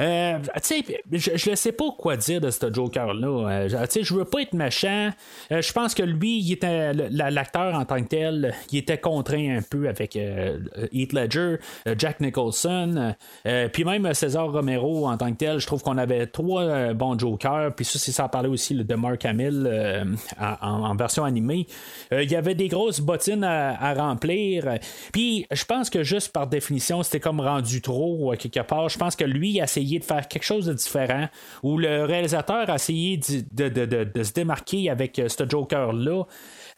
Euh, 0.00 0.38
tu 0.56 0.82
sais, 0.82 0.84
je 1.12 1.50
ne 1.50 1.54
sais 1.54 1.72
pas 1.72 1.90
quoi 1.96 2.16
dire 2.16 2.40
de 2.40 2.50
ce 2.50 2.72
Joker-là. 2.72 3.68
tu 3.68 3.76
sais, 3.90 4.02
je 4.02 4.14
veux 4.14 4.24
pas 4.24 4.42
être 4.42 4.54
méchant. 4.54 5.10
je 5.50 5.72
pense 5.72 5.94
que 5.94 6.02
lui, 6.02 6.40
il 6.40 6.52
était 6.52 6.92
l'acteur 6.92 7.74
en 7.74 7.84
tant 7.84 8.02
que 8.02 8.08
tel, 8.08 8.54
il 8.72 8.78
était 8.78 8.98
un 9.36 9.62
peu 9.62 9.88
avec 9.88 10.16
euh, 10.16 10.58
Heath 10.92 11.12
Ledger, 11.12 11.56
euh, 11.86 11.94
Jack 11.96 12.20
Nicholson, 12.20 13.14
euh, 13.46 13.68
puis 13.68 13.84
même 13.84 14.12
César 14.14 14.50
Romero 14.50 15.06
en 15.06 15.16
tant 15.16 15.30
que 15.32 15.36
tel. 15.36 15.58
Je 15.58 15.66
trouve 15.66 15.82
qu'on 15.82 15.98
avait 15.98 16.26
trois 16.26 16.92
bons 16.94 17.18
Jokers, 17.18 17.74
puis 17.74 17.84
ça, 17.84 17.98
c'est 17.98 18.12
ça 18.12 18.28
parlait 18.28 18.48
aussi 18.48 18.74
de 18.74 18.94
Mark 18.94 19.24
Hamill 19.24 20.26
en, 20.40 20.94
version 20.96 21.24
animée. 21.24 21.66
Il 22.12 22.30
y 22.30 22.36
avait 22.36 22.54
des 22.54 22.68
grosses 22.68 23.00
bottines 23.00 23.44
à, 23.44 23.94
remplir, 23.94 24.78
puis 25.12 25.46
je 25.50 25.64
pense 25.64 25.90
que 25.90 26.02
juste 26.02 26.32
par 26.32 26.46
définition, 26.46 27.02
c'était 27.02 27.20
comme 27.20 27.40
rendu 27.40 27.80
trop 27.80 28.34
quelque 28.38 28.60
part. 28.60 28.88
Je 28.88 28.98
pense 28.98 29.16
que 29.16 29.24
lui 29.24 29.60
a 29.60 29.64
essayé 29.64 29.98
de 29.98 30.04
faire 30.04 30.28
quelque 30.28 30.44
chose 30.44 30.66
de 30.66 30.74
différent, 30.74 31.28
où 31.62 31.78
le 31.78 32.04
réalisateur 32.04 32.68
a 32.70 32.74
essayé 32.74 33.16
de 33.18 34.22
se 34.22 34.32
démarquer 34.32 34.90
avec 34.90 35.20
ce 35.26 35.48
Joker-là. 35.48 36.24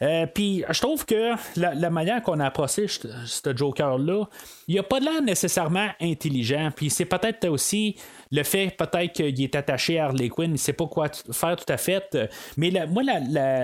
Euh, 0.01 0.25
puis 0.27 0.63
je 0.69 0.79
trouve 0.79 1.05
que 1.05 1.33
la, 1.57 1.89
manière 1.89 2.21
qu'on 2.21 2.39
a 2.39 2.45
approché 2.45 2.87
ce 2.87 3.55
Joker-là, 3.55 4.25
il 4.67 4.75
n'a 4.75 4.83
pas 4.83 4.99
l'air 4.99 5.21
nécessairement 5.21 5.89
intelligent. 5.99 6.71
Puis 6.75 6.89
c'est 6.89 7.05
peut-être 7.05 7.47
aussi 7.49 7.97
le 8.31 8.43
fait 8.43 8.75
peut-être 8.77 9.13
qu'il 9.13 9.41
est 9.41 9.55
attaché 9.55 9.99
à 9.99 10.05
Harley 10.05 10.29
Quinn, 10.29 10.51
il 10.51 10.53
ne 10.53 10.57
sait 10.57 10.73
pas 10.73 10.85
quoi 10.85 11.07
faire 11.31 11.55
tout 11.55 11.71
à 11.71 11.77
fait. 11.77 12.17
Mais 12.57 12.71
moi, 12.87 13.01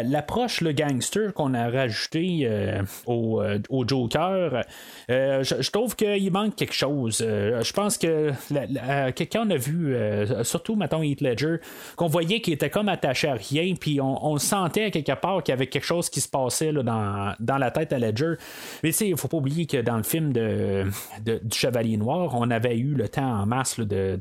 l'approche, 0.04 0.62
le 0.62 0.72
gangster 0.72 1.34
qu'on 1.34 1.54
a 1.54 1.70
rajouté 1.70 2.40
euh, 2.44 2.82
euh, 3.08 3.60
au, 3.70 3.88
Joker, 3.88 4.64
euh, 5.12 5.44
je, 5.44 5.70
trouve 5.70 5.96
qu'il 5.96 6.32
manque 6.32 6.56
quelque 6.56 6.74
chose. 6.74 7.20
je 7.20 7.74
pense 7.74 7.98
que 7.98 8.32
quelqu'un 9.12 9.50
a 9.52 9.58
vu, 9.58 9.96
surtout, 10.44 10.76
mettons, 10.76 11.04
Heath 11.04 11.22
Ledger, 11.22 11.58
qu'on 11.96 12.08
voyait 12.08 12.42
qu'il 12.42 12.54
était 12.54 12.72
comme 12.72 12.90
attaché 12.90 13.28
à 13.28 13.36
rien, 13.36 13.76
puis 13.80 14.02
on, 14.02 14.36
sentait 14.38 14.92
quelque 14.92 15.14
part 15.14 15.44
qu'il 15.44 15.54
y 15.54 15.56
avait 15.56 15.68
quelque 15.68 15.86
chose 15.86 16.10
qui 16.10 16.20
se 16.20 16.28
passait 16.28 16.74
dans, 16.74 17.36
la 17.40 17.72
tête 17.72 17.94
à 17.94 18.00
Ledger. 18.00 18.34
Mais 18.84 18.90
tu 18.90 18.98
sais, 18.98 19.10
il 19.10 19.18
faut 19.18 19.28
pas 19.28 19.38
oublier 19.38 19.66
que 19.66 19.78
dans 19.78 19.98
le 19.98 20.04
film 20.04 20.34
de, 20.34 20.86
du 21.24 21.58
Chevalier 21.58 21.98
Noir, 21.98 22.32
on 22.34 22.50
avait 22.50 22.78
eu 22.78 22.96
le 22.96 23.08
temps 23.08 23.42
en 23.42 23.46
masse 23.46 23.80
de 23.80 24.20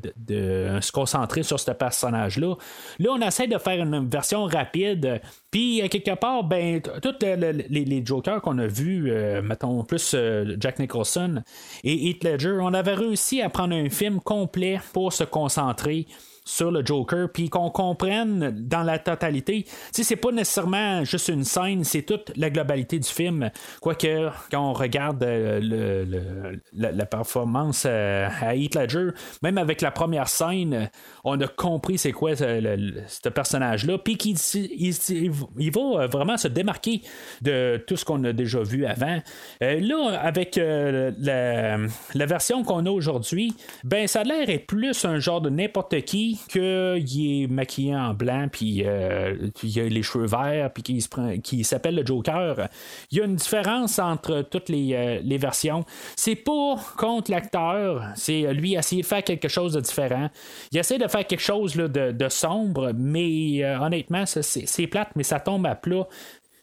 se 0.81 0.91
concentrer 0.91 1.43
sur 1.43 1.59
ce 1.59 1.71
personnage-là. 1.71 2.55
Là, 2.99 3.09
on 3.11 3.21
essaie 3.21 3.47
de 3.47 3.57
faire 3.57 3.81
une 3.81 4.07
version 4.07 4.45
rapide. 4.45 5.21
Puis, 5.51 5.87
quelque 5.89 6.15
part, 6.15 6.43
ben, 6.43 6.81
tous 6.81 7.15
les, 7.21 8.05
Jokers 8.05 8.41
qu'on 8.41 8.57
a 8.59 8.67
vus, 8.67 9.09
euh, 9.09 9.41
mettons 9.41 9.83
plus 9.83 10.13
euh, 10.13 10.55
Jack 10.59 10.79
Nicholson 10.79 11.41
et 11.83 12.09
Heath 12.09 12.23
Ledger, 12.23 12.57
on 12.61 12.73
avait 12.73 12.93
réussi 12.93 13.41
à 13.41 13.49
prendre 13.49 13.75
un 13.75 13.89
film 13.89 14.19
complet 14.19 14.79
pour 14.93 15.13
se 15.13 15.23
concentrer 15.23 16.07
sur 16.45 16.69
le 16.69 16.85
Joker, 16.85 17.27
puis 17.33 17.49
qu'on 17.49 17.71
comprenne 17.71 18.51
dans 18.51 18.83
la 18.83 18.99
totalité. 18.99 19.65
Tu 19.93 20.03
c'est 20.03 20.15
pas 20.15 20.31
nécessairement 20.31 21.03
juste 21.03 21.27
une 21.27 21.43
scène, 21.43 21.83
c'est 21.83 22.03
toute 22.03 22.31
la 22.37 22.51
globalité 22.51 22.99
du 22.99 23.09
film. 23.09 23.49
Quoique, 23.81 24.29
quand 24.51 24.69
on 24.69 24.73
regarde 24.73 25.23
euh, 25.23 25.59
le, 25.59 26.59
la, 26.73 27.05
performance 27.07 27.85
euh, 27.87 28.27
à 28.41 28.55
Heath 28.55 28.75
Ledger, 28.75 29.09
même 29.41 29.57
avec 29.57 29.81
la 29.81 29.89
première 29.89 30.27
scène, 30.27 30.89
on 31.23 31.39
a 31.41 31.47
compris 31.47 31.97
c'est 31.97 32.11
quoi 32.11 32.35
ce 32.35 33.29
personnage-là, 33.29 33.97
puis 33.97 34.17
qu'il 34.17 34.37
il, 34.53 35.71
va 35.71 35.81
euh, 35.81 36.07
vraiment 36.07 36.37
se 36.37 36.47
démarquer 36.47 37.01
de 37.41 37.83
tout 37.87 37.97
ce 37.97 38.05
qu'on 38.05 38.23
a 38.23 38.33
déjà 38.33 38.61
vu 38.61 38.85
avant. 38.85 39.19
là, 39.61 40.19
avec 40.21 40.57
la, 40.57 41.77
la 42.13 42.25
version 42.25 42.63
qu'on 42.63 42.85
a 42.85 42.89
aujourd'hui, 42.89 43.55
ben 43.83 44.07
ça 44.07 44.21
a 44.21 44.23
l'air 44.23 44.59
plus 44.67 45.05
un 45.05 45.17
genre 45.17 45.41
de 45.41 45.49
n'importe 45.49 46.01
qui 46.01 46.34
qu'il 46.47 47.43
est 47.43 47.47
maquillé 47.47 47.95
en 47.95 48.13
blanc, 48.13 48.47
puis 48.51 48.83
euh, 48.85 49.35
il 49.63 49.79
a 49.79 49.83
les 49.83 50.03
cheveux 50.03 50.25
verts, 50.25 50.71
puis 50.73 50.83
qu'il 50.83 51.41
qui 51.41 51.63
s'appelle 51.63 51.95
le 51.95 52.05
Joker. 52.05 52.67
Il 53.11 53.17
y 53.17 53.21
a 53.21 53.25
une 53.25 53.35
différence 53.35 53.99
entre 53.99 54.41
toutes 54.41 54.69
les, 54.69 54.93
euh, 54.93 55.37
versions. 55.37 55.83
C'est 56.15 56.35
pas 56.35 56.75
contre 56.97 57.31
l'acteur, 57.31 58.03
c'est 58.15 58.53
lui 58.53 58.75
essayer 58.75 59.01
de 59.01 59.07
faire 59.07 59.23
quelque 59.23 59.47
chose 59.47 59.73
de 59.73 59.81
différent. 59.81 60.29
Il 60.71 60.77
essaie 60.77 60.97
de 60.97 61.07
faire 61.07 61.25
quelque 61.25 61.41
chose 61.41 61.75
de, 61.75 62.29
sombre, 62.29 62.91
mais 62.95 63.63
euh, 63.63 63.79
honnêtement, 63.79 64.25
c'est 64.25 64.87
plate, 64.87 65.09
mais 65.15 65.23
ça 65.23 65.39
tombe 65.39 65.65
à 65.65 65.75
plat. 65.75 66.07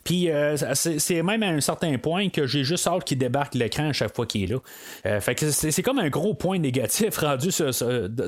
Puis 0.05 0.31
euh, 0.31 0.57
c'est 0.57 1.23
même 1.23 1.43
à 1.43 1.49
un 1.49 1.61
certain 1.61 1.97
point 1.99 2.29
que 2.29 2.47
j'ai 2.47 2.65
juste 2.65 2.87
hâte 2.87 3.05
qu'il 3.05 3.19
débarque 3.19 3.55
l'écran 3.55 3.91
à 3.91 3.93
chaque 3.93 4.15
fois 4.15 4.27
qu'il 4.27 4.45
est 4.45 4.47
là. 4.47 4.59
Euh, 5.07 5.21
fait 5.21 5.35
que 5.35 5.51
c'est 5.51 5.83
comme 5.83 5.99
un 5.99 6.09
gros 6.09 6.35
point 6.35 6.59
négatif 6.59 7.17
rendu 7.19 7.51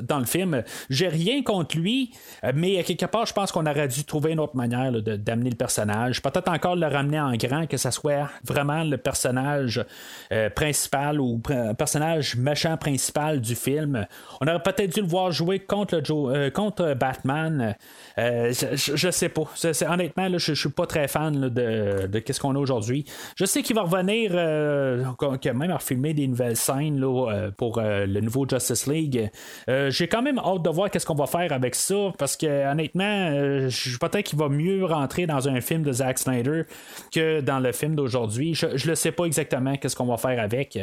dans 0.03 0.19
le 0.19 0.25
film. 0.25 0.63
J'ai 0.89 1.07
rien 1.07 1.43
contre 1.43 1.77
lui, 1.77 2.11
euh, 2.43 2.51
mais 2.55 2.83
quelque 2.83 3.05
part, 3.05 3.25
je 3.25 3.33
pense 3.33 3.51
qu'on 3.51 3.65
aurait 3.65 3.87
dû 3.87 4.03
trouver 4.05 4.31
une 4.31 4.39
autre 4.39 4.55
manière 4.55 4.91
d'amener 4.91 5.49
le 5.49 5.55
personnage. 5.55 6.21
Peut-être 6.21 6.49
encore 6.49 6.75
le 6.75 6.87
ramener 6.87 7.19
en 7.19 7.33
grand, 7.35 7.67
que 7.67 7.77
ça 7.77 7.91
soit 7.91 8.29
vraiment 8.43 8.83
le 8.83 8.97
personnage 8.97 9.83
principal 10.55 11.19
ou 11.19 11.41
un 11.49 11.73
personnage 11.73 12.35
méchant 12.35 12.77
principal 12.77 13.41
du 13.41 13.55
film. 13.55 14.05
On 14.41 14.47
aurait 14.47 14.61
peut-être 14.61 14.93
dû 14.93 15.01
le 15.01 15.07
voir 15.07 15.31
jouer 15.31 15.59
contre, 15.59 15.97
le 15.97 16.49
contre 16.49 16.93
Batman. 16.93 17.75
Je, 18.17 18.93
je, 18.95 19.11
sais 19.11 19.29
pas. 19.29 19.43
honnêtement, 19.89 20.29
je, 20.29 20.37
je 20.37 20.53
suis 20.53 20.69
pas 20.69 20.85
très 20.85 21.07
fan 21.07 21.49
de 21.49 21.64
de, 21.65 22.07
de 22.07 22.19
qu'est-ce 22.19 22.39
qu'on 22.39 22.55
a 22.55 22.59
aujourd'hui. 22.59 23.05
Je 23.35 23.45
sais 23.45 23.61
qu'il 23.61 23.75
va 23.75 23.83
revenir, 23.83 24.31
euh, 24.33 25.03
a 25.21 25.53
même 25.53 25.71
à 25.71 25.77
refilmer 25.77 26.13
des 26.13 26.27
nouvelles 26.27 26.55
scènes 26.57 26.99
là, 26.99 27.29
euh, 27.31 27.51
pour 27.51 27.77
euh, 27.79 28.05
le 28.05 28.21
nouveau 28.21 28.45
Justice 28.49 28.87
League. 28.87 29.29
Euh, 29.69 29.89
j'ai 29.89 30.07
quand 30.07 30.21
même 30.21 30.39
hâte 30.39 30.61
de 30.63 30.69
voir 30.69 30.89
qu'est-ce 30.89 31.05
qu'on 31.05 31.15
va 31.15 31.27
faire 31.27 31.51
avec 31.53 31.75
ça, 31.75 32.11
parce 32.17 32.35
que 32.37 32.71
honnêtement, 32.71 33.03
euh, 33.31 33.69
peut-être 33.99 34.23
qu'il 34.23 34.39
va 34.39 34.49
mieux 34.49 34.85
rentrer 34.85 35.25
dans 35.25 35.47
un 35.47 35.61
film 35.61 35.83
de 35.83 35.91
Zack 35.91 36.19
Snyder 36.19 36.63
que 37.13 37.41
dans 37.41 37.59
le 37.59 37.71
film 37.71 37.95
d'aujourd'hui. 37.95 38.53
Je, 38.53 38.75
je 38.77 38.87
le 38.87 38.95
sais 38.95 39.11
pas 39.11 39.25
exactement 39.25 39.75
qu'est-ce 39.77 39.95
qu'on 39.95 40.05
va 40.05 40.17
faire 40.17 40.39
avec, 40.41 40.77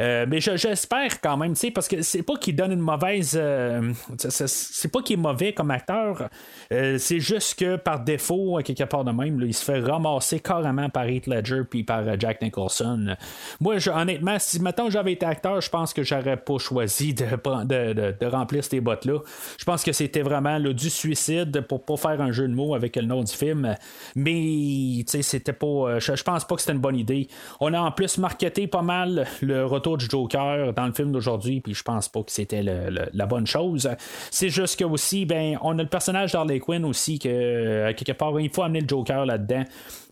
Euh, 0.00 0.26
mais 0.28 0.40
je- 0.40 0.56
j'espère 0.56 1.20
quand 1.20 1.36
même, 1.36 1.54
parce 1.74 1.88
que 1.88 2.02
c'est 2.02 2.22
pas 2.22 2.36
qu'il 2.36 2.56
donne 2.56 2.72
une 2.72 2.80
mauvaise, 2.80 3.36
euh, 3.40 3.92
c'est- 4.18 4.88
pas 4.92 5.02
qu'il 5.02 5.18
est 5.18 5.22
mauvais 5.22 5.52
comme 5.52 5.70
acteur, 5.70 6.28
euh, 6.72 6.98
c'est 6.98 7.20
juste 7.20 7.58
que 7.58 7.76
par 7.76 8.00
défaut, 8.00 8.58
quelque 8.64 8.84
part 8.84 9.04
de 9.04 9.10
même, 9.12 9.40
il 9.42 9.54
se 9.54 9.64
fait 9.64 9.80
ramasser 9.80 10.23
carrément 10.40 10.88
par 10.88 11.06
Heath 11.06 11.26
Ledger 11.26 11.62
puis 11.68 11.84
par 11.84 12.00
euh, 12.06 12.16
Jack 12.18 12.42
Nicholson. 12.42 13.16
Moi, 13.60 13.76
honnêtement, 13.88 14.36
si 14.38 14.60
maintenant 14.60 14.90
j'avais 14.90 15.12
été 15.12 15.26
acteur, 15.26 15.60
je 15.60 15.70
pense 15.70 15.92
que 15.92 16.02
j'aurais 16.02 16.36
pas 16.36 16.58
choisi 16.58 17.14
de, 17.14 18.26
remplir 18.26 18.64
ces 18.64 18.80
bottes-là. 18.80 19.18
Je 19.58 19.64
pense 19.64 19.84
que 19.84 19.92
c'était 19.92 20.22
vraiment 20.22 20.58
là, 20.58 20.72
du 20.72 20.90
suicide 20.90 21.60
pour 21.62 21.84
pas 21.84 21.96
faire 21.96 22.20
un 22.20 22.32
jeu 22.32 22.48
de 22.48 22.54
mots 22.54 22.74
avec 22.74 22.96
le 22.96 23.02
nom 23.02 23.22
du 23.22 23.32
film. 23.32 23.74
Mais, 24.16 25.04
c'était 25.06 25.52
pas. 25.52 25.66
euh, 25.66 26.00
Je, 26.00 26.16
je 26.16 26.22
pense 26.22 26.44
pas 26.44 26.54
que 26.54 26.60
c'était 26.60 26.72
une 26.72 26.80
bonne 26.80 26.96
idée. 26.96 27.28
On 27.60 27.72
a 27.72 27.80
en 27.80 27.92
plus 27.92 28.18
marketé 28.18 28.66
pas 28.66 28.82
mal 28.82 29.26
le 29.42 29.64
retour 29.64 29.96
du 29.98 30.06
Joker 30.08 30.72
dans 30.72 30.86
le 30.86 30.92
film 30.92 31.12
d'aujourd'hui, 31.12 31.60
puis 31.60 31.74
je 31.74 31.82
pense 31.82 32.08
pas 32.08 32.22
que 32.22 32.32
c'était 32.32 32.62
la 32.62 33.26
bonne 33.26 33.46
chose. 33.46 33.88
C'est 34.30 34.48
juste 34.48 34.78
que 34.78 34.84
aussi, 34.84 35.26
ben, 35.26 35.58
on 35.62 35.78
a 35.78 35.82
le 35.82 35.88
personnage 35.88 36.32
d'Harley 36.32 36.60
Quinn 36.60 36.84
aussi, 36.84 37.18
que 37.18 37.28
euh, 37.28 37.92
quelque 37.94 38.12
part, 38.12 38.38
il 38.40 38.50
faut 38.50 38.62
amener 38.62 38.80
le 38.80 38.88
Joker 38.88 39.26
là-dedans. 39.26 39.64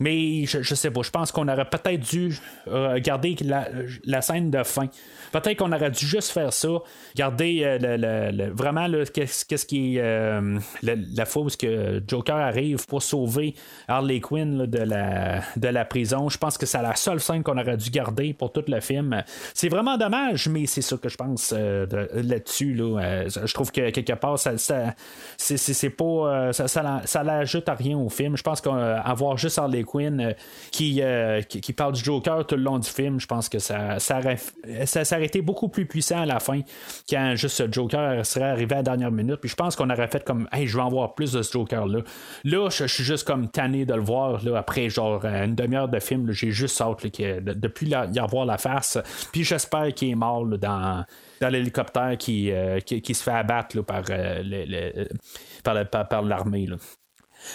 Mais 0.03 0.45
je, 0.45 0.75
sais 0.75 0.91
pas, 0.91 1.01
je 1.01 1.09
pense 1.11 1.31
qu'on 1.31 1.47
aurait 1.47 1.69
peut-être 1.69 2.01
dû 2.01 2.35
euh, 2.67 2.99
garder 2.99 3.37
la 4.03 4.21
scène 4.21 4.51
de 4.51 4.61
fin. 4.63 4.87
Peut-être 5.33 5.57
qu'on 5.57 5.71
aurait 5.73 5.91
dû 5.91 6.05
juste 6.05 6.31
faire 6.31 6.53
ça, 6.53 6.69
garder 7.15 7.61
euh, 7.63 7.77
le- 7.81 8.31
le- 8.31 8.51
vraiment 8.53 8.87
qu'est-ce 9.13 9.65
qui 9.65 9.97
euh, 9.99 10.57
la, 10.83 10.93
la 10.95 11.25
fois 11.25 11.41
où 11.41 11.47
que 11.59 12.01
Joker 12.07 12.35
arrive 12.37 12.85
pour 12.87 13.01
sauver 13.03 13.55
Harley 13.87 14.19
Quinn 14.19 14.65
de, 14.67 14.77
la, 14.77 15.41
de 15.57 15.67
la 15.67 15.85
prison. 15.85 16.29
Je 16.29 16.37
pense 16.37 16.57
que 16.57 16.65
c'est 16.65 16.81
la 16.81 16.95
seule 16.95 17.19
scène 17.19 17.43
qu'on 17.43 17.57
aurait 17.57 17.77
dû 17.77 17.89
garder 17.89 18.33
pour 18.33 18.51
tout 18.51 18.63
le 18.67 18.79
film. 18.79 19.23
C'est 19.55 19.69
vraiment 19.69 19.97
dommage, 19.97 20.47
mais 20.47 20.67
c'est 20.67 20.81
ça 20.81 20.97
que 20.97 21.09
je 21.09 21.17
pense 21.17 21.53
euh, 21.57 21.85
de- 21.87 22.09
là-dessus. 22.13 22.75
Là. 22.75 22.99
Euh, 23.01 23.29
je 23.29 23.53
trouve 23.53 23.71
que 23.71 23.89
quelque 23.89 24.13
part, 24.13 24.37
ça, 24.37 24.57
ça, 24.57 24.93
c'est, 25.37 25.89
pas, 25.89 26.53
ça, 26.53 26.67
ça, 26.67 27.01
ça 27.05 27.23
l'ajoute 27.23 27.67
à 27.67 27.73
rien 27.73 27.97
au 27.97 28.09
film. 28.09 28.37
Je 28.37 28.43
pense 28.43 28.61
qu'avoir 28.61 29.37
juste 29.37 29.57
Harley 29.57 29.83
Quinn 29.83 30.35
qui, 30.71 31.01
qui, 31.49 31.73
parle 31.73 31.93
du 31.93 32.03
Joker 32.03 32.45
tout 32.45 32.55
le 32.55 32.61
long 32.61 32.77
du 32.77 32.89
film, 32.89 33.19
je 33.19 33.25
pense 33.25 33.49
que 33.49 33.57
ça, 33.59 33.97
ça, 33.99 34.19
ça, 34.85 35.03
ça 35.05 35.17
été 35.25 35.41
beaucoup 35.41 35.69
plus 35.69 35.85
puissant 35.85 36.21
à 36.21 36.25
la 36.25 36.39
fin 36.39 36.61
quand 37.09 37.33
juste 37.35 37.71
Joker 37.71 38.25
serait 38.25 38.49
arrivé 38.49 38.73
à 38.73 38.77
la 38.77 38.83
dernière 38.83 39.11
minute. 39.11 39.37
Puis 39.37 39.49
je 39.49 39.55
pense 39.55 39.75
qu'on 39.75 39.89
aurait 39.89 40.07
fait 40.07 40.23
comme, 40.23 40.47
hey, 40.51 40.67
je 40.67 40.77
vais 40.77 40.83
en 40.83 40.89
voir 40.89 41.15
plus 41.15 41.31
de 41.33 41.41
ce 41.41 41.51
Joker-là. 41.53 41.99
Là, 42.43 42.69
je, 42.69 42.85
suis 42.85 43.03
juste 43.03 43.25
comme 43.25 43.49
tanné 43.49 43.85
de 43.85 43.93
le 43.93 44.01
voir 44.01 44.43
là, 44.43 44.57
après 44.57 44.89
genre 44.89 45.21
euh, 45.25 45.45
une 45.45 45.55
demi-heure 45.55 45.89
de 45.89 45.99
film. 45.99 46.31
J'ai 46.31 46.51
juste 46.51 46.79
hâte 46.81 47.03
de, 47.05 47.53
de 47.53 47.67
plus 47.67 47.87
la- 47.87 48.05
y 48.07 48.19
avoir 48.19 48.45
la 48.45 48.57
face. 48.57 48.97
Puis 49.31 49.43
j'espère 49.43 49.93
qu'il 49.93 50.09
est 50.09 50.15
mort 50.15 50.45
dans 50.45 51.05
dans 51.41 51.49
l'hélicoptère 51.49 52.17
qui, 52.17 52.51
euh, 52.51 52.79
qui, 52.79 53.01
qui 53.01 53.13
se 53.13 53.21
fait 53.23 53.31
abattre 53.31 53.81
par, 53.81 54.03
euh, 54.09 55.05
par- 55.63 56.07
par 56.07 56.21
l'armée. 56.21 56.67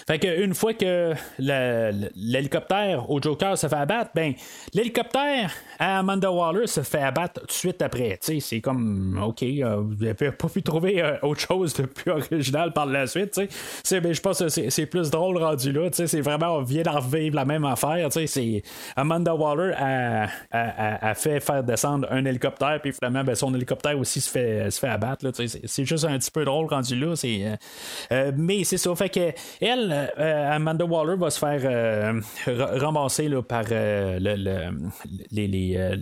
Fait 0.07 0.19
que 0.19 0.43
une 0.43 0.55
fois 0.55 0.75
que 0.75 1.15
l'hélicoptère 1.39 3.11
au 3.11 3.21
Joker 3.21 3.57
se 3.57 3.67
fait 3.67 3.77
abattre, 3.77 4.11
ben 4.15 4.35
l'hélicoptère 4.75 5.53
à 5.79 5.99
Amanda 5.99 6.31
Waller 6.31 6.67
se 6.67 6.83
fait 6.83 7.03
abattre 7.03 7.41
tout 7.41 7.47
de 7.47 7.53
suite 7.53 7.83
après. 7.83 8.19
C'est 8.21 8.61
comme 8.61 9.21
OK, 9.23 9.43
euh, 9.43 9.77
vous 9.77 9.95
n'avez 10.05 10.33
pas 10.33 10.49
pu 10.49 10.63
trouver 10.63 11.03
euh, 11.03 11.17
autre 11.23 11.41
chose 11.41 11.75
de 11.75 11.83
plus 11.85 12.11
original 12.11 12.73
par 12.73 12.87
la 12.87 13.07
suite. 13.07 13.41
ben, 13.91 14.13
je 14.13 14.21
pense 14.21 14.39
que 14.39 14.49
c'est, 14.49 14.87
plus 14.87 15.11
drôle 15.11 15.39
rendu 15.39 15.73
là. 15.73 15.89
C'est 15.93 16.21
vraiment 16.21 16.57
on 16.57 16.63
vient 16.63 16.83
d'en 16.83 17.01
revivre 17.01 17.37
la 17.37 17.45
même 17.45 17.65
affaire. 17.65 18.09
C'est 18.13 18.63
Amanda 18.97 19.35
Waller 19.35 19.75
a, 19.77 20.29
a- 20.51 21.15
fait 21.15 21.41
faire 21.41 21.65
descendre 21.65 22.07
un 22.11 22.25
hélicoptère, 22.25 22.81
puis 22.81 22.93
finalement 22.93 23.25
ben, 23.25 23.35
son 23.35 23.55
hélicoptère 23.55 23.99
aussi 23.99 24.21
se 24.21 24.31
fait, 24.31 24.71
se 24.71 24.79
fait 24.79 24.89
abattre. 24.89 25.31
c'est, 25.35 25.85
juste 25.85 26.05
un 26.05 26.19
petit 26.19 26.31
peu 26.31 26.45
drôle 26.45 26.67
rendu 26.67 26.95
là. 26.97 27.15
Euh, 28.13 28.33
mais 28.37 28.65
c'est 28.65 28.79
ça. 28.79 28.95
Fait 28.95 29.09
que 29.09 29.33
euh, 29.91 30.51
Amanda 30.57 30.85
Waller 30.85 31.17
va 31.17 31.31
se 31.31 31.39
faire 31.39 31.61
euh, 31.65 32.21
ra- 32.47 32.71
ramasser 32.79 33.29
là, 33.29 33.43
par 33.43 33.65
euh, 33.71 34.19
euh, 34.27 34.71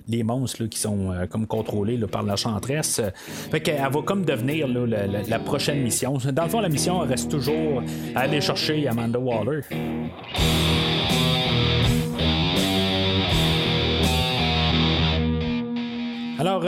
les 0.08 0.22
monstres 0.22 0.64
qui 0.66 0.78
sont 0.78 1.12
comme 1.30 1.46
contrôlés 1.46 1.98
par 2.10 2.22
la 2.22 2.36
chanteresse. 2.36 3.00
Fait 3.50 3.60
qu'elle 3.60 3.76
va 3.80 4.02
comme 4.04 4.24
devenir 4.24 4.66
la, 4.68 5.06
la- 5.06 5.38
prochaine 5.38 5.82
mission. 5.82 6.18
Dans 6.32 6.44
le 6.44 6.48
fond, 6.48 6.60
la 6.60 6.68
mission 6.68 6.98
reste 7.00 7.30
toujours 7.30 7.82
à 8.14 8.20
aller 8.20 8.40
chercher 8.40 8.86
Amanda 8.88 9.18
Waller. 9.18 9.60
Alors 16.38 16.62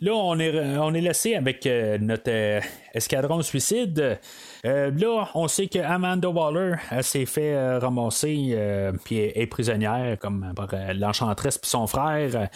là, 0.00 0.12
on 0.12 0.38
est, 0.38 0.50
est 0.94 1.00
laissé 1.00 1.34
avec 1.34 1.66
euh, 1.66 1.98
notre 1.98 2.28
euh, 2.30 2.60
escadron 2.94 3.42
suicide. 3.42 4.18
Euh, 4.66 4.90
là, 4.96 5.28
on 5.34 5.48
sait 5.48 5.66
que 5.68 5.78
Amanda 5.78 6.28
Waller 6.28 6.74
s'est 7.02 7.26
fait 7.26 7.54
euh, 7.54 7.78
ramasser 7.78 8.50
euh, 8.52 8.92
puis 9.04 9.18
est, 9.18 9.46
prisonnière 9.46 10.18
comme 10.18 10.52
par 10.54 10.68
euh, 10.72 10.92
l'enchantresse 10.94 11.58
puis 11.58 11.70
son 11.70 11.86
frère. 11.86 12.48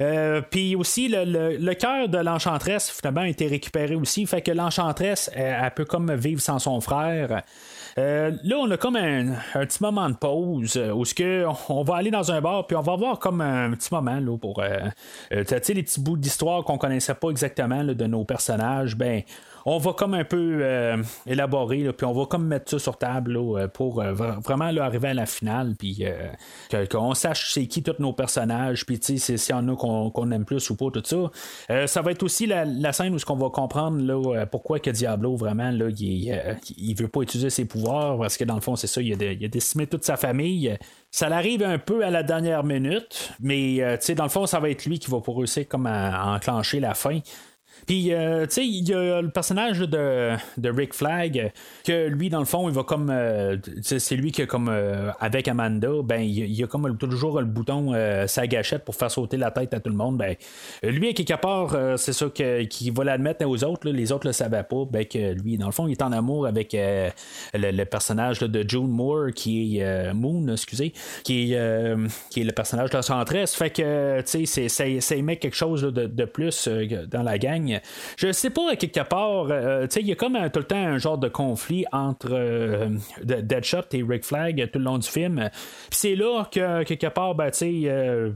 Euh, 0.00 0.40
puis 0.50 0.74
aussi, 0.74 1.08
le, 1.08 1.24
le- 1.24 1.56
le 1.58 1.74
cœur 1.74 2.08
de 2.08 2.18
l'enchantresse, 2.18 2.90
finalement, 2.90 3.20
a 3.20 3.28
été 3.28 3.46
récupéré 3.46 3.94
aussi. 3.94 4.26
Fait 4.26 4.40
que 4.42 4.50
l'enchantresse, 4.50 5.30
elle, 5.34 5.56
elle 5.62 5.70
peut 5.72 5.84
comme 5.84 6.12
vivre 6.14 6.40
sans 6.40 6.58
son 6.58 6.80
frère. 6.80 7.42
Euh, 7.98 8.32
là, 8.42 8.56
on 8.58 8.70
a 8.70 8.76
comme 8.76 8.96
un, 8.96 9.34
petit 9.52 9.82
moment 9.82 10.08
de 10.08 10.14
pause 10.14 10.76
euh, 10.76 10.92
où 10.92 11.04
ce 11.04 11.14
que 11.14 11.44
on 11.68 11.82
va 11.82 11.96
aller 11.96 12.10
dans 12.10 12.32
un 12.32 12.40
bar 12.40 12.66
puis 12.66 12.76
on 12.76 12.80
va 12.80 12.92
avoir 12.92 13.18
comme 13.18 13.40
un 13.40 13.70
petit 13.72 13.92
moment 13.92 14.18
là, 14.18 14.38
pour 14.38 14.60
euh, 14.60 14.78
euh, 15.32 15.44
les 15.50 15.82
petits 15.82 16.00
bouts 16.00 16.16
d'histoire 16.16 16.64
qu'on 16.64 16.78
connaissait 16.78 17.14
pas 17.14 17.28
exactement 17.28 17.84
de 17.84 18.06
nos 18.06 18.24
personnages. 18.24 18.96
Ben 18.96 19.22
on 19.64 19.78
va 19.78 19.92
comme 19.92 20.14
un 20.14 20.24
peu 20.24 20.58
euh, 20.60 21.02
élaborer, 21.26 21.92
puis 21.92 22.06
on 22.06 22.12
va 22.12 22.26
comme 22.26 22.46
mettre 22.46 22.70
ça 22.70 22.78
sur 22.78 22.96
table 22.96 23.36
euh, 23.36 23.68
pour 23.68 24.00
euh, 24.00 24.12
vra- 24.12 24.40
vraiment 24.42 24.70
là, 24.70 24.84
arriver 24.84 25.08
à 25.08 25.14
la 25.14 25.26
finale, 25.26 25.74
puis 25.78 26.04
qu'on 26.90 27.14
sache 27.14 27.52
c'est 27.52 27.66
qui 27.66 27.82
tous 27.82 27.96
nos 27.98 28.12
personnages, 28.12 28.84
puis 28.86 28.98
sais, 29.00 29.18
s'il 29.18 29.54
y 29.54 29.58
en 29.58 29.68
a 29.68 29.76
qu'on 29.76 30.30
aime 30.30 30.44
plus 30.44 30.70
ou 30.70 30.76
pas, 30.76 30.86
tout 30.92 31.02
ça. 31.04 31.86
Ça 31.86 32.02
va 32.02 32.12
être 32.12 32.22
aussi 32.22 32.46
la, 32.46 32.92
scène 32.92 33.14
où 33.14 33.18
ce 33.18 33.26
va 33.26 33.50
comprendre 33.50 33.98
là, 33.98 34.46
pourquoi 34.46 34.78
que 34.78 34.90
Diablo, 34.90 35.36
vraiment, 35.36 35.70
là, 35.70 35.88
il, 35.88 36.54
il 36.76 36.94
veut 36.94 37.08
pas 37.08 37.22
utiliser 37.22 37.50
ses 37.50 37.64
pouvoirs, 37.64 38.18
parce 38.18 38.36
que 38.36 38.44
dans 38.44 38.54
le 38.54 38.60
fond, 38.60 38.76
c'est 38.76 38.86
ça, 38.86 39.00
il 39.00 39.12
a, 39.12 39.48
décimé 39.48 39.86
toute 39.86 40.04
sa 40.04 40.16
famille. 40.16 40.76
Ça 41.10 41.28
l'arrive 41.28 41.62
un 41.62 41.78
peu 41.78 42.04
à 42.04 42.10
la 42.10 42.22
dernière 42.22 42.64
minute, 42.64 43.32
mais 43.40 43.78
dans 44.16 44.24
le 44.24 44.30
fond, 44.30 44.46
ça 44.46 44.60
va 44.60 44.70
être 44.70 44.84
lui 44.84 44.98
qui 44.98 45.10
va 45.10 45.20
pour 45.20 45.38
réussir 45.38 45.66
comme 45.68 45.86
à 45.86 46.34
enclencher 46.34 46.80
la 46.80 46.94
fin. 46.94 47.20
Puis, 47.86 48.12
euh, 48.12 48.46
tu 48.46 48.54
sais, 48.54 48.66
il 48.66 48.88
y 48.88 48.94
a 48.94 49.20
le 49.20 49.30
personnage 49.30 49.80
de, 49.80 50.32
de 50.56 50.70
Rick 50.70 50.94
Flag, 50.94 51.52
que 51.84 52.08
lui, 52.08 52.28
dans 52.30 52.38
le 52.38 52.44
fond, 52.44 52.68
il 52.68 52.74
va 52.74 52.82
comme. 52.84 53.10
euh, 53.10 53.56
c'est 53.82 54.16
lui 54.16 54.32
qui, 54.32 54.42
a 54.42 54.46
comme. 54.46 54.68
euh, 54.68 55.10
avec 55.20 55.48
Amanda, 55.48 55.88
ben, 56.04 56.20
il, 56.20 56.38
il 56.50 56.64
a 56.64 56.66
comme 56.66 56.96
toujours 56.96 57.40
le 57.40 57.46
bouton, 57.46 57.92
euh, 57.94 58.26
sa 58.26 58.46
gâchette 58.46 58.84
pour 58.84 58.94
faire 58.94 59.10
sauter 59.10 59.36
la 59.36 59.50
tête 59.50 59.74
à 59.74 59.80
tout 59.80 59.90
le 59.90 59.96
monde. 59.96 60.16
Ben, 60.16 60.36
lui, 60.82 61.08
à 61.08 61.12
quelque 61.12 61.40
part, 61.40 61.74
euh, 61.74 61.96
c'est 61.96 62.12
ça 62.12 62.26
qu'il 62.30 62.92
va 62.92 63.04
l'admettre 63.04 63.44
aux 63.46 63.64
autres. 63.64 63.88
les 63.88 64.12
autres 64.12 64.26
le 64.26 64.32
savaient 64.32 64.62
pas. 64.62 64.84
Ben, 64.90 65.04
que 65.04 65.32
lui, 65.32 65.58
dans 65.58 65.66
le 65.66 65.72
fond, 65.72 65.88
il 65.88 65.92
est 65.92 66.02
en 66.02 66.12
amour 66.12 66.46
avec 66.46 66.72
le, 66.74 67.84
personnage 67.84 68.40
de 68.40 68.68
June 68.68 68.88
Moore, 68.88 69.30
qui 69.34 69.78
est. 69.78 70.12
Moon, 70.14 70.46
excusez, 70.48 70.92
qui 71.24 71.52
est, 71.52 71.94
qui 72.30 72.40
est 72.40 72.44
le 72.44 72.52
personnage 72.52 72.90
de 72.90 72.96
la 72.96 73.02
centresse. 73.02 73.54
Fait 73.54 73.70
que, 73.70 74.20
tu 74.22 74.46
sais, 74.46 74.68
ça 74.68 75.16
émet 75.16 75.36
quelque 75.36 75.56
chose 75.56 75.82
de, 75.82 76.06
de 76.06 76.24
plus 76.24 76.68
dans 77.10 77.22
la 77.22 77.38
gang. 77.38 77.71
Je 78.16 78.32
sais 78.32 78.50
pas, 78.50 78.76
quelque 78.76 79.00
part, 79.08 79.46
euh, 79.50 79.86
il 79.96 80.06
y 80.06 80.12
a 80.12 80.14
comme 80.14 80.38
tout 80.52 80.60
le 80.60 80.64
temps 80.66 80.76
un 80.76 80.98
genre 80.98 81.18
de 81.18 81.28
conflit 81.28 81.84
entre 81.92 82.28
euh, 82.32 82.88
de- 83.22 83.40
Deadshot 83.40 83.82
et 83.92 84.02
Rick 84.02 84.24
Flag 84.24 84.70
tout 84.72 84.78
le 84.78 84.84
long 84.84 84.98
du 84.98 85.08
film. 85.08 85.48
C'est 85.90 86.14
là 86.14 86.44
que, 86.50 86.82
quelque 86.84 87.08
part, 87.08 87.34
ben, 87.34 87.50
euh, 87.62 88.30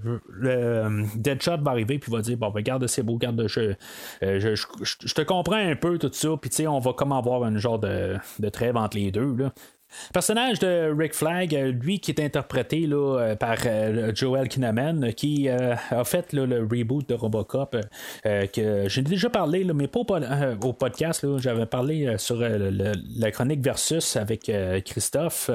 Deadshot 1.17 1.59
va 1.63 1.71
arriver 1.73 1.99
puis 1.99 2.11
va 2.13 2.21
dire, 2.21 2.37
bon, 2.37 2.49
ben, 2.49 2.57
regarde, 2.57 2.87
c'est 2.87 3.03
beau, 3.03 3.15
regarde, 3.15 3.47
je, 3.49 3.75
je, 4.23 4.55
je- 4.55 5.15
te 5.15 5.23
comprends 5.23 5.57
un 5.57 5.77
peu 5.77 5.99
tout 5.99 6.11
ça, 6.13 6.29
puis 6.41 6.67
on 6.69 6.79
va 6.79 6.93
comme 6.93 7.13
avoir 7.13 7.43
un 7.45 7.57
genre 7.59 7.79
de, 7.79 8.17
de 8.39 8.49
trêve 8.49 8.77
entre 8.77 8.97
les 8.97 9.11
deux, 9.11 9.35
là. 9.37 9.53
Personnage 10.13 10.59
de 10.59 10.93
Rick 10.97 11.15
Flag, 11.15 11.55
euh, 11.55 11.73
lui 11.73 12.01
qui 12.01 12.11
est 12.11 12.21
interprété 12.21 12.87
là, 12.87 13.19
euh, 13.19 13.37
par 13.37 13.57
euh, 13.67 14.13
Joel 14.15 14.49
Kinnaman, 14.49 15.13
qui 15.15 15.49
a 15.49 15.77
fait 16.05 16.33
le 16.33 16.63
reboot 16.71 17.09
de 17.09 17.15
Robocop, 17.15 17.77
que 18.25 18.89
j'ai 18.89 19.03
déjà 19.03 19.31
parlé, 19.31 19.65
là, 19.65 19.75
mais 19.75 19.89
pas 19.89 20.01
au, 20.01 20.67
au 20.69 20.73
podcast. 20.73 21.27
J'avais 21.39 21.67
parlé 21.67 22.17
sur 22.19 22.37
le- 22.37 22.93
la 23.19 23.31
chronique 23.31 23.61
Versus 23.61 24.17
avec 24.17 24.51
Christophe. 24.85 25.51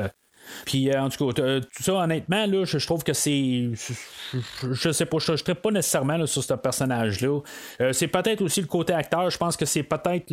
Puis 0.65 0.95
en 0.95 1.09
tout 1.09 1.31
cas, 1.31 1.59
tout 1.59 1.83
ça, 1.83 1.93
honnêtement, 1.93 2.45
là, 2.45 2.65
je, 2.65 2.85
trouve 2.85 3.03
que 3.03 3.13
c'est. 3.13 3.69
Je, 4.71 4.91
sais 4.91 5.05
pas, 5.05 5.17
je 5.19 5.31
ne 5.31 5.53
pas 5.53 5.71
nécessairement 5.71 6.25
sur 6.25 6.43
ce 6.43 6.53
personnage-là. 6.53 7.39
c'est 7.91 8.07
peut-être 8.07 8.41
aussi 8.41 8.61
le 8.61 8.67
côté 8.67 8.93
acteur. 8.93 9.29
Je 9.29 9.37
pense 9.37 9.57
que 9.57 9.65
c'est 9.65 9.83
peut-être 9.83 10.31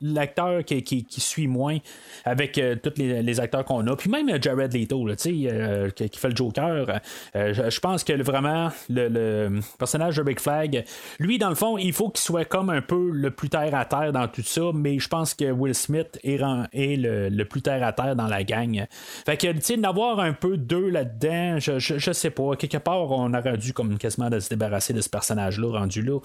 l'acteur 0.00 0.64
qui, 0.64 0.82
qui, 0.82 1.20
suit 1.20 1.46
moins 1.46 1.78
avec 2.24 2.60
tous 2.82 2.92
les, 2.96 3.40
acteurs 3.40 3.64
qu'on 3.64 3.86
a. 3.86 3.96
Puis 3.96 4.10
même 4.10 4.42
Jared 4.42 4.72
Leto, 4.72 5.06
là, 5.06 5.16
qui, 5.16 5.48
fait 5.48 6.28
le 6.28 6.36
Joker, 6.36 7.00
je, 7.34 7.80
pense 7.80 8.04
que 8.04 8.12
vraiment 8.22 8.70
le, 8.88 9.60
personnage 9.78 10.16
de 10.16 10.22
Big 10.22 10.40
Flag, 10.40 10.84
lui, 11.18 11.38
dans 11.38 11.48
le 11.48 11.54
fond, 11.54 11.78
il 11.78 11.92
faut 11.92 12.08
qu'il 12.10 12.22
soit 12.22 12.44
comme 12.44 12.70
un 12.70 12.82
peu 12.82 13.10
le 13.10 13.30
plus 13.30 13.48
terre 13.48 13.74
à 13.74 13.84
terre 13.84 14.12
dans 14.12 14.28
tout 14.28 14.42
ça, 14.42 14.70
mais 14.74 14.98
je 14.98 15.08
pense 15.08 15.34
que 15.34 15.50
Will 15.50 15.74
Smith 15.74 16.18
est, 16.22 16.40
est 16.72 16.96
le, 16.96 17.44
plus 17.44 17.62
terre 17.62 17.84
à 17.86 17.92
terre 17.92 18.16
dans 18.16 18.26
la 18.26 18.44
gang. 18.44 18.86
Fait 19.26 19.36
que, 19.36 19.52
tu 19.52 19.60
sais, 19.62 19.76
d'avoir 19.76 20.20
un 20.20 20.32
peu 20.32 20.56
deux 20.56 20.88
là-dedans, 20.88 21.58
je, 21.58 21.78
je, 21.78 22.12
sais 22.12 22.30
pas. 22.30 22.56
Quelque 22.56 22.78
part, 22.78 23.10
on 23.10 23.32
aurait 23.34 23.56
dû 23.56 23.72
comme 23.72 23.98
quasiment 23.98 24.30
de 24.30 24.40
se 24.40 24.48
débarrasser 24.48 24.92
de 24.92 25.00
ce 25.00 25.08
personnage-là 25.08 25.78
rendu 25.78 26.02
là. 26.02 26.18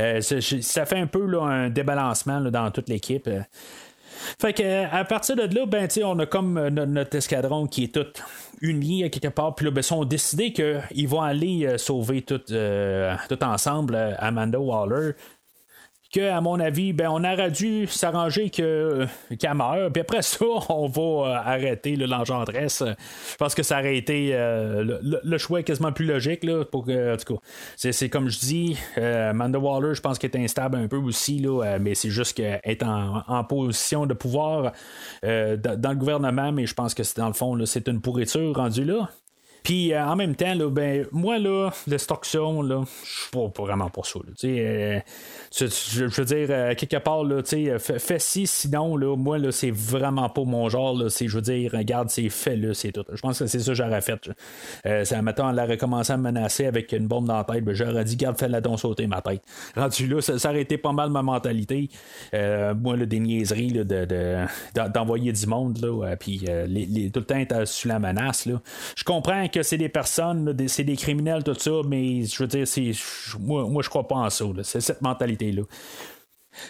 Euh, 0.00 0.20
ça 0.20 0.86
fait 0.86 0.98
un 0.98 1.06
peu 1.06 1.24
là, 1.24 1.42
un 1.42 1.70
débalancement 1.70 2.40
dans 2.40 2.70
toute 2.70 2.88
l'équipe. 2.88 3.28
Fait 4.40 4.52
que 4.52 4.84
à 4.92 5.04
partir 5.04 5.36
de 5.36 5.42
là, 5.54 5.66
ben, 5.66 5.88
on 6.04 6.18
a 6.18 6.26
comme 6.26 6.56
euh, 6.56 6.70
notre, 6.70 7.16
escadron 7.16 7.66
qui 7.66 7.84
est 7.84 7.94
tout 7.94 8.06
uni 8.60 9.04
à 9.04 9.08
quelque 9.08 9.28
part. 9.28 9.54
Puis 9.54 9.66
là, 9.66 9.70
ben, 9.70 9.82
ils 9.88 9.94
ont 9.94 10.04
décidé 10.04 10.52
qu'ils 10.52 11.08
vont 11.08 11.22
aller 11.22 11.66
euh, 11.66 11.78
sauver 11.78 12.22
tout, 12.22 12.38
tout 12.38 13.44
ensemble 13.44 14.16
Amanda 14.18 14.58
Waller 14.58 15.12
que, 16.12 16.30
à 16.30 16.40
mon 16.40 16.58
avis, 16.58 16.92
ben, 16.92 17.08
on 17.10 17.22
aurait 17.24 17.50
dû 17.50 17.86
s'arranger 17.86 18.50
que, 18.50 19.06
qu'elle 19.38 19.54
meure. 19.54 19.92
Puis 19.92 20.00
après 20.00 20.22
ça, 20.22 20.44
on 20.68 20.88
va 20.88 21.02
euh, 21.02 21.34
arrêter 21.34 21.96
l'engendresse. 21.96 22.82
Je 23.30 23.36
pense 23.36 23.54
que 23.54 23.62
ça 23.62 23.78
aurait 23.80 23.96
été 23.96 24.30
euh, 24.32 24.98
le, 25.22 25.38
choix 25.38 25.62
quasiment 25.62 25.92
plus 25.92 26.06
logique. 26.06 26.44
Là, 26.44 26.64
pour 26.64 26.86
c'est, 27.76 28.08
comme 28.08 28.28
je 28.28 28.38
dis, 28.38 28.78
euh, 28.96 29.32
Waller, 29.32 29.94
je 29.94 30.00
pense 30.00 30.18
qu'elle 30.18 30.34
est 30.34 30.44
instable 30.44 30.76
un 30.76 30.88
peu 30.88 30.96
aussi, 30.96 31.38
là, 31.38 31.78
mais 31.78 31.94
c'est 31.94 32.10
juste 32.10 32.36
qu'elle 32.36 32.60
est 32.64 32.82
en, 32.82 33.22
en, 33.26 33.44
position 33.44 34.06
de 34.06 34.14
pouvoir 34.14 34.72
dans 35.22 35.90
le 35.90 35.94
gouvernement, 35.94 36.52
mais 36.52 36.66
je 36.66 36.74
pense 36.74 36.94
que 36.94 37.02
dans 37.16 37.26
le 37.26 37.32
fond, 37.32 37.58
c'est 37.66 37.88
une 37.88 38.00
pourriture 38.00 38.54
rendue 38.54 38.84
là. 38.84 39.08
Puis 39.62 39.92
euh, 39.92 40.04
en 40.04 40.16
même 40.16 40.34
temps, 40.34 40.54
là, 40.54 40.68
ben, 40.70 41.06
moi, 41.12 41.38
là, 41.38 41.70
l'extorsion, 41.86 42.62
là, 42.62 42.84
je 43.04 43.22
suis 43.22 43.30
pas, 43.30 43.62
vraiment 43.62 43.90
pas 43.90 44.02
ça. 44.04 44.18
Euh, 44.44 45.00
je, 45.52 46.04
veux 46.04 46.24
dire, 46.24 46.48
euh, 46.50 46.74
quelque 46.74 46.96
part, 46.96 47.24
là, 47.24 47.42
fais, 47.42 48.18
ci, 48.18 48.46
sinon, 48.46 48.96
là, 48.96 49.16
moi, 49.16 49.38
là, 49.38 49.52
c'est 49.52 49.70
vraiment 49.70 50.28
pas 50.28 50.44
mon 50.44 50.68
genre. 50.68 50.96
Je 51.08 51.26
veux 51.26 51.42
dire, 51.42 51.72
regarde, 51.72 52.10
c'est 52.10 52.28
fait, 52.28 52.56
là, 52.56 52.74
c'est 52.74 52.92
tout. 52.92 53.04
Je 53.12 53.20
pense 53.20 53.38
que 53.38 53.46
c'est 53.46 53.58
ça 53.58 53.70
que 53.70 53.74
j'aurais 53.74 54.00
fait. 54.00 54.30
ça, 55.04 55.22
mettons, 55.22 55.50
elle 55.50 55.58
aurait 55.58 55.78
commencé 55.78 56.12
à 56.12 56.16
me 56.16 56.22
menacer 56.22 56.66
avec 56.66 56.92
une 56.92 57.06
bombe 57.06 57.26
dans 57.26 57.36
la 57.36 57.44
tête. 57.44 57.64
Ben, 57.64 57.74
j'aurais 57.74 58.04
dit, 58.04 58.16
garde, 58.16 58.38
fais-la 58.38 58.60
don 58.60 58.76
sauter 58.76 59.06
ma 59.06 59.22
tête. 59.22 59.42
Rendu 59.76 60.06
là, 60.06 60.20
ça, 60.20 60.50
aurait 60.50 60.62
été 60.62 60.78
pas 60.78 60.92
mal 60.92 61.10
ma 61.10 61.22
mentalité. 61.22 61.88
moi, 62.32 62.96
là, 62.96 63.06
des 63.06 63.20
niaiseries 63.20 63.70
là, 63.70 63.84
de, 63.84 64.46
d'envoyer 64.92 65.32
du 65.32 65.46
monde, 65.46 65.78
là, 65.82 66.16
puis 66.16 66.38
tout 66.38 67.20
le 67.20 67.24
temps 67.24 67.38
être 67.38 67.66
sous 67.66 67.88
la 67.88 67.98
menace. 67.98 68.48
Je 68.96 69.04
comprends 69.04 69.47
que 69.48 69.62
c'est 69.62 69.78
des 69.78 69.88
personnes, 69.88 70.56
c'est 70.68 70.84
des 70.84 70.96
criminels, 70.96 71.42
tout 71.42 71.54
ça, 71.58 71.70
mais 71.86 72.24
je 72.24 72.42
veux 72.42 72.46
dire, 72.46 72.66
moi, 73.40 73.68
moi 73.68 73.82
je 73.82 73.88
crois 73.88 74.06
pas 74.06 74.16
en 74.16 74.30
ça. 74.30 74.44
C'est 74.62 74.80
cette 74.80 75.02
mentalité-là. 75.02 75.62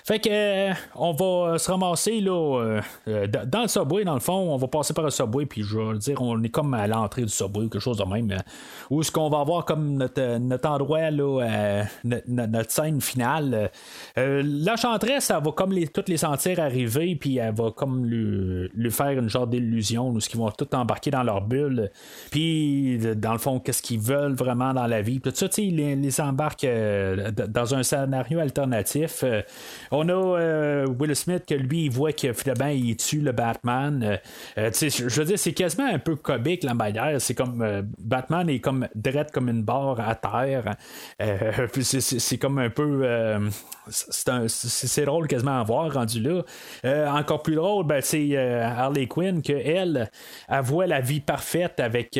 Fait 0.04 0.18
que 0.18 0.28
euh, 0.30 0.72
on 0.94 1.12
va 1.12 1.58
se 1.58 1.70
ramasser 1.70 2.20
là, 2.20 2.80
euh, 3.06 3.26
dans 3.26 3.62
le 3.62 3.68
subway, 3.68 4.04
dans 4.04 4.14
le 4.14 4.20
fond, 4.20 4.52
on 4.52 4.56
va 4.56 4.68
passer 4.68 4.94
par 4.94 5.04
le 5.04 5.10
subway, 5.10 5.46
puis 5.46 5.62
je 5.62 5.78
vais 5.78 5.98
dire, 5.98 6.22
on 6.22 6.42
est 6.42 6.48
comme 6.48 6.74
à 6.74 6.86
l'entrée 6.86 7.22
du 7.22 7.28
subway 7.28 7.64
ou 7.64 7.68
quelque 7.68 7.82
chose 7.82 7.98
de 7.98 8.04
même. 8.04 8.30
Euh, 8.30 8.38
où 8.90 9.00
est-ce 9.00 9.12
qu'on 9.12 9.28
va 9.28 9.40
avoir 9.40 9.64
comme 9.64 9.94
notre, 9.94 10.38
notre 10.38 10.68
endroit, 10.68 11.10
là, 11.10 11.84
notre, 12.04 12.70
scène 12.70 13.00
finale. 13.00 13.70
L'enchantresse, 14.16 15.30
elle 15.30 15.42
va 15.42 15.52
comme 15.52 15.72
les, 15.72 15.88
toutes 15.88 16.08
les 16.08 16.16
sentir 16.16 16.60
arriver, 16.60 17.16
puis 17.16 17.38
elle 17.38 17.54
va 17.54 17.70
comme 17.70 18.04
lui, 18.04 18.68
lui 18.74 18.90
faire 18.90 19.10
une 19.10 19.28
genre 19.28 19.46
d'illusion, 19.46 20.10
où 20.10 20.20
ce 20.20 20.28
qu'ils 20.28 20.40
vont 20.40 20.50
tout 20.50 20.74
embarquer 20.74 21.10
dans 21.10 21.22
leur 21.22 21.42
bulle. 21.42 21.90
Puis, 22.30 22.98
dans 23.16 23.32
le 23.32 23.38
fond, 23.38 23.60
qu'est-ce 23.60 23.82
qu'ils 23.82 24.00
veulent 24.00 24.34
vraiment 24.34 24.72
dans 24.72 24.86
la 24.86 25.02
vie. 25.02 25.20
Puis 25.20 25.32
tout 25.32 25.38
ça, 25.38 25.48
tu 25.48 25.62
sais, 25.62 25.70
les, 25.70 25.96
les 25.96 26.20
embarquent 26.20 26.66
dans 27.48 27.74
un 27.74 27.82
scénario 27.82 28.38
alternatif. 28.40 29.24
On 29.90 30.08
a 30.08 30.12
euh, 30.12 30.86
Will 30.98 31.14
Smith 31.14 31.44
que 31.46 31.54
lui, 31.54 31.84
il 31.84 31.90
voit 31.90 32.12
que 32.12 32.32
finalement, 32.32 32.68
il 32.68 32.96
tue 32.96 33.20
le 33.20 33.32
Batman. 33.32 34.02
Euh, 34.02 34.16
euh, 34.58 34.70
je 34.72 35.20
veux 35.20 35.24
dire, 35.24 35.38
c'est 35.38 35.52
quasiment 35.52 35.86
un 35.86 35.98
peu 35.98 36.16
comique 36.16 36.64
la 36.64 36.74
manière. 36.74 37.20
C'est 37.20 37.34
comme 37.34 37.88
Batman 37.98 38.48
est 38.48 38.60
comme 38.60 38.88
drette 38.94 39.30
comme 39.32 39.48
une 39.48 39.62
barre 39.62 40.00
à 40.00 40.14
terre. 40.14 40.76
c'est 41.82 42.38
comme 42.38 42.58
un 42.58 42.70
peu. 42.70 43.38
c'est 43.88 45.04
drôle 45.04 45.26
quasiment 45.26 45.60
à 45.60 45.62
voir 45.62 45.92
rendu 45.92 46.20
là. 46.20 46.42
encore 47.14 47.42
plus 47.42 47.54
drôle, 47.54 47.86
ben, 47.86 48.00
c'est 48.02 48.36
Harley 48.36 49.06
Quinn 49.06 49.42
que 49.42 49.52
elle, 49.52 50.10
elle 50.48 50.62
voit 50.62 50.86
la 50.86 51.00
vie 51.00 51.20
parfaite 51.20 51.80
avec, 51.80 52.18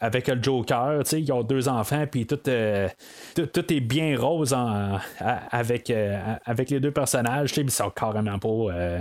avec 0.00 0.28
le 0.28 0.42
Joker. 0.42 1.02
Ils 1.12 1.32
ont 1.32 1.42
deux 1.42 1.68
enfants, 1.68 2.04
puis 2.10 2.26
tout, 2.26 2.36
tout, 2.36 3.72
est 3.72 3.80
bien 3.80 4.18
rose 4.18 4.52
en, 4.52 4.98
avec, 5.50 5.92
avec 6.44 6.63
les 6.70 6.80
deux 6.80 6.90
personnages, 6.90 7.52
ils 7.56 7.70
sont 7.70 7.90
carrément 7.90 8.38
pas. 8.38 8.48
Euh, 8.48 9.00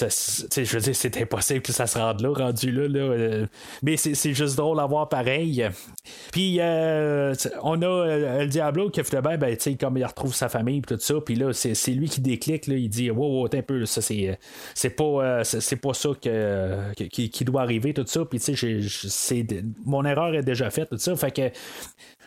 je 0.00 0.72
veux 0.72 0.80
dire, 0.80 0.96
c'est 0.96 1.16
impossible 1.20 1.62
que 1.62 1.72
ça 1.72 1.86
se 1.86 1.98
rende 1.98 2.20
là, 2.20 2.32
rendu 2.32 2.70
là. 2.70 2.82
Euh, 3.00 3.46
mais 3.82 3.96
c'est 3.96 4.34
juste 4.34 4.56
drôle 4.56 4.80
à 4.80 4.86
voir 4.86 5.08
pareil. 5.08 5.68
Puis, 6.32 6.58
euh, 6.60 7.34
on 7.62 7.80
a 7.82 8.16
le 8.16 8.46
Diablo 8.46 8.90
qui, 8.90 9.02
finalement, 9.04 9.36
ben, 9.38 9.56
comme 9.78 9.96
il 9.96 10.04
retrouve 10.04 10.34
sa 10.34 10.48
famille, 10.48 10.82
tout 10.82 10.98
ça, 10.98 11.14
puis 11.24 11.34
là, 11.34 11.52
c'est 11.52 11.92
lui 11.92 12.08
qui 12.08 12.20
déclique, 12.20 12.66
là, 12.66 12.74
il 12.74 12.88
dit 12.88 13.10
Wow, 13.10 13.42
wow, 13.42 13.48
un 13.52 13.62
peu, 13.62 13.84
ça, 13.86 14.00
c'est 14.02 14.90
pas, 14.90 15.44
c'est 15.44 15.76
pas 15.76 15.94
ça 15.94 16.10
que, 16.20 16.92
qui, 16.94 17.44
doit 17.44 17.62
arriver, 17.62 17.94
tout 17.94 18.06
ça. 18.06 18.24
Puis, 18.24 18.40
tu 18.40 18.56
sais, 18.56 19.46
mon 19.84 20.04
erreur 20.04 20.34
est 20.34 20.42
déjà 20.42 20.70
faite, 20.70 20.90
tout 20.90 20.98
ça. 20.98 21.14
Fait 21.16 21.30
que 21.30 21.50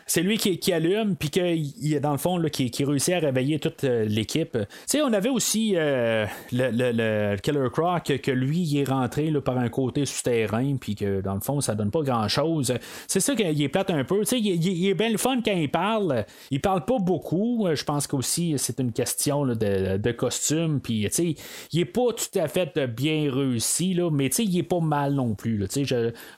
c'est 0.08 0.22
lui 0.22 0.38
qui, 0.38 0.72
allume, 0.72 1.16
puis 1.16 1.30
qu'il 1.30 1.92
est 1.92 2.00
dans 2.00 2.12
le 2.12 2.18
fond, 2.18 2.38
là, 2.38 2.48
qui, 2.48 2.70
qui, 2.70 2.84
réussit 2.84 3.14
à 3.14 3.18
réveiller 3.18 3.58
toute 3.58 3.82
euh, 3.82 4.04
l'équipe. 4.04 4.56
Tu 4.88 5.02
on 5.02 5.12
avait 5.12 5.28
aussi 5.28 5.74
euh, 5.74 6.26
le, 6.52 6.70
le, 6.70 7.68
Croc, 7.70 8.04
que 8.22 8.30
lui, 8.30 8.60
il 8.60 8.78
est 8.78 8.88
rentré 8.88 9.32
par 9.44 9.58
un 9.58 9.68
côté 9.68 10.06
souterrain, 10.06 10.76
puis 10.76 10.94
que 10.94 11.20
dans 11.20 11.34
le 11.34 11.40
fond, 11.40 11.60
ça 11.60 11.74
donne 11.74 11.90
pas 11.90 12.02
grand-chose. 12.02 12.72
C'est 13.08 13.18
ça 13.18 13.34
qu'il 13.34 13.60
est 13.60 13.68
plate 13.68 13.90
un 13.90 14.04
peu. 14.04 14.20
Tu 14.20 14.26
sais, 14.26 14.38
il, 14.38 14.86
est 14.86 14.94
bien 14.94 15.10
le 15.10 15.18
fun 15.18 15.40
quand 15.44 15.52
il 15.52 15.70
parle. 15.70 16.24
Il 16.52 16.60
parle 16.60 16.84
pas 16.84 16.98
beaucoup. 17.00 17.66
Je 17.74 17.84
pense 17.84 18.06
qu'aussi, 18.06 18.54
c'est 18.58 18.78
une 18.78 18.92
question 18.92 19.44
de, 19.44 19.96
de, 19.96 20.12
costume, 20.12 20.80
puis 20.80 21.02
tu 21.06 21.10
sais, 21.10 21.34
il 21.72 21.80
est 21.80 21.84
pas 21.84 22.12
tout 22.12 22.38
à 22.38 22.46
fait 22.46 22.78
bien 22.86 23.28
réussi, 23.32 23.94
là, 23.94 24.10
mais 24.10 24.28
tu 24.28 24.36
sais, 24.36 24.44
il 24.44 24.56
est 24.56 24.62
pas 24.62 24.80
mal 24.80 25.14
non 25.14 25.34
plus. 25.34 25.66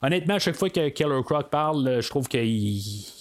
Honnêtement, 0.01 0.35
à 0.35 0.39
chaque 0.39 0.57
fois 0.57 0.71
que 0.71 0.89
Killer 0.89 1.21
Croc 1.23 1.51
parle, 1.51 2.01
je 2.01 2.09
trouve 2.09 2.29
qu'il 2.29 2.49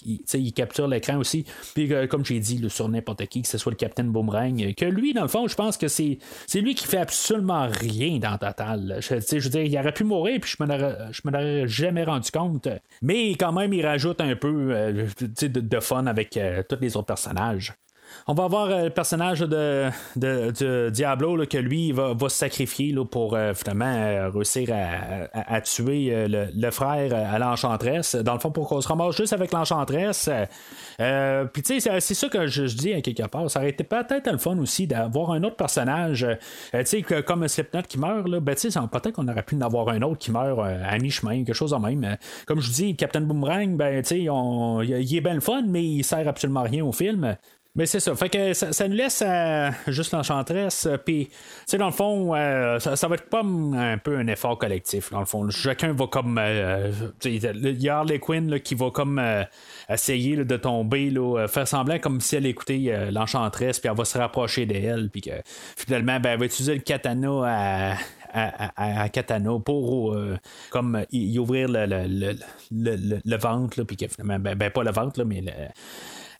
il 0.07 0.21
capture 0.53 0.87
l'écran 0.87 1.17
aussi. 1.17 1.45
Puis, 1.73 1.93
euh, 1.93 2.07
comme 2.07 2.25
j'ai 2.25 2.39
dit, 2.39 2.63
sur 2.69 2.89
n'importe 2.89 3.25
qui, 3.27 3.41
que 3.41 3.47
ce 3.47 3.57
soit 3.57 3.71
le 3.71 3.77
Captain 3.77 4.05
Boomerang, 4.05 4.73
que 4.75 4.85
lui, 4.85 5.13
dans 5.13 5.21
le 5.21 5.27
fond, 5.27 5.47
je 5.47 5.55
pense 5.55 5.77
que 5.77 5.87
c'est, 5.87 6.19
c'est 6.45 6.61
lui 6.61 6.75
qui 6.75 6.85
fait 6.85 6.97
absolument 6.97 7.67
rien 7.69 8.19
dans 8.19 8.37
Total. 8.37 8.97
Je, 8.99 9.15
je 9.19 9.43
veux 9.43 9.49
dire, 9.49 9.61
il 9.63 9.77
aurait 9.77 9.91
pu 9.91 10.03
mourir, 10.03 10.39
puis 10.41 10.53
je 10.57 10.63
me 10.63 10.67
je 11.11 11.21
m'en 11.23 11.67
jamais 11.67 12.03
rendu 12.03 12.31
compte. 12.31 12.67
Mais 13.01 13.31
quand 13.31 13.51
même, 13.51 13.73
il 13.73 13.85
rajoute 13.85 14.21
un 14.21 14.35
peu 14.35 14.69
euh, 14.71 15.07
de, 15.19 15.79
fun 15.79 16.05
avec 16.07 16.37
euh, 16.37 16.63
tous 16.67 16.77
les 16.81 16.95
autres 16.97 17.07
personnages. 17.07 17.73
On 18.29 18.33
va 18.33 18.47
voir 18.47 18.69
euh, 18.69 18.83
le 18.83 18.89
personnage 18.89 19.39
de, 19.39 19.89
Diablo 20.89 21.45
que 21.45 21.57
lui 21.57 21.93
va, 21.93 22.13
se 22.19 22.27
sacrifier 22.27 22.93
pour 23.09 23.35
euh, 23.35 23.53
finalement 23.53 23.85
euh, 23.85 24.29
réussir 24.29 24.67
à, 25.33 25.61
tuer 25.61 26.27
le, 26.27 26.71
frère 26.71 27.13
à 27.15 27.39
l'enchantresse. 27.39 28.15
Dans 28.15 28.33
le 28.33 28.39
fond, 28.39 28.51
pour 28.51 28.67
qu'on 28.67 28.81
se 28.81 28.87
ramasse 28.89 29.15
juste 29.15 29.31
avec 29.31 29.53
l'enchantresse. 29.53 30.29
Puis 30.97 31.63
tu 31.63 31.79
sais, 31.79 31.99
c'est 32.01 32.13
ça 32.13 32.27
que 32.27 32.47
je, 32.47 32.63
dis 32.63 32.93
à 32.93 32.99
quelque 32.99 33.25
part. 33.27 33.49
Ça 33.49 33.59
aurait 33.59 33.69
été 33.69 33.85
peut-être 33.85 34.29
le 34.29 34.37
fun 34.37 34.57
aussi 34.57 34.87
d'avoir 34.87 35.31
un 35.31 35.41
autre 35.43 35.55
personnage. 35.55 36.27
tu 36.73 36.85
sais, 36.85 37.01
comme 37.01 37.47
Slipknot 37.47 37.83
qui 37.83 37.97
meurt, 37.97 38.27
là, 38.27 38.41
ben, 38.41 38.55
peut-être 38.55 39.13
qu'on 39.13 39.27
aurait 39.29 39.43
pu 39.43 39.55
en 39.55 39.61
avoir 39.61 39.87
un 39.87 40.01
autre 40.01 40.17
qui 40.17 40.31
meurt 40.31 40.59
à 40.59 40.97
mi-chemin, 40.97 41.45
quelque 41.45 41.55
chose 41.55 41.71
de 41.71 41.77
même. 41.77 42.17
Comme 42.45 42.59
je 42.59 42.67
vous 42.67 42.73
dis, 42.73 42.95
Captain 42.97 43.21
Boomerang, 43.21 43.77
ben, 43.77 44.01
tu 44.03 44.09
sais, 44.09 44.19
il 44.19 45.15
est 45.15 45.21
bien 45.21 45.33
le 45.33 45.39
fun, 45.39 45.63
mais 45.65 45.85
il 45.85 46.03
sert 46.03 46.27
absolument 46.27 46.63
rien 46.63 46.83
au 46.83 46.91
film. 46.91 47.37
Mais 47.77 47.85
c'est 47.85 47.99
ça. 47.99 48.15
Fait 48.15 48.29
que 48.29 48.53
ça, 48.53 48.87
nous 48.87 48.95
laisse 48.95 49.23
euh, 49.23 49.69
juste 49.85 50.11
l'enchantresse. 50.11 50.87
Euh, 50.87 50.97
puis, 50.97 51.27
tu 51.27 51.33
sais, 51.67 51.77
dans 51.77 51.85
le 51.85 51.91
fond, 51.91 52.35
euh, 52.35 52.79
ça, 52.79 53.07
va 53.07 53.15
être 53.15 53.29
pas 53.29 53.43
un 53.43 53.99
peu 53.99 54.17
un 54.17 54.25
effort 54.25 54.57
collectif. 54.57 55.11
Dans 55.11 55.19
le 55.19 55.27
fond, 55.27 55.47
chacun 55.51 55.93
va 55.93 56.07
comme. 56.07 56.41
Il 57.23 57.81
y 57.83 57.89
a 57.89 57.97
Harley 57.97 58.17
Quinn 58.17 58.59
qui 58.61 58.73
va 58.73 58.89
comme 58.89 59.21
essayer 59.87 60.37
de 60.37 60.57
tomber, 60.57 61.13
faire 61.47 61.67
semblant 61.67 61.99
comme 61.99 62.19
si 62.19 62.35
elle 62.35 62.47
écoutait 62.47 63.11
l'enchantresse, 63.11 63.79
puis 63.79 63.89
elle 63.89 63.97
va 63.97 64.05
se 64.05 64.17
rapprocher 64.17 64.65
d'elle, 64.65 65.09
puis 65.11 65.21
que 65.21 65.31
finalement, 65.75 66.19
ben, 66.19 66.31
elle 66.31 66.39
va 66.39 66.45
utiliser 66.45 66.73
le 66.73 66.81
katana 66.81 67.97
à, 68.33 68.71
à, 68.75 69.09
Katana 69.09 69.59
pour 69.63 70.17
comme 70.71 71.05
y, 71.11 71.37
ouvrir 71.37 71.67
le, 71.69 71.85
le, 71.85 72.35
le, 72.71 73.19
le 73.23 73.37
ventre, 73.37 73.83
puis 73.83 73.97
finalement, 74.09 74.39
ben, 74.39 74.55
ben, 74.55 74.71
pas 74.71 74.83
le 74.83 74.91
ventre, 74.91 75.19
là, 75.19 75.25
mais 75.25 75.43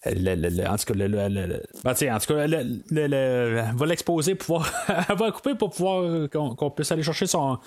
en 0.06 0.78
tout 0.78 0.94
cas, 0.94 0.94
le, 0.94 1.08
le, 1.08 1.64
ben, 1.84 1.92
en 1.92 2.20
tout 2.20 2.34
cas, 2.34 2.48
le, 2.48 3.76
va 3.76 3.86
l'exposer 3.86 4.36
pour 4.36 4.64
pouvoir. 4.64 5.08
va 5.16 5.32
couper 5.32 5.56
pour 5.56 5.72
pouvoir 5.72 6.30
qu'on, 6.30 6.70
puisse 6.72 6.92
aller 6.92 7.04
chercher 7.04 7.28
son 7.28 7.58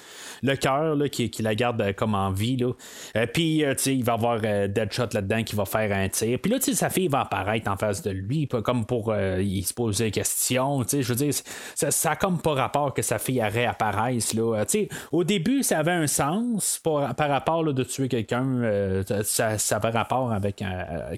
le 0.42 0.56
cœur 0.56 0.96
qui, 1.10 1.30
qui, 1.30 1.42
la 1.42 1.54
garde 1.54 1.94
comme 1.94 2.14
en 2.14 2.30
vie. 2.30 2.56
Là. 2.56 2.72
Euh, 3.16 3.26
puis, 3.26 3.64
euh, 3.64 3.74
il 3.86 4.04
va 4.04 4.14
avoir 4.14 4.40
euh, 4.44 4.68
Deadshot 4.68 5.08
là-dedans 5.12 5.42
qui 5.42 5.56
va 5.56 5.64
faire 5.64 5.92
un 5.92 6.08
tir. 6.08 6.38
Puis 6.40 6.50
là, 6.50 6.58
sa 6.60 6.90
fille 6.90 7.08
va 7.08 7.20
apparaître 7.20 7.70
en 7.70 7.76
face 7.76 8.02
de 8.02 8.10
lui, 8.10 8.46
comme 8.46 8.86
pour 8.86 9.14
il 9.14 9.64
se 9.64 9.74
poser 9.74 10.04
des 10.04 10.10
questions. 10.10 10.82
Je 10.88 11.02
veux 11.02 11.14
dire, 11.14 11.34
ça, 11.74 11.90
ça 11.90 12.12
a 12.12 12.16
comme 12.16 12.40
pas 12.40 12.54
rapport 12.54 12.94
que 12.94 13.02
sa 13.02 13.18
fille 13.18 13.42
réapparaisse. 13.42 14.34
Là. 14.34 14.64
au 15.12 15.24
début, 15.24 15.62
ça 15.62 15.78
avait 15.78 15.90
un 15.90 16.06
sens 16.06 16.80
par, 16.82 17.14
par 17.14 17.28
rapport 17.28 17.64
de 17.64 17.82
tuer 17.82 18.08
quelqu'un. 18.08 19.02
ça, 19.24 19.58
ça 19.58 19.76
avait 19.76 19.90
rapport 19.90 20.32
avec 20.32 20.62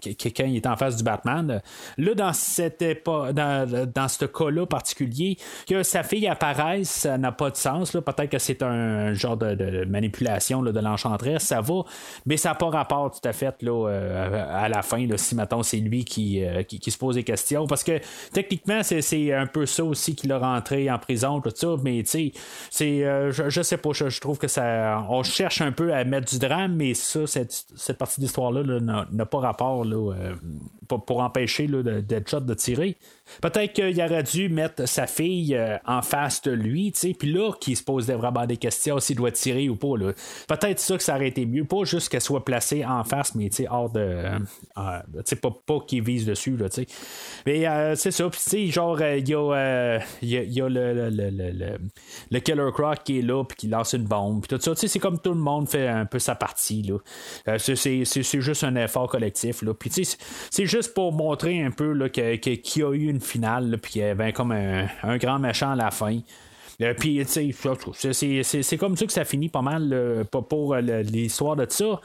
quelqu'un 0.01 0.49
qui 0.49 0.57
était 0.57 0.69
en 0.69 0.77
face 0.77 0.97
du 0.97 1.02
Batman. 1.03 1.61
Là, 1.99 2.15
dans 2.15 2.33
cette 2.33 2.83
dans, 3.05 3.89
dans 3.95 4.09
ce 4.09 4.25
cas-là 4.25 4.67
particulier, 4.67 5.37
que 5.69 5.83
sa 5.83 6.03
fille 6.03 6.27
apparaisse, 6.27 6.91
ça 6.91 7.19
n'a 7.19 7.33
pas 7.33 7.51
de 7.51 7.57
sens. 7.57 7.93
Peut-être 7.93 8.29
que 8.29 8.39
c'est 8.39 8.63
un, 8.63 9.15
genre 9.15 9.37
de, 9.37 9.85
manipulation 9.85 10.63
de 10.63 10.81
l'enchantresse, 10.81 11.45
ça 11.45 11.61
va, 11.61 11.83
mais 12.27 12.37
ça 12.37 12.51
n'a 12.51 12.55
pas 12.55 12.71
rapport 12.71 13.11
tout 13.11 13.27
à 13.29 13.33
fait 13.33 13.63
là, 13.63 13.89
euh, 13.89 14.47
à 14.51 14.69
la 14.69 14.83
fin, 14.83 15.07
là, 15.07 15.17
si 15.17 15.35
maintenant 15.35 15.63
c'est 15.63 15.79
lui 15.79 16.01
euh, 16.01 16.63
qui, 16.63 16.79
qui, 16.79 16.91
se 16.91 16.99
pose 16.99 17.17
des 17.17 17.25
questions. 17.25 17.67
Parce 17.67 17.85
que 17.85 18.01
techniquement, 18.33 18.83
c'est 18.83 19.33
un 19.33 19.47
peu 19.47 19.67
ça 19.67 19.85
aussi 19.85 20.15
qu'il 20.15 20.33
a 20.33 20.39
rentré 20.39 20.91
en 20.91 20.99
prison, 20.99 21.41
tout 21.41 21.53
ça, 21.55 21.77
mais 21.83 22.03
tu 22.03 22.11
sais, 22.11 22.33
c'est 22.71 23.05
euh, 23.05 23.31
je, 23.33 23.63
sais 23.63 23.77
pas, 23.77 23.91
je, 23.93 24.21
trouve 24.21 24.39
que 24.39 24.49
ça. 24.49 25.05
On 25.09 25.23
cherche 25.23 25.61
un 25.61 25.73
peu 25.73 25.93
à 25.93 26.05
mettre 26.05 26.31
du 26.31 26.39
drame, 26.39 26.75
mais 26.75 26.95
ça, 26.95 27.27
cette, 27.27 27.53
cette 27.77 27.99
partie 27.99 28.21
d'histoire-là 28.21 28.81
n'a 29.11 29.27
pas 29.27 29.39
rapport 29.39 29.85
là, 29.85 30.13
pour 30.89 31.21
empêcher 31.21 31.67
là, 31.67 31.83
Deadshot 32.01 32.41
de 32.41 32.55
tirer. 32.55 32.97
Peut-être 33.41 33.73
qu'il 33.73 34.03
aurait 34.03 34.23
dû 34.23 34.49
mettre 34.49 34.87
sa 34.87 35.07
fille 35.07 35.55
euh, 35.55 35.79
en 35.87 36.03
face 36.03 36.43
de 36.43 36.51
lui, 36.51 36.93
puis 37.19 37.33
là, 37.33 37.53
qu'il 37.61 37.77
se 37.77 37.83
posait 37.83 38.15
vraiment 38.15 38.47
des 38.47 38.57
questions 38.57 38.99
s'il 39.01 39.17
doit 39.17 39.31
tirer 39.31 39.69
ou 39.69 39.77
pas. 39.77 39.95
Peut-être 40.49 40.79
ça 40.79 40.97
que 40.97 41.03
ça 41.03 41.17
aurait 41.17 41.29
été 41.29 41.47
mieux, 41.47 41.65
pas 41.65 41.85
juste 41.85 42.09
qu'elle 42.09 42.21
soit 42.21 42.45
placée 42.45 42.85
en 42.85 43.05
face, 43.05 43.35
mais 43.35 43.49
hors 43.71 43.91
de. 43.91 44.01
Euh, 44.01 44.39
euh, 44.77 45.37
pas, 45.41 45.51
pas 45.67 45.81
qu'il 45.87 46.03
vise 46.03 46.27
dessus. 46.27 46.57
Là, 46.57 46.67
mais 47.47 47.97
c'est 47.97 48.11
ça, 48.11 48.29
puis 48.29 48.71
genre, 48.71 49.01
il 49.01 49.29
y 49.29 49.35
a, 49.35 50.01
y 50.21 50.61
a, 50.61 50.69
le, 50.69 51.11
le, 51.11 51.31
le, 51.31 51.79
le, 52.31 52.41
Killer 52.41 52.71
Croc 52.73 53.05
qui 53.05 53.21
est 53.21 53.23
là, 53.23 53.45
puis 53.45 53.57
qui 53.57 53.69
lance 53.69 53.93
une 53.93 54.05
bombe, 54.05 54.43
puis 54.47 54.57
tout 54.57 54.63
ça. 54.63 54.73
C'est 54.75 54.99
comme 54.99 55.19
tout 55.21 55.33
le 55.33 55.41
monde 55.41 55.69
fait 55.69 55.89
un 55.89 56.07
peu 56.07 56.19
sa 56.19 56.35
partie. 56.35 56.83
Là. 56.83 57.59
c'est, 57.59 58.05
juste 58.05 58.65
un 58.65 58.77
effort 58.77 59.09
collectif. 59.09 59.63
Là. 59.63 59.75
Puis 59.75 59.91
c'est 60.51 60.67
juste 60.67 60.82
pour 60.89 61.13
montrer 61.13 61.63
un 61.63 61.71
peu 61.71 62.09
qu'il 62.09 62.61
y 62.77 62.83
a 62.83 62.91
eu 62.93 63.09
une 63.09 63.21
finale, 63.21 63.79
puis 63.81 63.93
il 63.97 63.99
y 64.01 64.05
avait 64.05 64.33
comme 64.33 64.53
un, 64.53 65.17
grand 65.19 65.39
méchant 65.39 65.73
à 65.73 65.77
la 65.77 65.91
fin. 65.91 66.19
Euh, 66.81 66.95
puis, 66.99 67.25
tu 67.27 67.53
sais, 67.53 68.43
c'est 68.63 68.77
comme 68.77 68.97
ça 68.97 69.07
que 69.07 69.13
ça 69.13 69.25
finit 69.25 69.49
pas 69.49 69.63
mal 69.63 70.27
pour 70.31 70.77
l'histoire 70.77 71.57
de 71.57 71.67
ça. 71.69 72.01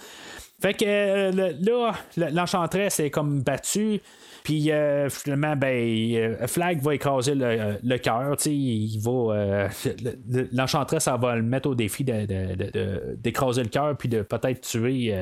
Fait 0.59 0.73
que 0.73 0.85
euh, 0.85 1.53
là, 1.59 1.93
l'enchantresse 2.31 2.99
est 2.99 3.11
comme 3.11 3.41
battue. 3.41 4.01
Puis 4.47 4.71
euh, 4.71 5.09
finalement, 5.09 5.57
ben, 5.57 5.75
euh, 6.15 6.47
Flag 6.47 6.81
va 6.81 6.95
écraser 6.95 7.35
le, 7.35 7.97
cœur. 7.97 8.37
Il 8.45 8.97
va. 9.01 9.67
L'enchantresse, 10.53 11.09
va 11.09 11.35
le 11.35 11.41
mettre 11.41 11.67
au 11.69 11.75
défi 11.75 12.05
d'écraser 12.05 13.63
le 13.63 13.67
cœur, 13.67 13.97
puis 13.97 14.07
de 14.07 14.21
peut-être 14.21 14.61
tuer 14.61 15.13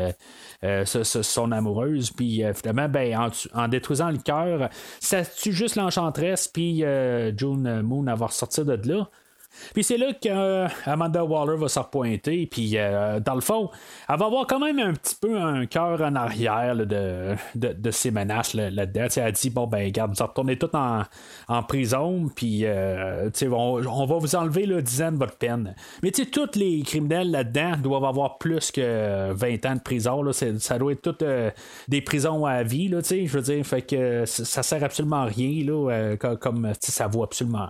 son 0.86 1.52
amoureuse. 1.52 2.12
Puis 2.12 2.44
finalement, 2.54 2.88
ben, 2.88 3.32
en, 3.56 3.68
détruisant 3.68 4.12
le 4.12 4.20
cœur, 4.20 4.70
ça 5.00 5.26
tue 5.26 5.54
juste 5.54 5.76
l'enchantresse, 5.76 6.48
puis 6.48 6.82
June 7.36 7.82
Moon 7.82 8.04
va 8.04 8.28
ressortir 8.28 8.64
de 8.64 8.80
là. 8.88 9.10
Puis 9.74 9.84
c'est 9.84 9.98
là 9.98 10.14
qu'Amanda 10.14 11.22
euh, 11.22 11.26
Waller 11.26 11.58
va 11.58 11.68
se 11.68 11.80
repointer. 11.80 12.48
Puis 12.48 12.74
euh, 12.76 13.20
dans 13.20 13.36
le 13.36 13.42
fond, 13.42 13.70
elle 14.10 14.18
va 14.18 14.26
avoir 14.26 14.48
quand 14.48 14.60
même 14.60 14.80
un 14.80 14.94
petit 14.94 15.16
peu 15.16 15.38
un 15.38 15.66
cœur 15.66 16.02
en 16.02 16.16
arrière 16.16 16.76
de, 16.76 17.36
de, 17.56 17.92
ses 17.92 18.12
menaces 18.12 18.54
là-dedans. 18.54 19.08
elle 19.16 19.32
dit 19.32 19.50
Bon, 19.50 19.68
ben, 19.68 19.92
garde, 19.92 20.16
vous 20.18 20.26
retournez 20.26 20.58
tout 20.58 20.74
en, 20.76 21.04
en 21.48 21.64
prison. 21.64 22.30
Puis 22.36 22.62
euh, 22.64 23.30
on, 23.44 23.86
on, 23.86 24.06
va 24.06 24.18
vous 24.18 24.36
enlever 24.36 24.66
le 24.66 24.82
10 24.82 25.02
ans 25.04 25.12
de 25.12 25.18
votre 25.18 25.38
peine. 25.38 25.76
Mais 26.04 26.12
tous 26.12 26.56
les 26.56 26.82
criminels 26.84 27.32
là-dedans 27.32 27.78
doivent 27.78 28.06
avoir 28.06 28.38
plus 28.38 28.72
que 28.72 29.32
20 29.34 29.66
ans 29.66 29.76
de 29.76 29.82
prison. 29.82 30.22
Là. 30.22 30.32
Ça 30.34 30.78
doit 30.80 30.94
être 30.94 31.02
toutes 31.02 31.24
des 31.88 32.02
prisons 32.02 32.46
à 32.46 32.64
vie. 32.64 32.88
Là, 32.88 33.00
je 33.02 33.26
veux 33.26 33.42
dire, 33.42 33.66
fait 33.66 33.82
que 33.82 34.26
ça 34.26 34.64
sert 34.64 34.84
absolument 34.84 35.24
à 35.24 35.26
rien. 35.26 35.64
Là, 35.66 36.16
comme 36.40 36.72
ça 36.80 37.08
vaut 37.08 37.24
absolument. 37.24 37.70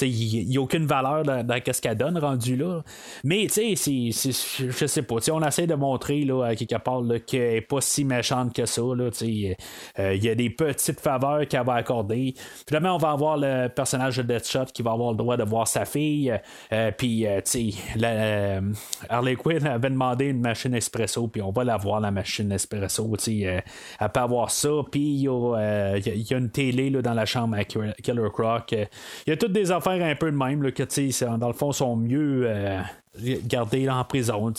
Il 0.00 0.48
n'y 0.48 0.56
a 0.56 0.60
aucune 0.60 0.86
valeur 0.86 1.17
dans, 1.22 1.60
ce 1.72 1.80
qu'elle 1.80 1.96
donne 1.96 2.18
rendu 2.18 2.56
là. 2.56 2.82
Mais 3.24 3.46
tu 3.46 3.76
sais, 3.76 4.10
je 4.12 4.86
sais 4.86 5.02
pas. 5.02 5.16
On 5.30 5.42
essaie 5.42 5.66
de 5.66 5.74
montrer 5.74 6.24
là, 6.24 6.44
à 6.44 6.54
quelque 6.54 6.76
part 6.76 7.02
qu'elle 7.26 7.54
n'est 7.54 7.60
pas 7.60 7.80
si 7.80 8.04
méchante 8.04 8.54
que 8.54 8.66
ça. 8.66 8.82
Il 9.22 9.56
euh, 9.98 10.14
y 10.14 10.28
a 10.28 10.34
des 10.34 10.50
petites 10.50 11.00
faveurs 11.00 11.46
qu'elle 11.46 11.64
va 11.64 11.74
accorder. 11.74 12.34
Finalement, 12.66 12.94
on 12.94 12.98
va 12.98 13.10
avoir 13.10 13.36
le 13.36 13.68
personnage 13.68 14.16
de 14.16 14.22
Deathshot 14.22 14.66
qui 14.72 14.82
va 14.82 14.92
avoir 14.92 15.12
le 15.12 15.16
droit 15.16 15.36
de 15.36 15.44
voir 15.44 15.66
sa 15.66 15.84
fille. 15.84 16.34
Euh, 16.72 16.90
puis, 16.96 17.26
euh, 17.26 17.40
tu 17.44 17.72
sais, 17.72 18.78
Harley 19.08 19.36
Quinn 19.36 19.66
avait 19.66 19.90
demandé 19.90 20.26
une 20.26 20.40
machine 20.40 20.74
espresso, 20.74 21.28
puis 21.28 21.42
on 21.42 21.50
va 21.50 21.64
la 21.64 21.76
voir, 21.76 22.00
la 22.00 22.10
machine 22.10 22.50
espresso. 22.52 23.14
elle 23.26 23.62
peut 24.12 24.20
avoir 24.20 24.50
ça. 24.50 24.70
Puis, 24.90 25.00
il 25.00 25.22
y, 25.22 25.28
a 25.28 26.36
une 26.36 26.50
télé 26.50 26.90
là, 26.90 27.02
dans 27.02 27.14
la 27.14 27.26
chambre 27.26 27.56
à 27.56 27.64
Killer 27.64 28.28
Croc. 28.32 28.72
Il 28.72 29.30
y 29.30 29.32
a 29.32 29.36
toutes 29.36 29.52
des 29.52 29.70
affaires 29.70 30.02
un 30.02 30.14
peu 30.14 30.30
de 30.30 30.36
même 30.36 30.62
là, 30.62 30.70
que, 30.70 30.82
tu 30.82 31.07
dans 31.38 31.48
le 31.48 31.54
fond, 31.54 31.72
sont 31.72 31.96
mieux 31.96 32.42
euh, 32.46 32.82
gardés 33.44 33.88
en 33.88 34.04
prison. 34.04 34.52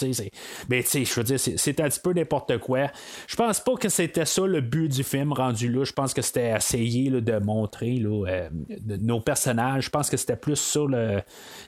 Mais 0.70 0.82
je 0.82 1.14
veux 1.14 1.24
dire, 1.24 1.40
c'est 1.40 1.80
un 1.80 1.90
petit 1.90 2.00
peu 2.00 2.14
n'importe 2.14 2.58
quoi. 2.60 2.88
Je 3.28 3.36
pense 3.36 3.60
pas 3.60 3.76
que 3.76 3.90
c'était 3.90 4.26
ça 4.26 4.46
le 4.46 4.62
but 4.62 4.90
du 4.90 5.04
film 5.04 5.34
rendu 5.34 5.72
là. 5.72 5.84
Je 5.84 5.94
pense 5.94 6.14
que 6.14 6.22
c'était 6.22 6.52
essayer 6.52 7.10
de 7.10 7.40
montrer 7.40 7.96
là, 7.98 8.26
euh, 8.28 8.50
nos 9.00 9.22
personnages. 9.22 9.86
Je 9.86 9.90
pense 9.90 10.10
que 10.10 10.18
c'était 10.18 10.36
plus 10.36 10.58
ça 10.58 10.82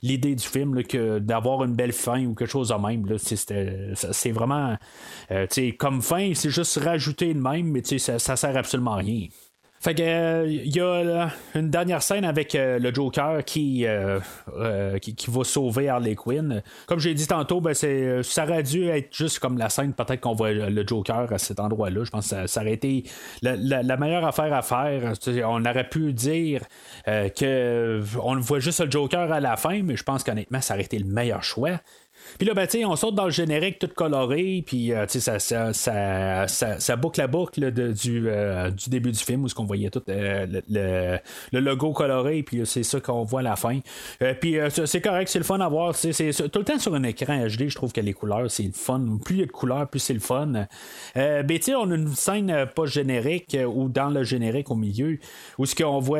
l'idée 0.01 0.36
du 0.36 0.45
film 0.45 0.84
que 0.84 1.19
d'avoir 1.19 1.63
une 1.63 1.75
belle 1.75 1.93
fin 1.93 2.25
ou 2.25 2.34
quelque 2.34 2.49
chose 2.49 2.69
de 2.69 2.75
même. 2.75 3.05
C'est 3.17 4.32
vraiment 4.32 4.77
euh, 5.32 5.47
comme 5.77 6.01
fin, 6.01 6.34
c'est 6.34 6.49
juste 6.49 6.77
rajouter 6.77 7.34
de 7.34 7.39
même, 7.39 7.67
mais 7.67 7.84
ça, 7.84 8.19
ça 8.19 8.36
sert 8.36 8.57
absolument 8.57 8.93
à 8.93 8.97
rien. 8.97 9.27
Fait 9.82 9.95
que 9.95 10.01
il 10.03 10.07
euh, 10.07 10.45
y 10.47 10.79
a 10.79 11.32
une 11.55 11.71
dernière 11.71 12.03
scène 12.03 12.23
avec 12.23 12.53
euh, 12.53 12.77
le 12.77 12.93
Joker 12.93 13.43
qui, 13.43 13.88
euh, 13.88 14.19
qui, 14.99 15.15
va 15.27 15.43
sauver 15.43 15.89
Harley 15.89 16.13
Quinn. 16.13 16.61
Comme 16.86 16.99
j'ai 16.99 17.15
dit 17.15 17.25
tantôt, 17.25 17.61
ben 17.61 17.73
c'est 17.73 18.21
ça 18.21 18.43
aurait 18.43 18.61
dû 18.61 18.88
être 18.89 19.11
juste 19.11 19.39
comme 19.39 19.57
la 19.57 19.69
scène 19.69 19.93
peut-être 19.93 20.21
qu'on 20.21 20.36
voit 20.36 20.51
le 20.51 20.88
Joker 20.88 21.34
à 21.34 21.39
cet 21.39 21.59
endroit-là. 21.59 22.03
Je 22.03 22.11
pense 22.11 22.29
que 22.29 22.45
ça, 22.45 22.61
aurait 22.61 22.73
été 22.73 23.05
la, 23.41 23.97
meilleure 23.97 24.23
affaire 24.23 24.53
à 24.53 24.61
faire. 24.61 25.13
On 25.47 25.65
aurait 25.65 25.89
pu 25.89 26.13
dire 26.13 26.61
que 27.05 28.01
on 28.21 28.39
voit 28.39 28.59
juste 28.59 28.82
le 28.82 28.91
Joker 28.91 29.32
à 29.32 29.39
la 29.39 29.57
fin, 29.57 29.82
mais 29.82 29.95
je 29.95 30.03
pense 30.03 30.23
qu'honnêtement, 30.23 30.61
ça 30.61 30.75
aurait 30.75 30.84
été 30.84 30.99
le 30.99 31.05
meilleur 31.05 31.43
choix. 31.43 31.79
Puis 32.38 32.47
là, 32.47 32.53
ben, 32.53 32.67
on 32.86 32.95
saute 32.95 33.15
dans 33.15 33.25
le 33.25 33.32
générique 33.32 33.79
tout 33.79 33.89
coloré, 33.93 34.63
puis 34.65 34.93
euh, 34.93 35.05
ça, 35.07 35.39
ça, 35.39 35.73
ça, 35.73 36.47
ça, 36.47 36.95
boucle 36.95 37.19
la 37.19 37.27
boucle 37.27 37.71
du, 37.71 38.23
euh, 38.27 38.71
du 38.71 38.89
début 38.89 39.11
du 39.11 39.19
film 39.19 39.43
où 39.43 39.49
ce 39.49 39.55
qu'on 39.55 39.65
voyait 39.65 39.89
tout 39.89 40.01
euh, 40.09 40.45
le, 40.69 41.17
le, 41.51 41.59
logo 41.59 41.91
coloré, 41.91 42.43
puis 42.43 42.61
c'est 42.65 42.84
ça 42.84 42.99
qu'on 42.99 43.23
voit 43.23 43.41
à 43.41 43.43
la 43.43 43.55
fin. 43.55 43.79
puis 44.39 44.57
c'est 44.86 45.01
correct, 45.01 45.29
c'est 45.29 45.39
le 45.39 45.45
fun 45.45 45.59
à 45.59 45.69
voir. 45.69 45.95
C'est, 45.95 46.32
tout 46.49 46.59
le 46.59 46.65
temps 46.65 46.79
sur 46.79 46.93
un 46.95 47.03
écran 47.03 47.45
HD, 47.45 47.67
je 47.67 47.75
trouve 47.75 47.91
que 47.91 48.01
les 48.01 48.13
couleurs, 48.13 48.49
c'est 48.49 48.63
le 48.63 48.71
fun. 48.71 49.01
Plus 49.23 49.36
il 49.36 49.39
y 49.39 49.43
a 49.43 49.45
de 49.45 49.51
couleurs, 49.51 49.88
plus 49.88 49.99
c'est 49.99 50.13
le 50.13 50.19
fun. 50.19 50.65
ben, 51.15 51.59
tu 51.59 51.75
on 51.75 51.91
a 51.91 51.95
une 51.95 52.15
scène 52.15 52.65
pas 52.75 52.86
générique 52.86 53.57
ou 53.67 53.89
dans 53.89 54.09
le 54.09 54.23
générique 54.23 54.71
au 54.71 54.75
milieu, 54.75 55.17
où 55.57 55.65
ce 55.65 55.75
qu'on 55.75 55.99
voit, 55.99 56.19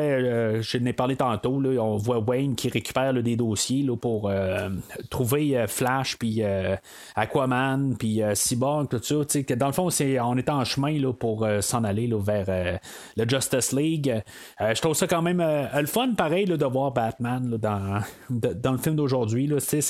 je 0.60 0.78
n'ai 0.78 0.92
parlé 0.92 1.16
tantôt, 1.16 1.60
là, 1.60 1.82
on 1.82 1.96
voit 1.96 2.18
Wayne 2.18 2.54
qui 2.54 2.68
récupère 2.68 3.12
des 3.14 3.36
dossiers 3.36 3.86
pour 4.00 4.30
trouver 5.10 5.64
Flash 5.68 6.01
puis 6.18 6.42
euh, 6.42 6.76
Aquaman, 7.14 7.96
puis 7.96 8.22
euh, 8.22 8.34
Cyborg, 8.34 8.88
tout 8.88 9.00
ça. 9.02 9.14
Dans 9.56 9.66
le 9.66 9.72
fond, 9.72 9.90
c'est, 9.90 10.18
on 10.20 10.36
est 10.36 10.48
en 10.48 10.64
chemin 10.64 10.98
là, 10.98 11.12
pour 11.12 11.44
euh, 11.44 11.60
s'en 11.60 11.84
aller 11.84 12.06
là, 12.06 12.18
vers 12.18 12.78
le 13.16 13.28
Justice 13.28 13.72
League. 13.72 14.22
je 14.60 14.80
trouve 14.80 14.94
ça 14.94 15.06
quand 15.06 15.22
même 15.22 15.42
le 15.74 15.86
fun, 15.86 16.12
pareil, 16.16 16.46
là, 16.46 16.56
de 16.56 16.64
voir 16.64 16.92
Batman 16.92 17.56
dans, 17.56 18.00
dans 18.30 18.72
le 18.72 18.78
film 18.78 18.96
d'aujourd'hui. 18.96 19.46
Là, 19.46 19.56
c'est, 19.60 19.80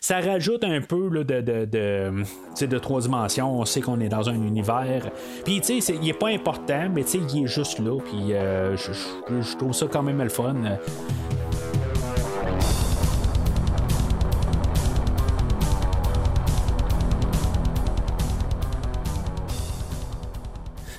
ça 0.00 0.20
rajoute 0.20 0.64
un 0.64 0.80
peu 0.80 1.08
là, 1.08 1.24
de, 1.24 1.64
de, 1.64 2.78
trois 2.78 3.00
dimensions. 3.00 3.60
On 3.60 3.64
sait 3.64 3.80
qu'on 3.80 4.00
est 4.00 4.08
dans 4.08 4.28
un 4.28 4.34
univers. 4.34 5.10
Puis, 5.44 5.60
tu 5.60 5.80
sais, 5.80 5.94
il 6.00 6.08
est 6.08 6.18
pas 6.18 6.28
important, 6.28 6.88
mais 6.92 7.04
tu 7.04 7.10
sais, 7.10 7.18
il 7.34 7.44
est 7.44 7.46
juste 7.46 7.78
là. 7.78 7.98
Puis, 8.00 8.32
je 8.32 9.56
trouve 9.56 9.72
ça 9.72 9.86
quand 9.90 10.02
même 10.02 10.22
le 10.22 10.28
fun. 10.28 10.54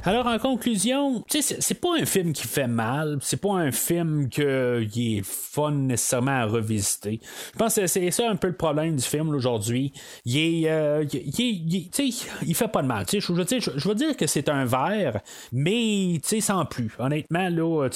Alors, 0.04 0.26
en 0.26 0.39
conclusion, 0.39 1.24
c'est 1.30 1.80
pas 1.80 1.89
un 1.99 2.06
film 2.06 2.34
qui 2.34 2.47
fait 2.47 2.68
mal, 2.68 3.20
c'est 3.22 3.39
pas 3.39 3.54
un 3.54 3.72
film 3.72 4.30
qui 4.30 4.41
est 4.41 5.22
fun 5.24 5.72
nécessairement 5.72 6.32
à 6.32 6.45
revisiter. 6.45 7.20
Je 7.54 7.60
pense 7.60 7.76
que 7.76 7.86
c'est 7.86 8.10
ça 8.10 8.28
un 8.30 8.36
peu 8.36 8.47
le 8.47 8.56
problème 8.56 8.95
du 8.95 9.04
film 9.04 9.30
aujourd'hui. 9.30 9.93
Il 10.26 10.38
est, 10.38 10.72
euh, 10.72 11.06
il, 11.12 12.56
fait 12.56 12.68
pas 12.68 12.82
de 12.82 12.88
mal. 12.88 13.06
Je, 13.12 13.32
veux 13.88 13.95
dire 13.95 14.18
que 14.18 14.26
c'est 14.26 14.49
un 14.49 14.66
verre, 14.66 15.20
mais 15.52 16.20
sans 16.24 16.66
plus. 16.66 16.91
Honnêtement, 16.97 17.49
là, 17.49 17.89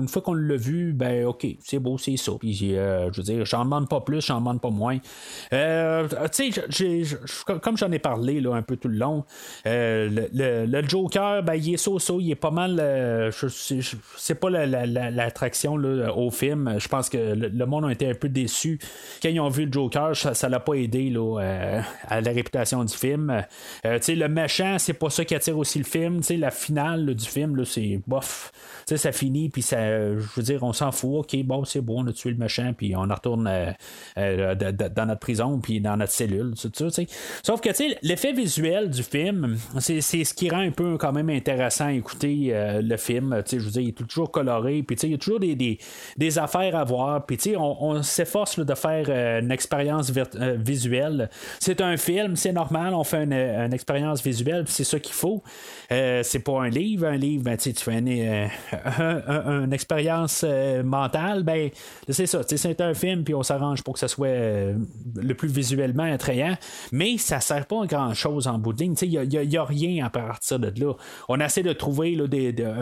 une 0.00 0.08
fois 0.08 0.22
qu'on 0.22 0.34
l'a 0.34 0.56
vu, 0.56 0.92
ben 0.94 1.26
ok, 1.26 1.46
c'est 1.60 1.78
beau, 1.78 1.98
c'est 1.98 2.16
ça. 2.16 2.32
Puis, 2.38 2.76
euh, 2.76 3.10
je 3.12 3.18
veux 3.18 3.24
dire, 3.24 3.44
j'en 3.44 3.64
demande 3.64 3.88
pas 3.88 4.00
plus, 4.00 4.24
j'en 4.24 4.38
demande 4.38 4.60
pas 4.60 4.70
moins. 4.70 4.98
Euh, 5.52 6.08
comme 7.60 7.76
j'en 7.76 7.92
ai 7.92 7.98
parlé 7.98 8.42
un 8.50 8.62
peu 8.62 8.76
tout 8.76 8.88
le 8.88 8.96
long, 8.96 9.24
le, 9.66 10.64
le, 10.64 10.88
Joker, 10.88 11.42
ben, 11.42 11.49
il 11.56 11.74
est 11.74 11.76
so-so, 11.76 12.20
il 12.20 12.30
est 12.30 12.34
pas 12.34 12.50
mal. 12.50 13.30
c'est 14.16 14.34
pas 14.34 14.50
l'attraction 14.50 15.74
au 15.74 16.30
film. 16.30 16.76
Je 16.78 16.88
pense 16.88 17.08
que 17.08 17.18
le, 17.18 17.66
monde 17.66 17.84
a 17.84 17.92
été 17.92 18.08
un 18.08 18.14
peu 18.14 18.28
déçu 18.28 18.78
quand 19.22 19.28
ils 19.28 19.40
ont 19.40 19.48
vu 19.48 19.66
le 19.66 19.72
Joker. 19.72 20.16
Ça 20.16 20.48
l'a 20.48 20.60
pas 20.60 20.74
aidé 20.74 21.10
là, 21.10 21.40
euh, 21.40 21.80
à 22.06 22.20
la 22.20 22.32
réputation 22.32 22.84
du 22.84 22.94
film. 22.94 23.30
Euh, 23.84 23.98
le 24.08 24.28
méchant, 24.28 24.76
c'est 24.78 24.94
pas 24.94 25.10
ça 25.10 25.24
qui 25.24 25.34
attire 25.34 25.56
aussi 25.58 25.78
le 25.78 25.84
film. 25.84 26.20
la 26.30 26.50
finale 26.50 27.14
du 27.14 27.26
film, 27.26 27.64
c'est 27.64 28.00
bof. 28.06 28.52
ça 28.86 29.12
finit, 29.12 29.48
puis 29.48 29.62
ça, 29.62 29.78
je 30.16 30.26
veux 30.36 30.42
dire, 30.42 30.62
on 30.62 30.72
s'en 30.72 30.92
fout. 30.92 31.10
Ok, 31.20 31.36
bon, 31.44 31.64
c'est 31.64 31.80
bon, 31.80 32.04
on 32.04 32.06
a 32.08 32.12
tué 32.12 32.30
le 32.30 32.36
méchant, 32.36 32.72
puis 32.76 32.94
on 32.96 33.02
retourne 33.02 33.48
euh, 34.18 34.54
dans 34.54 35.06
notre 35.06 35.20
prison, 35.20 35.58
puis 35.58 35.80
dans 35.80 35.96
notre 35.96 36.12
cellule. 36.12 36.54
Sauf 36.56 37.60
que 37.60 37.70
l'effet 38.02 38.32
visuel 38.32 38.90
du 38.90 39.02
film, 39.02 39.56
c'est 39.78 40.00
ce 40.00 40.34
qui 40.34 40.50
rend 40.50 40.60
un 40.60 40.70
peu 40.70 40.96
quand 40.98 41.12
même 41.12 41.30
intéressant 41.40 41.86
à 41.86 41.92
écouter 41.92 42.52
le 42.82 42.96
film. 42.96 43.42
Je 43.50 43.58
veux 43.58 43.70
dire, 43.70 43.82
il 43.82 43.88
est 43.88 44.06
toujours 44.06 44.30
coloré, 44.30 44.82
puis 44.82 44.96
il 45.02 45.10
y 45.10 45.14
a 45.14 45.18
toujours 45.18 45.40
des, 45.40 45.78
des, 46.16 46.38
affaires 46.38 46.76
à 46.76 46.84
voir. 46.84 47.26
Puis 47.26 47.56
on, 47.56 47.82
on 47.82 48.02
s'efforce 48.02 48.58
de 48.58 48.74
faire 48.74 49.06
euh, 49.08 49.40
une 49.40 49.50
expérience 49.50 50.12
euh, 50.16 50.56
visuelle. 50.58 51.30
C'est 51.58 51.80
un 51.80 51.96
film, 51.96 52.36
c'est 52.36 52.52
normal, 52.52 52.94
on 52.94 53.04
fait 53.04 53.24
une, 53.24 53.72
expérience 53.72 54.22
visuelle, 54.22 54.64
c'est 54.66 54.84
ça 54.84 54.98
qu'il 54.98 55.14
faut. 55.14 55.42
Euh, 55.92 56.22
c'est 56.22 56.40
pas 56.40 56.60
un 56.62 56.68
livre, 56.68 57.06
un 57.06 57.16
livre, 57.16 57.44
ben, 57.44 57.56
tu 57.56 57.72
fais 57.72 57.98
une, 57.98 59.72
expérience 59.72 60.44
mentale, 60.84 61.42
ben 61.42 61.70
c'est 62.08 62.26
ça, 62.26 62.40
c'est 62.44 62.80
un 62.80 62.94
film, 62.94 63.24
puis 63.24 63.34
on 63.34 63.42
s'arrange 63.42 63.82
pour 63.82 63.94
que 63.94 64.00
ça 64.00 64.08
soit 64.08 64.28
le 64.28 65.34
plus 65.34 65.48
visuellement 65.48 66.04
attrayant, 66.04 66.56
mais 66.92 67.18
ça 67.18 67.40
sert 67.40 67.66
pas 67.66 67.84
à 67.84 67.86
grand 67.86 68.14
chose 68.14 68.46
en 68.46 68.58
bout 68.58 68.72
de 68.72 68.82
ligne. 68.82 68.94
Il 69.02 69.28
n'y 69.28 69.56
a, 69.56 69.64
rien 69.64 70.06
à 70.06 70.10
partir 70.10 70.58
de 70.58 70.72
là. 70.80 70.94
On 71.32 71.38
essaie 71.38 71.62
de 71.62 71.72
trouver 71.72 72.16
là, 72.16 72.24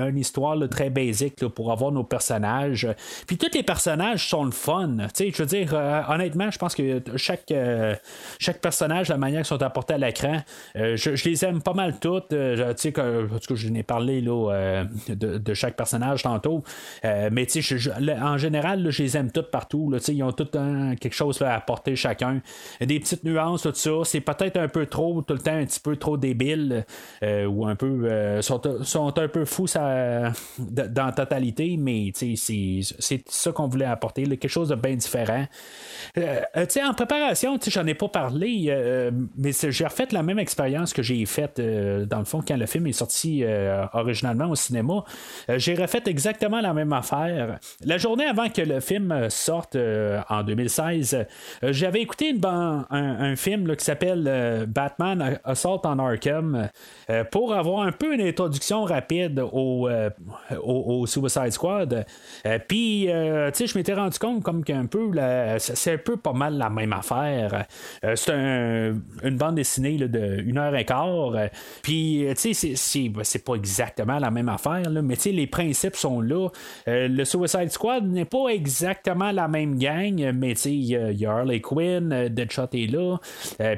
une 0.08 0.16
histoire 0.16 0.56
très 0.70 0.88
basique 0.88 1.46
pour 1.48 1.70
avoir 1.70 1.92
nos 1.92 2.02
personnages. 2.02 2.88
Puis 3.26 3.36
tous 3.36 3.54
les 3.54 3.62
personnages 3.62 4.26
sont 4.26 4.42
le 4.42 4.52
fun. 4.52 4.96
je 5.18 5.36
veux 5.36 5.46
dire, 5.46 5.74
euh, 5.74 6.00
honnêtement, 6.08 6.50
je 6.50 6.56
pense 6.56 6.74
que 6.74 7.02
chaque, 7.16 7.50
euh, 7.50 7.94
chaque 8.38 8.62
personnage, 8.62 9.10
la 9.10 9.18
manière 9.18 9.40
qu'ils 9.40 9.48
sont 9.48 9.62
apportés 9.62 9.94
à 9.94 9.98
l'écran, 9.98 10.38
euh, 10.76 10.96
je, 10.96 11.28
les 11.28 11.44
aime 11.44 11.60
pas 11.60 11.74
mal 11.74 11.98
toutes. 12.00 12.28
tu 12.28 12.36
sais, 12.76 12.98
en 12.98 13.38
tout 13.38 13.54
cas, 13.54 13.54
je 13.54 13.68
n'ai 13.68 13.82
parlé 13.82 14.22
là, 14.22 14.84
de, 15.10 15.54
chaque 15.54 15.76
personnage 15.76 16.22
tantôt. 16.22 16.64
mais 17.04 17.44
tu 17.44 17.60
sais, 17.60 17.92
en 18.18 18.38
général, 18.38 18.88
je 18.88 19.02
les 19.02 19.14
aime 19.18 19.30
toutes 19.30 19.50
partout. 19.50 19.92
Ils 20.08 20.22
ont 20.22 20.32
tout 20.32 20.46
quelque 20.46 21.14
chose 21.14 21.42
à 21.42 21.54
apporter 21.54 21.96
chacun. 21.96 22.40
Des 22.80 22.98
petites 22.98 23.24
nuances, 23.24 23.62
tout 23.64 23.74
ça. 23.74 23.90
C'est 24.04 24.22
peut-être 24.22 24.56
un 24.56 24.68
peu 24.68 24.86
trop, 24.86 25.20
tout 25.20 25.34
le 25.34 25.40
temps, 25.40 25.52
un 25.52 25.66
petit 25.66 25.80
peu 25.80 25.96
trop 25.96 26.16
débile. 26.16 26.86
ou 27.22 27.66
un 27.66 27.76
peu. 27.76 28.37
Sont, 28.40 28.60
sont 28.82 29.18
un 29.18 29.28
peu 29.28 29.44
fous 29.44 29.66
ça, 29.66 30.32
dans 30.58 31.06
la 31.06 31.12
totalité, 31.12 31.76
mais 31.78 32.12
c'est 32.14 33.22
ça 33.28 33.52
qu'on 33.52 33.68
voulait 33.68 33.84
apporter, 33.84 34.24
quelque 34.24 34.48
chose 34.48 34.68
de 34.68 34.74
bien 34.74 34.94
différent. 34.94 35.46
Euh, 36.16 36.40
euh, 36.56 36.66
en 36.84 36.94
préparation, 36.94 37.58
j'en 37.66 37.86
ai 37.86 37.94
pas 37.94 38.08
parlé, 38.08 38.66
euh, 38.68 39.10
mais 39.36 39.52
j'ai 39.52 39.84
refait 39.84 40.06
la 40.12 40.22
même 40.22 40.38
expérience 40.38 40.92
que 40.92 41.02
j'ai 41.02 41.24
faite, 41.26 41.60
dans 41.60 42.18
le 42.18 42.24
fond, 42.24 42.42
quand 42.46 42.56
le 42.56 42.66
film 42.66 42.86
est 42.86 42.92
sorti 42.92 43.44
originalement 43.92 44.46
au 44.46 44.54
cinéma. 44.54 45.04
j'ai 45.56 45.74
refait 45.74 46.02
exactement 46.06 46.60
la 46.60 46.72
même 46.72 46.92
affaire. 46.92 47.58
La 47.84 47.98
journée 47.98 48.26
avant 48.26 48.48
que 48.48 48.62
le 48.62 48.80
film 48.80 49.28
sorte 49.28 49.76
en 50.28 50.42
2016, 50.42 51.26
j'avais 51.62 52.00
écouté 52.00 52.34
un, 52.44 53.34
film 53.36 53.76
qui 53.76 53.84
s'appelle 53.84 54.66
Batman 54.68 55.38
Assault 55.44 55.82
on 55.84 55.98
Arkham 55.98 56.68
pour 57.30 57.54
avoir 57.54 57.82
un 57.82 57.92
peu 57.92 58.14
une 58.14 58.20
introduction 58.28 58.84
rapide 58.84 59.40
au, 59.52 59.88
au, 60.62 61.06
Suicide 61.06 61.50
Squad. 61.50 62.06
Puis, 62.68 63.06
je 63.06 63.78
m'étais 63.78 63.94
rendu 63.94 64.18
compte 64.18 64.42
comme 64.42 64.64
qu'un 64.64 64.86
peu, 64.86 65.10
c'est 65.58 65.92
un 65.94 65.98
peu 65.98 66.16
pas 66.16 66.32
mal 66.32 66.56
la 66.56 66.70
même 66.70 66.92
affaire. 66.92 67.66
Euh, 68.04 68.16
c'est 68.16 68.32
une 68.32 69.36
bande 69.36 69.56
dessinée 69.56 69.96
de 69.96 70.40
une 70.40 70.58
heure 70.58 70.74
et 70.74 70.84
quart. 70.84 71.34
Euh, 71.34 71.48
puis, 71.82 72.26
tu 72.40 72.54
sais, 72.54 73.08
ben, 73.08 73.24
c'est 73.24 73.44
pas 73.44 73.54
exactement 73.54 74.18
la 74.18 74.30
même 74.30 74.48
affaire, 74.48 74.88
là, 74.88 75.02
mais 75.02 75.16
tu 75.16 75.22
sais, 75.22 75.32
les 75.32 75.46
principes 75.46 75.96
sont 75.96 76.20
là. 76.20 76.48
Euh, 76.88 77.08
le 77.08 77.24
Suicide 77.24 77.70
Squad 77.70 78.06
n'est 78.06 78.24
pas 78.24 78.48
exactement 78.48 79.32
la 79.32 79.48
même 79.48 79.78
gang, 79.78 80.32
mais 80.32 80.54
tu 80.54 80.60
sais, 80.60 80.74
il 80.74 80.86
y, 80.86 81.26
a 81.26 81.32
Harley 81.32 81.60
Quinn, 81.60 82.28
Deadshot 82.28 82.68
est 82.72 82.90
là. 82.90 83.16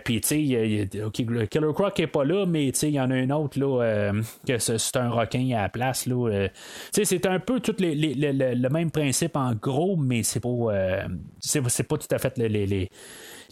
puis, 0.05 0.21
tu 0.21 0.29
sais, 0.29 0.89
Killer 1.13 1.73
Croc 1.75 2.01
est 2.01 2.07
pas 2.07 2.25
là, 2.25 2.47
mais 2.47 2.71
tu 2.73 2.81
sais, 2.81 2.89
il 2.89 2.95
y 2.95 3.01
en 3.01 3.11
a 3.11 3.15
un 3.15 3.31
autre, 3.31 3.59
là, 3.59 4.13
que 4.47 4.59
c'est 4.59 4.97
un 4.97 5.11
requin 5.11 5.51
à 5.57 5.63
la 5.63 5.69
place, 5.69 6.07
là. 6.07 6.49
sais, 6.93 7.05
c'est 7.05 7.27
un 7.27 7.39
peu 7.39 7.61
tout 7.61 7.77
les, 7.79 7.95
le 7.95 8.69
même 8.69 8.91
principe 8.91 9.37
en 9.37 9.55
gros, 9.55 9.97
mais 9.97 10.23
c'est 10.23 10.41
pas, 10.41 11.05
c'est 11.41 11.83
pas 11.83 11.99
tout 11.99 12.15
à 12.15 12.19
fait 12.19 12.37
les, 12.39 12.49
les, 12.49 12.91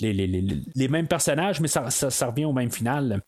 les, 0.00 0.88
mêmes 0.88 1.06
personnages, 1.06 1.60
mais 1.60 1.68
ça, 1.68 1.90
ça, 1.90 2.26
revient 2.26 2.44
au 2.44 2.52
même 2.52 2.70
final. 2.70 3.20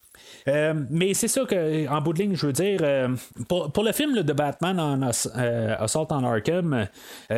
Euh, 0.49 0.75
mais 0.91 1.15
c'est 1.15 1.29
ça 1.29 1.45
que, 1.45 1.89
en 1.89 2.01
bout 2.01 2.13
de 2.13 2.23
ligne, 2.23 2.35
je 2.35 2.47
veux 2.47 2.53
dire, 2.53 2.81
euh, 2.83 3.09
pour, 3.49 3.85
le 3.85 3.93
film 3.93 4.23
de 4.23 4.33
Batman 4.33 4.79
en 4.79 5.01
euh, 5.37 5.77
Assault 5.79 6.09
on 6.11 6.25
Arkham, 6.25 6.87
il 7.31 7.37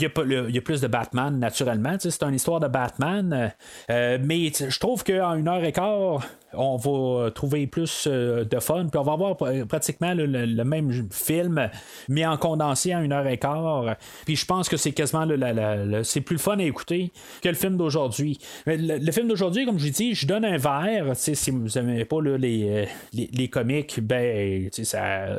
y, 0.00 0.06
a 0.06 0.60
plus 0.60 0.80
de 0.80 0.86
Batman 0.86 1.38
naturellement. 1.38 1.96
C'est 1.98 2.22
une 2.22 2.34
histoire 2.34 2.60
de 2.60 2.68
Batman. 2.68 3.52
mais 3.88 4.52
je 4.52 4.78
trouve 4.78 5.04
qu'en 5.04 5.34
une 5.34 5.48
heure 5.48 5.64
et 5.64 5.72
quart, 5.72 6.20
on 6.52 6.76
va 6.76 7.30
trouver 7.30 7.66
plus 7.66 8.06
de 8.06 8.60
fun. 8.60 8.86
Puis 8.90 8.98
on 8.98 9.02
va 9.02 9.12
avoir 9.12 9.36
pratiquement 9.68 10.14
le, 10.14 10.64
même 10.64 10.90
film, 11.10 11.68
mais 12.08 12.26
en 12.26 12.36
condensé 12.36 12.94
en 12.94 13.02
une 13.02 13.12
heure 13.12 13.26
et 13.26 13.38
quart. 13.38 13.96
Puis 14.24 14.36
je 14.36 14.46
pense 14.46 14.68
que 14.68 14.76
c'est 14.76 14.92
quasiment 14.92 15.24
le, 15.24 16.02
c'est 16.02 16.20
plus 16.20 16.38
fun 16.38 16.58
à 16.58 16.62
écouter 16.62 17.12
que 17.42 17.48
le 17.48 17.54
film 17.54 17.76
d'aujourd'hui. 17.76 18.38
Le, 18.66 19.12
film 19.12 19.28
d'aujourd'hui, 19.28 19.66
comme 19.66 19.78
je 19.78 19.88
dis, 19.88 20.14
je 20.14 20.26
donne 20.26 20.44
un 20.44 20.58
verre. 20.58 21.14
Si 21.14 21.50
vous 21.50 21.68
n'aimez 21.74 22.04
pas 22.04 22.15
les, 22.20 22.68
euh, 22.68 22.84
les, 23.12 23.48
comics, 23.48 24.00
ben, 24.00 24.68
ça, 24.70 25.38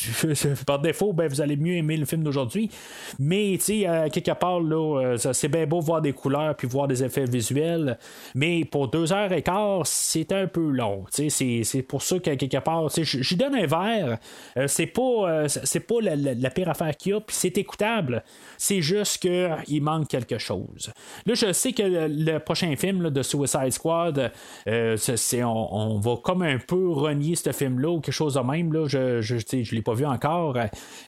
par 0.66 0.78
défaut, 0.78 1.12
ben, 1.12 1.28
vous 1.28 1.40
allez 1.40 1.56
mieux 1.56 1.74
aimer 1.74 1.96
le 1.96 2.04
film 2.04 2.22
d'aujourd'hui. 2.22 2.70
Mais, 3.18 3.56
tu 3.58 3.82
sais, 3.82 4.08
quelque 4.12 4.32
part, 4.32 4.60
là, 4.60 5.00
euh, 5.00 5.32
c'est 5.32 5.48
bien 5.48 5.66
beau 5.66 5.80
voir 5.80 6.00
des 6.00 6.12
couleurs 6.12 6.54
puis 6.56 6.68
voir 6.68 6.88
des 6.88 7.02
effets 7.02 7.24
visuels. 7.24 7.98
Mais 8.34 8.64
pour 8.64 8.88
deux 8.88 9.12
heures 9.12 9.32
et 9.32 9.42
quart, 9.42 9.86
c'est 9.86 10.32
un 10.32 10.46
peu 10.46 10.70
long. 10.70 11.04
C'est 11.10 11.82
pour 11.86 12.02
ça 12.02 12.18
que 12.18 12.34
quelque 12.34 12.58
part, 12.58 12.88
j'y 12.90 13.36
donne 13.36 13.54
un 13.54 13.66
verre. 13.66 14.18
Euh, 14.56 14.66
c'est 14.66 14.86
pas, 14.86 15.48
c'est 15.48 15.80
pas 15.80 16.00
la, 16.00 16.50
pire 16.50 16.68
affaire 16.68 16.96
qu'il 16.96 17.12
y 17.12 17.14
a, 17.14 17.20
puis 17.20 17.36
c'est 17.36 17.56
écoutable. 17.58 18.24
C'est 18.58 18.82
juste 18.82 19.18
qu'il 19.18 19.82
manque 19.82 20.08
quelque 20.08 20.38
chose. 20.38 20.92
Là, 21.26 21.34
je 21.34 21.52
sais 21.52 21.72
que 21.72 21.82
le, 21.82 22.38
prochain 22.38 22.74
film 22.76 23.10
de 23.10 23.22
Suicide 23.22 23.70
Squad, 23.70 24.32
c'est, 24.66 25.44
on, 25.44 25.74
on 25.74 25.99
va 26.00 26.16
comme 26.22 26.42
un 26.42 26.58
peu 26.58 26.90
renier 26.90 27.36
ce 27.36 27.52
film-là 27.52 27.90
ou 27.90 28.00
quelque 28.00 28.14
chose 28.14 28.34
de 28.34 28.40
même. 28.40 28.72
Là. 28.72 28.86
Je 28.88 29.20
je, 29.20 29.36
je 29.38 29.74
l'ai 29.74 29.82
pas 29.82 29.94
vu 29.94 30.06
encore. 30.06 30.56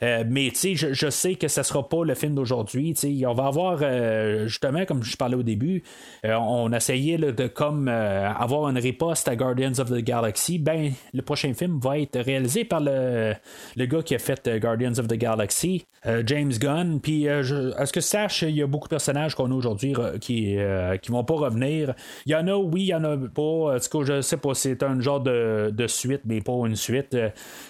Euh, 0.03 0.25
mais 0.29 0.53
je, 0.55 0.93
je 0.93 1.11
sais 1.11 1.35
que 1.35 1.49
ce 1.49 1.63
sera 1.63 1.89
pas 1.89 2.05
le 2.05 2.15
film 2.15 2.35
d'aujourd'hui. 2.35 2.95
On 3.27 3.35
va 3.35 3.47
avoir, 3.47 3.79
euh, 3.83 4.47
justement, 4.47 4.85
comme 4.85 5.03
je 5.03 5.17
parlais 5.17 5.37
au 5.37 5.43
début, 5.43 5.83
euh, 6.25 6.35
on 6.35 6.73
essayait 6.73 7.19
de 7.19 7.47
comme 7.47 7.89
avoir 7.89 8.69
une 8.69 8.79
riposte 8.79 9.29
à 9.29 9.37
Guardians 9.37 9.79
of 9.79 9.91
the 9.91 10.03
Galaxy. 10.03 10.59
Ben, 10.59 10.93
le 11.13 11.23
prochain 11.23 11.53
film 11.55 11.79
va 11.81 11.99
être 11.99 12.19
réalisé 12.21 12.65
par 12.65 12.81
le, 12.81 13.35
le 13.77 13.87
gars 13.87 14.03
qui 14.03 14.15
a 14.15 14.19
fait 14.19 14.49
Guardians 14.61 14.99
of 14.99 15.09
the 15.09 15.15
Galaxy, 15.15 15.85
James 16.27 16.53
Gunn. 16.53 17.01
Puis, 17.01 17.29
à 17.29 17.43
ce 17.43 17.93
que 17.93 18.01
je 18.01 18.07
sache, 18.07 18.43
il 18.43 18.57
y 18.57 18.63
a 18.63 18.67
beaucoup 18.67 18.89
de 18.89 18.91
personnages 18.91 19.35
qu'on 19.35 19.51
a 19.51 19.55
aujourd'hui 19.55 19.95
qui, 20.21 20.57
qui 21.01 21.11
vont 21.11 21.25
pas 21.25 21.35
revenir. 21.35 21.95
Il 22.27 22.33
y 22.33 22.35
en 22.35 22.47
a, 22.49 22.55
oui, 22.55 22.83
il 22.83 22.87
y 22.87 22.95
en 22.95 23.05
a 23.05 23.17
pas. 23.17 23.43
En 23.43 23.79
tout 23.79 23.99
cas, 23.99 24.05
je 24.05 24.21
sais 24.21 24.37
pas, 24.37 24.55
c'est 24.55 24.82
un 24.85 25.01
genre 25.01 25.21
de, 25.21 25.71
de 25.73 25.87
suite, 25.87 26.23
mais 26.25 26.41
pas 26.41 26.53
une 26.67 26.77
suite. 26.77 27.17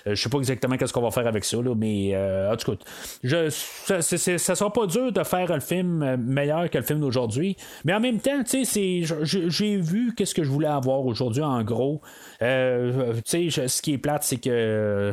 je 0.06 0.14
sais 0.14 0.28
pas 0.28 0.38
exactement 0.38 0.76
qu'est-ce 0.76 0.92
qu'on 0.92 1.02
va 1.02 1.10
faire 1.10 1.26
avec 1.26 1.44
ça, 1.44 1.56
là, 1.58 1.74
mais 1.74 2.16
en 2.16 2.56
tout 2.56 2.72
cas, 2.72 2.78
je, 3.22 3.50
ça, 3.50 4.02
c'est, 4.02 4.38
sera 4.38 4.72
pas 4.72 4.86
dur 4.86 5.12
de 5.12 5.22
faire 5.22 5.50
un 5.50 5.60
film 5.60 6.16
meilleur 6.16 6.70
que 6.70 6.78
le 6.78 6.84
film 6.84 7.00
d'aujourd'hui. 7.00 7.56
Mais 7.84 7.94
en 7.94 8.00
même 8.00 8.20
temps, 8.20 8.42
tu 8.42 8.64
sais, 8.64 9.02
j'ai 9.22 9.76
vu 9.76 10.14
qu'est-ce 10.14 10.34
que 10.34 10.44
je 10.44 10.50
voulais 10.50 10.68
avoir 10.68 11.04
aujourd'hui 11.04 11.42
en 11.42 11.62
gros. 11.62 12.00
Euh, 12.42 13.14
tu 13.24 13.50
sais, 13.50 13.68
ce 13.68 13.82
qui 13.82 13.94
est 13.94 13.98
plate, 13.98 14.24
c'est 14.24 14.38
que 14.38 14.50
euh, 14.50 15.12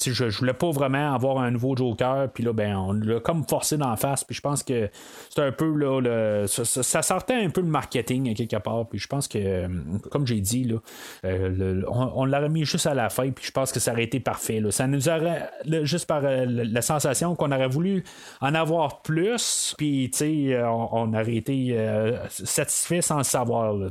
je, 0.00 0.30
je 0.30 0.38
voulais 0.38 0.52
pas 0.52 0.70
vraiment 0.70 1.14
avoir 1.14 1.38
un 1.38 1.50
nouveau 1.50 1.76
Joker, 1.76 2.28
puis 2.32 2.44
là, 2.44 2.52
ben, 2.52 2.76
on 2.76 2.92
l'a 2.92 3.20
comme 3.20 3.44
forcé 3.48 3.76
d'en 3.76 3.96
face, 3.96 4.24
puis 4.24 4.34
je 4.34 4.40
pense 4.40 4.62
que 4.62 4.88
c'est 5.30 5.42
un 5.42 5.52
peu 5.52 5.74
là, 5.74 6.00
le, 6.00 6.46
ça, 6.46 7.02
sortait 7.02 7.34
un 7.34 7.50
peu 7.50 7.60
le 7.60 7.66
marketing 7.66 8.34
quelque 8.34 8.56
part, 8.56 8.86
puis 8.86 8.98
je 8.98 9.08
pense 9.08 9.28
que, 9.28 9.66
comme 10.10 10.26
j'ai 10.26 10.40
dit, 10.40 10.64
là, 10.64 10.76
euh, 11.24 11.82
on, 11.88 12.24
l'aurait 12.24 12.48
mis 12.48 12.64
juste 12.64 12.86
à 12.86 12.94
la 12.94 13.08
fin, 13.08 13.30
puis 13.30 13.44
je 13.46 13.50
pense 13.50 13.72
que 13.72 13.80
ça 13.80 13.92
aurait 13.92 14.04
été 14.04 14.20
parfait. 14.20 14.60
Là. 14.60 14.70
Ça 14.70 14.86
nous 14.86 15.08
aurait, 15.08 15.50
juste 15.82 16.06
par 16.06 16.22
la 16.22 16.82
sensation 16.82 17.34
qu'on 17.34 17.52
aurait 17.52 17.68
voulu 17.68 18.04
en 18.40 18.54
avoir 18.54 19.02
plus, 19.02 19.74
puis 19.76 20.10
tu 20.10 20.18
sais, 20.18 20.62
on, 20.64 21.12
aurait 21.14 21.36
été 21.36 21.76
satisfait 22.28 23.02
sans 23.02 23.18
le 23.18 23.24
savoir. 23.24 23.74
Là, 23.74 23.88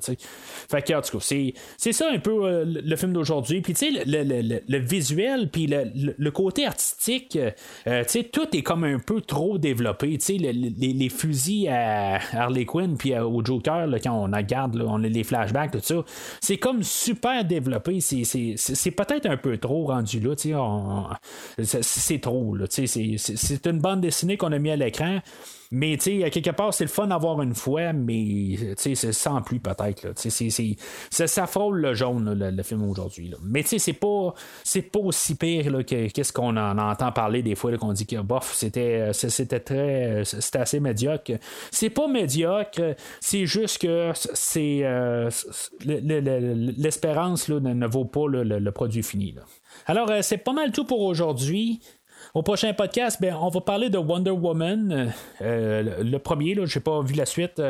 fait 0.69 0.81
que, 0.81 0.93
en 0.93 1.01
tout 1.01 1.17
cas, 1.17 1.35
c'est 1.77 1.91
ça 1.91 2.09
un 2.11 2.19
peu 2.19 2.63
le 2.65 2.95
film 2.95 3.13
d'aujourd'hui. 3.13 3.61
Puis, 3.61 3.73
le, 4.05 4.77
visuel, 4.77 5.49
puis 5.49 5.67
le, 5.67 6.31
côté 6.31 6.65
artistique, 6.65 7.37
euh, 7.87 8.03
tout 8.31 8.55
est 8.55 8.61
comme 8.61 8.83
un 8.83 8.99
peu 8.99 9.21
trop 9.21 9.57
développé. 9.57 10.17
Sais, 10.19 10.37
les, 10.37 11.09
fusils 11.09 11.67
à 11.69 12.19
Harley 12.33 12.65
Quinn, 12.65 12.97
puis 12.97 13.17
au 13.17 13.43
Joker, 13.43 13.87
quand 14.03 14.13
on 14.13 14.35
regarde, 14.35 14.81
on 14.81 14.97
les 14.97 15.23
flashbacks, 15.23 15.71
tout 15.71 15.79
ça, 15.81 16.03
c'est 16.41 16.57
comme 16.57 16.83
super 17.03 17.43
développé. 17.45 17.99
C'est 18.01 18.91
peut-être 18.91 19.25
un 19.25 19.37
peu 19.37 19.57
trop 19.57 19.87
rendu 19.87 20.19
là. 20.19 20.35
C'est 21.61 22.19
trop, 22.21 22.55
c'est 22.69 23.67
une 23.67 23.79
bande 23.79 24.01
dessinée 24.01 24.37
qu'on 24.37 24.51
a 24.51 24.59
mis 24.59 24.71
à 24.71 24.75
l'écran. 24.75 25.19
Mais, 25.75 25.97
sais, 25.99 26.29
quelque 26.29 26.51
part, 26.51 26.71
c'est 26.71 26.83
le 26.83 26.89
fun 26.89 27.07
d'avoir 27.07 27.41
une 27.41 27.55
fois, 27.55 27.93
mais, 27.93 28.75
c'est 28.77 28.93
sans 28.93 29.41
plus, 29.41 29.59
peut-être. 29.59 30.13
Ça 31.09 31.47
frôle 31.47 31.81
le 31.81 31.95
jaune, 31.95 32.31
le, 32.37 32.63
film 32.63 32.87
aujourd'hui. 32.87 33.33
Mais, 33.41 33.63
c'est 33.63 33.93
pas, 33.93 34.35
pas 34.91 34.99
aussi 34.99 35.33
pire 35.33 35.83
que 35.83 36.09
qu'est-ce 36.09 36.31
qu'on 36.31 36.55
en 36.57 36.77
entend 36.77 37.11
parler 37.11 37.41
des 37.41 37.55
fois, 37.55 37.75
qu'on 37.79 37.91
dit 37.91 38.05
que, 38.05 38.21
bof, 38.21 38.53
c'était, 38.53 39.11
très, 39.65 40.21
c'était 40.23 40.59
assez 40.59 40.79
médiocre. 40.79 41.31
C'est 41.71 41.89
pas 41.89 42.07
médiocre, 42.07 42.95
c'est 43.19 43.47
juste 43.47 43.81
que 43.81 44.11
c'est, 44.13 44.81
euh, 44.83 45.31
l'espérance 45.85 47.49
ne, 47.49 47.87
vaut 47.87 48.05
pas 48.05 48.27
le, 48.27 48.71
produit 48.71 49.01
fini. 49.01 49.33
Alors, 49.87 50.11
euh, 50.11 50.19
c'est 50.21 50.37
pas 50.37 50.53
mal 50.53 50.71
tout 50.71 50.85
pour 50.85 51.01
aujourd'hui. 51.01 51.81
Au 52.35 52.41
prochain 52.41 52.73
podcast, 52.73 53.21
ben, 53.21 53.35
on 53.39 53.49
va 53.49 53.61
parler 53.61 53.91
de 53.91 53.99
Wonder 53.99 54.31
Woman. 54.31 55.13
Euh, 55.43 56.03
le, 56.03 56.17
premier, 56.17 56.55
je 56.55 56.79
n'ai 56.79 56.83
pas 56.83 56.99
vu 57.03 57.13
la 57.13 57.27
suite. 57.27 57.61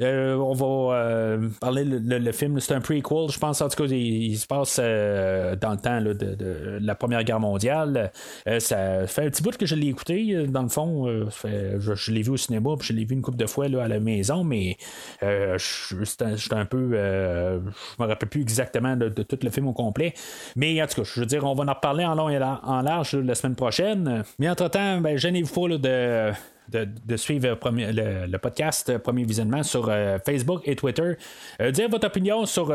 Euh, 0.00 0.34
on 0.34 0.54
va 0.54 0.96
euh, 0.96 1.48
parler 1.60 1.84
le, 1.84 2.32
film, 2.32 2.58
c'est 2.58 2.74
un 2.74 2.80
prequel. 2.80 3.30
Je 3.30 3.38
pense 3.38 3.60
en 3.60 3.68
tout 3.68 3.80
cas 3.80 3.88
il, 3.88 4.36
se 4.36 4.48
passe 4.48 4.80
dans 4.80 5.70
le 5.70 5.76
temps 5.76 6.00
de, 6.00 6.80
la 6.80 6.96
Première 6.96 7.22
Guerre 7.22 7.38
mondiale. 7.38 8.10
ça 8.58 9.06
fait 9.06 9.26
un 9.26 9.30
petit 9.30 9.40
bout 9.40 9.56
que 9.56 9.66
je 9.66 9.76
l'ai 9.76 9.86
écouté. 9.86 10.48
Dans 10.48 10.62
le 10.62 10.68
fond, 10.68 11.06
je, 11.44 12.10
l'ai 12.10 12.22
vu 12.22 12.30
au 12.30 12.36
cinéma, 12.36 12.70
puis 12.76 12.88
je 12.88 12.94
l'ai 12.94 13.04
vu 13.04 13.14
une 13.14 13.22
couple 13.22 13.38
de 13.38 13.46
fois 13.46 13.68
là, 13.68 13.84
à 13.84 13.88
la 13.88 14.00
maison, 14.00 14.42
mais 14.42 14.78
j'étais 15.22 16.54
un 16.54 16.64
peu. 16.64 16.90
je 16.90 18.02
me 18.02 18.08
rappelle 18.08 18.28
plus 18.28 18.40
exactement 18.40 18.96
de, 18.96 19.10
tout 19.10 19.38
le 19.40 19.50
film 19.50 19.68
au 19.68 19.72
complet. 19.72 20.12
Mais 20.56 20.82
en 20.82 20.88
tout 20.88 21.02
cas, 21.02 21.08
je 21.14 21.20
veux 21.20 21.26
dire, 21.26 21.44
on 21.44 21.54
va 21.54 21.62
en 21.62 21.72
reparler 21.72 22.04
en 22.04 22.16
long 22.16 22.28
et 22.28 22.42
en 22.42 22.82
large 22.82 23.14
la 23.14 23.36
semaine 23.36 23.54
prochaine. 23.54 24.07
Mais 24.38 24.48
entre-temps, 24.48 25.00
ben, 25.00 25.16
gênez-vous 25.16 25.68
pas 25.68 25.76
de 25.76 26.32
de, 26.70 27.16
suivre 27.16 27.58
le, 27.70 28.36
podcast 28.36 28.88
euh, 28.90 28.98
Premier 28.98 29.24
Visionnement 29.24 29.62
sur 29.62 29.88
euh, 29.88 30.18
Facebook 30.24 30.62
et 30.64 30.76
Twitter. 30.76 31.16
Euh, 31.60 31.70
dire 31.70 31.88
votre 31.88 32.06
opinion 32.06 32.46
sur 32.46 32.74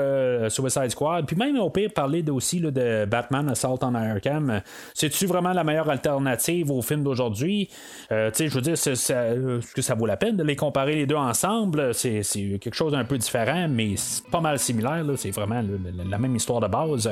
Suicide 0.49 0.89
Squad, 0.89 1.25
puis 1.25 1.35
même 1.35 1.57
au 1.57 1.69
pire, 1.69 1.91
parler 1.93 2.23
aussi 2.29 2.59
de 2.59 3.05
Batman 3.05 3.49
Assault 3.49 3.79
on 3.81 3.95
Arkham. 3.95 4.61
C'est-tu 4.93 5.25
vraiment 5.25 5.53
la 5.53 5.63
meilleure 5.63 5.89
alternative 5.89 6.71
au 6.71 6.81
film 6.81 7.03
d'aujourd'hui? 7.03 7.69
je 8.09 8.49
veux 8.49 8.61
dire, 8.61 8.73
est-ce 8.73 9.73
que 9.73 9.81
ça 9.81 9.95
vaut 9.95 10.05
la 10.05 10.17
peine 10.17 10.37
de 10.37 10.43
les 10.43 10.55
comparer 10.55 10.95
les 10.95 11.05
deux 11.05 11.15
ensemble? 11.15 11.93
C'est 11.93 12.21
quelque 12.59 12.75
chose 12.75 12.91
d'un 12.93 13.05
peu 13.05 13.17
différent, 13.17 13.67
mais 13.69 13.95
pas 14.31 14.41
mal 14.41 14.59
similaire. 14.59 15.03
C'est 15.17 15.31
vraiment 15.31 15.63
la 16.07 16.17
même 16.17 16.35
histoire 16.35 16.59
de 16.59 16.67
base. 16.67 17.09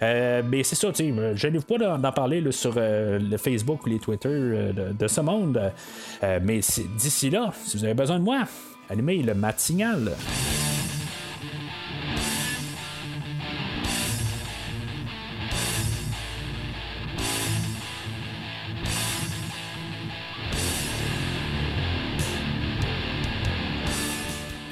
mais 0.00 0.62
c'est 0.62 0.76
ça, 0.76 0.88
je 0.94 1.46
n'ai 1.46 1.60
pas 1.60 1.98
d'en 1.98 2.12
parler 2.12 2.44
sur 2.52 2.74
le 2.76 3.36
Facebook 3.36 3.86
ou 3.86 3.90
les 3.90 3.98
Twitter 3.98 4.72
de, 4.98 5.06
ce 5.06 5.20
monde. 5.20 5.60
Euh, 6.24 6.40
mais 6.42 6.60
d'ici 6.96 7.28
là, 7.28 7.52
si 7.64 7.76
vous 7.76 7.84
avez 7.84 7.92
besoin 7.92 8.18
de 8.18 8.24
moi, 8.24 8.44
allumez 8.88 9.22
le 9.22 9.34
matinal. 9.34 10.16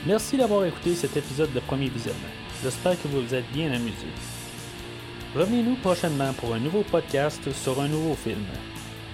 Merci 0.07 0.37
d'avoir 0.37 0.65
écouté 0.65 0.95
cet 0.95 1.17
épisode 1.17 1.53
de 1.53 1.61
Premier 1.61 1.89
Visionnement. 1.89 2.21
J'espère 2.63 3.01
que 3.01 3.09
vous 3.09 3.21
vous 3.21 3.35
êtes 3.35 3.51
bien 3.53 3.71
amusé. 3.73 4.07
Revenez-nous 5.37 5.77
prochainement 5.77 6.33
pour 6.33 6.55
un 6.55 6.59
nouveau 6.59 6.83
podcast 6.83 7.53
sur 7.53 7.81
un 7.81 7.89
nouveau 7.89 8.15
film. 8.15 8.45